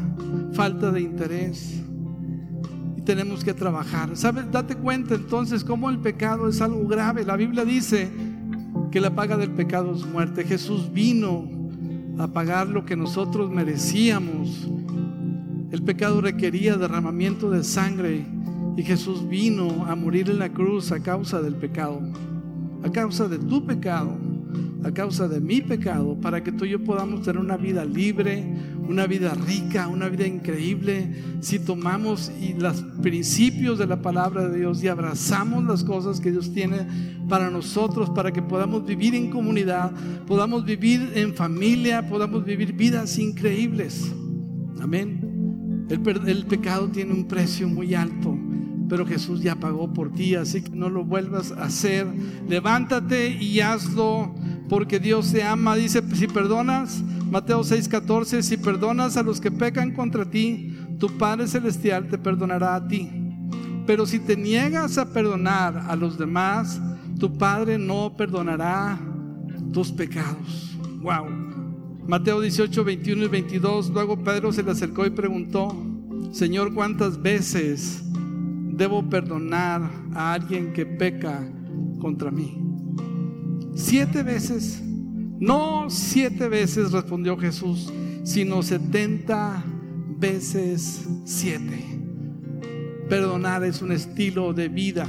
falta 0.53 0.91
de 0.91 1.01
interés 1.01 1.75
tenemos 3.05 3.43
que 3.43 3.55
trabajar. 3.55 4.15
¿Sabes? 4.15 4.51
Date 4.51 4.75
cuenta 4.75 5.15
entonces 5.15 5.63
cómo 5.63 5.89
el 5.89 5.97
pecado 5.97 6.47
es 6.47 6.61
algo 6.61 6.87
grave. 6.87 7.25
La 7.25 7.37
Biblia 7.37 7.65
dice 7.65 8.07
que 8.91 8.99
la 8.99 9.15
paga 9.15 9.37
del 9.37 9.51
pecado 9.51 9.93
es 9.95 10.05
muerte. 10.05 10.43
Jesús 10.43 10.91
vino 10.91 11.47
a 12.17 12.27
pagar 12.27 12.67
lo 12.67 12.85
que 12.85 12.95
nosotros 12.95 13.49
merecíamos. 13.49 14.67
El 15.71 15.83
pecado 15.83 16.21
requería 16.21 16.77
derramamiento 16.77 17.49
de 17.51 17.63
sangre 17.63 18.25
y 18.75 18.83
Jesús 18.83 19.27
vino 19.27 19.85
a 19.85 19.95
morir 19.95 20.29
en 20.29 20.39
la 20.39 20.49
cruz 20.49 20.91
a 20.91 21.01
causa 21.01 21.41
del 21.41 21.55
pecado, 21.55 22.01
a 22.83 22.91
causa 22.91 23.27
de 23.27 23.37
tu 23.37 23.65
pecado 23.65 24.17
a 24.83 24.91
causa 24.91 25.27
de 25.27 25.39
mi 25.39 25.61
pecado, 25.61 26.15
para 26.21 26.43
que 26.43 26.51
tú 26.51 26.65
y 26.65 26.69
yo 26.69 26.83
podamos 26.83 27.21
tener 27.21 27.41
una 27.41 27.57
vida 27.57 27.83
libre, 27.85 28.43
una 28.89 29.05
vida 29.05 29.35
rica, 29.35 29.87
una 29.87 30.09
vida 30.09 30.25
increíble, 30.25 31.13
si 31.41 31.59
tomamos 31.59 32.31
los 32.57 32.81
principios 33.03 33.77
de 33.77 33.85
la 33.85 34.01
palabra 34.01 34.49
de 34.49 34.57
Dios 34.57 34.83
y 34.83 34.87
abrazamos 34.87 35.63
las 35.63 35.83
cosas 35.83 36.19
que 36.19 36.31
Dios 36.31 36.51
tiene 36.51 36.87
para 37.29 37.51
nosotros, 37.51 38.09
para 38.09 38.31
que 38.31 38.41
podamos 38.41 38.83
vivir 38.87 39.13
en 39.13 39.29
comunidad, 39.29 39.91
podamos 40.25 40.65
vivir 40.65 41.11
en 41.13 41.35
familia, 41.35 42.09
podamos 42.09 42.43
vivir 42.43 42.73
vidas 42.73 43.19
increíbles. 43.19 44.11
Amén. 44.81 45.85
El, 45.87 46.27
el 46.27 46.45
pecado 46.47 46.89
tiene 46.89 47.13
un 47.13 47.27
precio 47.27 47.69
muy 47.69 47.93
alto 47.93 48.35
pero 48.89 49.05
Jesús 49.05 49.43
ya 49.43 49.55
pagó 49.55 49.93
por 49.93 50.11
ti, 50.11 50.33
así 50.33 50.63
que 50.63 50.71
no 50.71 50.89
lo 50.89 51.05
vuelvas 51.05 51.51
a 51.51 51.65
hacer. 51.65 52.07
Levántate 52.47 53.29
y 53.29 53.59
hazlo 53.59 54.33
porque 54.67 54.99
Dios 54.99 55.31
te 55.31 55.43
ama. 55.43 55.75
Dice, 55.75 56.01
si 56.15 56.25
perdonas, 56.25 57.03
Mateo 57.29 57.63
6:14, 57.63 58.41
si 58.41 58.57
perdonas 58.57 59.15
a 59.15 59.23
los 59.23 59.39
que 59.39 59.51
pecan 59.51 59.93
contra 59.93 60.25
ti, 60.25 60.75
tu 60.97 61.07
Padre 61.17 61.47
Celestial 61.47 62.07
te 62.07 62.17
perdonará 62.17 62.75
a 62.75 62.87
ti. 62.87 63.09
Pero 63.85 64.05
si 64.05 64.19
te 64.19 64.35
niegas 64.35 64.97
a 64.97 65.13
perdonar 65.13 65.77
a 65.87 65.95
los 65.95 66.17
demás, 66.17 66.81
tu 67.19 67.37
Padre 67.37 67.77
no 67.77 68.15
perdonará 68.17 68.99
tus 69.71 69.91
pecados. 69.91 70.77
Wow. 71.01 71.25
Mateo 72.07 72.41
18, 72.41 72.83
21 72.83 73.25
y 73.25 73.27
22. 73.27 73.91
Luego 73.91 74.23
Pedro 74.23 74.51
se 74.51 74.63
le 74.63 74.71
acercó 74.71 75.05
y 75.05 75.11
preguntó, 75.11 75.75
Señor, 76.31 76.73
¿cuántas 76.73 77.21
veces 77.21 78.03
debo 78.73 79.07
perdonar 79.07 79.87
a 80.15 80.33
alguien 80.33 80.73
que 80.73 80.87
peca 80.87 81.47
contra 81.99 82.31
mí? 82.31 82.57
Siete 83.75 84.23
veces. 84.23 84.83
No 85.39 85.89
siete 85.89 86.49
veces 86.49 86.91
respondió 86.91 87.37
Jesús, 87.37 87.91
sino 88.23 88.61
setenta 88.61 89.63
veces 90.17 91.07
siete. 91.23 91.85
Perdonar 93.07 93.63
es 93.63 93.81
un 93.81 93.93
estilo 93.93 94.53
de 94.53 94.67
vida. 94.67 95.07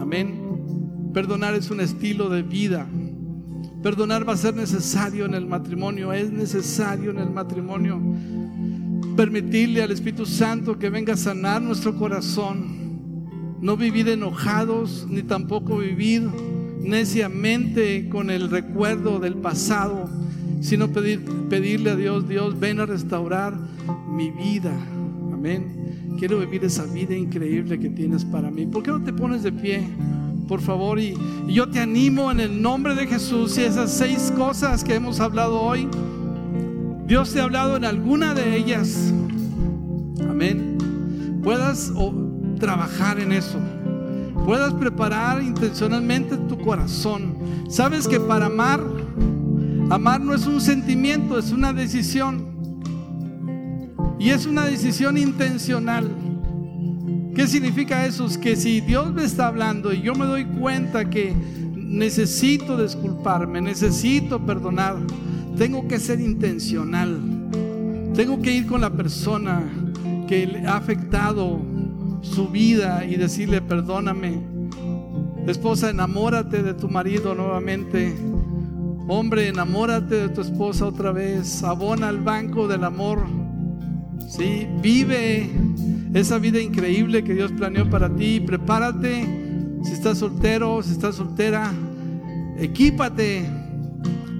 Amén. 0.00 1.10
Perdonar 1.12 1.54
es 1.54 1.70
un 1.70 1.80
estilo 1.80 2.30
de 2.30 2.42
vida. 2.42 2.86
Perdonar 3.82 4.26
va 4.26 4.32
a 4.32 4.38
ser 4.38 4.56
necesario 4.56 5.26
en 5.26 5.34
el 5.34 5.46
matrimonio. 5.46 6.14
Es 6.14 6.32
necesario 6.32 7.10
en 7.10 7.18
el 7.18 7.30
matrimonio. 7.30 8.00
Permitirle 9.16 9.82
al 9.82 9.90
Espíritu 9.90 10.24
Santo 10.24 10.78
que 10.78 10.88
venga 10.88 11.12
a 11.12 11.16
sanar 11.18 11.60
nuestro 11.60 11.94
corazón. 11.94 13.58
No 13.60 13.76
vivir 13.76 14.08
enojados, 14.08 15.06
ni 15.10 15.22
tampoco 15.22 15.78
vivir 15.78 16.28
neciamente 16.82 18.08
con 18.08 18.30
el 18.30 18.50
recuerdo 18.50 19.18
del 19.18 19.34
pasado, 19.34 20.08
sino 20.60 20.88
pedir, 20.88 21.24
pedirle 21.48 21.90
a 21.90 21.96
Dios, 21.96 22.28
Dios, 22.28 22.58
ven 22.58 22.80
a 22.80 22.86
restaurar 22.86 23.54
mi 24.10 24.30
vida. 24.30 24.72
Amén. 25.32 26.16
Quiero 26.18 26.40
vivir 26.40 26.64
esa 26.64 26.84
vida 26.84 27.14
increíble 27.14 27.78
que 27.78 27.90
tienes 27.90 28.24
para 28.24 28.50
mí. 28.50 28.66
¿Por 28.66 28.82
qué 28.82 28.90
no 28.90 29.02
te 29.02 29.12
pones 29.12 29.42
de 29.42 29.52
pie? 29.52 29.82
Por 30.48 30.60
favor, 30.60 30.98
y 30.98 31.14
yo 31.46 31.68
te 31.68 31.78
animo 31.78 32.30
en 32.30 32.40
el 32.40 32.62
nombre 32.62 32.94
de 32.94 33.06
Jesús 33.06 33.56
y 33.58 33.62
esas 33.62 33.92
seis 33.92 34.32
cosas 34.36 34.82
que 34.82 34.94
hemos 34.94 35.20
hablado 35.20 35.60
hoy, 35.60 35.86
Dios 37.06 37.32
te 37.32 37.40
ha 37.40 37.44
hablado 37.44 37.76
en 37.76 37.84
alguna 37.84 38.34
de 38.34 38.56
ellas. 38.56 39.12
Amén. 40.28 40.78
Puedas 41.42 41.92
trabajar 42.58 43.20
en 43.20 43.32
eso 43.32 43.60
puedas 44.48 44.72
preparar 44.72 45.42
intencionalmente 45.42 46.34
tu 46.34 46.56
corazón. 46.56 47.36
Sabes 47.68 48.08
que 48.08 48.18
para 48.18 48.46
amar, 48.46 48.82
amar 49.90 50.22
no 50.22 50.34
es 50.34 50.46
un 50.46 50.58
sentimiento, 50.62 51.38
es 51.38 51.52
una 51.52 51.74
decisión. 51.74 52.46
Y 54.18 54.30
es 54.30 54.46
una 54.46 54.64
decisión 54.64 55.18
intencional. 55.18 56.08
¿Qué 57.34 57.46
significa 57.46 58.06
eso? 58.06 58.24
Es 58.24 58.38
que 58.38 58.56
si 58.56 58.80
Dios 58.80 59.12
me 59.12 59.24
está 59.24 59.48
hablando 59.48 59.92
y 59.92 60.00
yo 60.00 60.14
me 60.14 60.24
doy 60.24 60.46
cuenta 60.46 61.10
que 61.10 61.34
necesito 61.76 62.82
disculparme, 62.82 63.60
necesito 63.60 64.40
perdonar, 64.46 64.96
tengo 65.58 65.86
que 65.86 66.00
ser 66.00 66.20
intencional. 66.20 67.20
Tengo 68.14 68.40
que 68.40 68.54
ir 68.54 68.66
con 68.66 68.80
la 68.80 68.88
persona 68.88 69.62
que 70.26 70.62
ha 70.66 70.78
afectado 70.78 71.60
su 72.22 72.48
vida 72.48 73.04
y 73.04 73.16
decirle, 73.16 73.60
perdóname. 73.60 74.40
Esposa, 75.46 75.90
enamórate 75.90 76.62
de 76.62 76.74
tu 76.74 76.88
marido 76.88 77.34
nuevamente. 77.34 78.14
Hombre, 79.08 79.48
enamórate 79.48 80.14
de 80.16 80.28
tu 80.28 80.42
esposa 80.42 80.86
otra 80.86 81.12
vez. 81.12 81.62
Abona 81.62 82.08
al 82.08 82.20
banco 82.20 82.68
del 82.68 82.84
amor. 82.84 83.26
Sí, 84.28 84.66
vive 84.82 85.50
esa 86.12 86.38
vida 86.38 86.60
increíble 86.60 87.24
que 87.24 87.34
Dios 87.34 87.52
planeó 87.52 87.88
para 87.88 88.14
ti. 88.14 88.40
Prepárate. 88.40 89.80
Si 89.84 89.92
estás 89.92 90.18
soltero, 90.18 90.82
si 90.82 90.92
estás 90.92 91.14
soltera, 91.14 91.72
equípate 92.58 93.46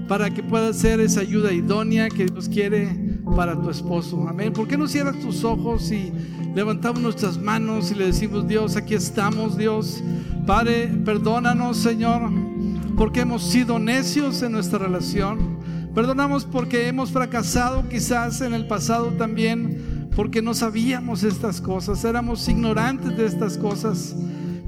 para 0.07 0.29
que 0.29 0.43
puedas 0.43 0.75
ser 0.77 0.99
esa 0.99 1.21
ayuda 1.21 1.53
idónea 1.53 2.09
que 2.09 2.25
Dios 2.25 2.49
quiere 2.49 3.08
para 3.39 3.55
tu 3.55 3.69
esposo. 3.69 4.27
Amén. 4.27 4.51
¿Por 4.51 4.67
qué 4.67 4.77
no 4.77 4.85
cierras 4.85 5.17
tus 5.21 5.45
ojos 5.45 5.93
y 5.93 6.11
levantamos 6.53 7.01
nuestras 7.01 7.37
manos 7.37 7.89
y 7.89 7.95
le 7.95 8.07
decimos, 8.07 8.45
Dios, 8.45 8.75
aquí 8.75 8.95
estamos, 8.95 9.55
Dios. 9.57 10.03
Padre, 10.45 10.87
perdónanos, 11.05 11.77
Señor, 11.77 12.29
porque 12.97 13.21
hemos 13.21 13.43
sido 13.43 13.79
necios 13.79 14.41
en 14.41 14.51
nuestra 14.51 14.79
relación. 14.79 15.57
Perdonamos 15.95 16.43
porque 16.43 16.89
hemos 16.89 17.11
fracasado 17.11 17.87
quizás 17.87 18.41
en 18.41 18.53
el 18.53 18.67
pasado 18.67 19.13
también, 19.13 20.09
porque 20.17 20.41
no 20.41 20.53
sabíamos 20.53 21.23
estas 21.23 21.61
cosas, 21.61 22.03
éramos 22.03 22.45
ignorantes 22.49 23.15
de 23.15 23.25
estas 23.25 23.57
cosas. 23.57 24.17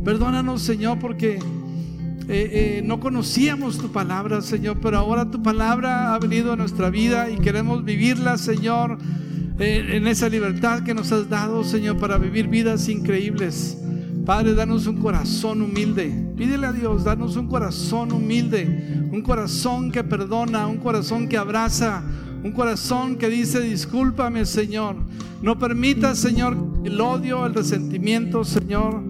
Perdónanos, 0.02 0.62
Señor, 0.62 0.98
porque 0.98 1.40
eh, 2.28 2.78
eh, 2.78 2.82
no 2.86 3.00
conocíamos 3.00 3.78
tu 3.78 3.92
palabra, 3.92 4.42
Señor, 4.42 4.78
pero 4.82 4.98
ahora 4.98 5.30
tu 5.30 5.42
palabra 5.42 6.14
ha 6.14 6.20
venido 6.20 6.54
a 6.54 6.56
nuestra 6.56 6.90
vida 6.90 7.30
y 7.30 7.38
queremos 7.38 7.84
vivirla, 7.84 8.38
Señor 8.38 8.98
en 9.64 10.08
esa 10.08 10.28
libertad 10.28 10.82
que 10.82 10.94
nos 10.94 11.12
has 11.12 11.30
dado, 11.30 11.64
Señor, 11.64 11.98
para 11.98 12.18
vivir 12.18 12.48
vidas 12.48 12.90
increíbles. 12.90 13.78
Padre, 14.26 14.54
danos 14.54 14.88
un 14.88 14.98
corazón 14.98 15.62
humilde. 15.62 16.34
Pídele 16.36 16.68
a 16.68 16.72
Dios, 16.72 17.04
danos 17.04 17.36
un 17.36 17.48
corazón 17.48 18.12
humilde, 18.12 19.08
un 19.12 19.22
corazón 19.22 19.92
que 19.92 20.04
perdona, 20.04 20.68
un 20.68 20.78
corazón 20.78 21.28
que 21.28 21.38
abraza, 21.38 22.04
un 22.44 22.52
corazón 22.52 23.18
que 23.18 23.30
dice, 23.30 23.62
discúlpame, 23.62 24.46
Señor. 24.46 24.96
No 25.42 25.58
permita, 25.60 26.16
Señor, 26.16 26.56
el 26.84 27.00
odio, 27.02 27.46
el 27.46 27.54
resentimiento, 27.54 28.44
Señor, 28.44 29.02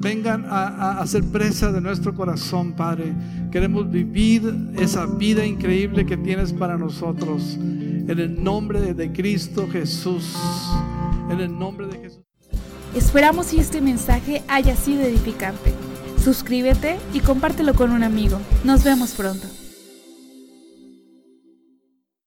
vengan 0.00 0.46
a, 0.48 1.00
a, 1.00 1.06
ser 1.06 1.24
presa 1.24 1.72
de 1.72 1.80
nuestro 1.80 2.14
corazón, 2.14 2.72
Padre. 2.72 3.12
Queremos 3.50 3.90
vivir 3.90 4.54
esa 4.76 5.06
vida 5.06 5.44
increíble 5.44 6.06
que 6.06 6.16
tienes 6.16 6.52
para 6.52 6.76
nosotros. 6.76 7.56
En 7.58 8.18
el 8.18 8.42
nombre 8.42 8.94
de 8.94 9.12
Cristo 9.12 9.68
Jesús. 9.70 10.34
En 11.30 11.40
el 11.40 11.58
nombre 11.58 11.86
de 11.88 11.98
Jesús. 11.98 12.22
Esperamos 12.94 13.48
que 13.48 13.60
este 13.60 13.80
mensaje 13.80 14.42
haya 14.48 14.74
sido 14.76 15.02
edificante. 15.02 15.74
Suscríbete 16.22 16.96
y 17.12 17.20
compártelo 17.20 17.74
con 17.74 17.90
un 17.90 18.02
amigo. 18.02 18.40
Nos 18.64 18.82
vemos 18.84 19.12
pronto. 19.12 19.46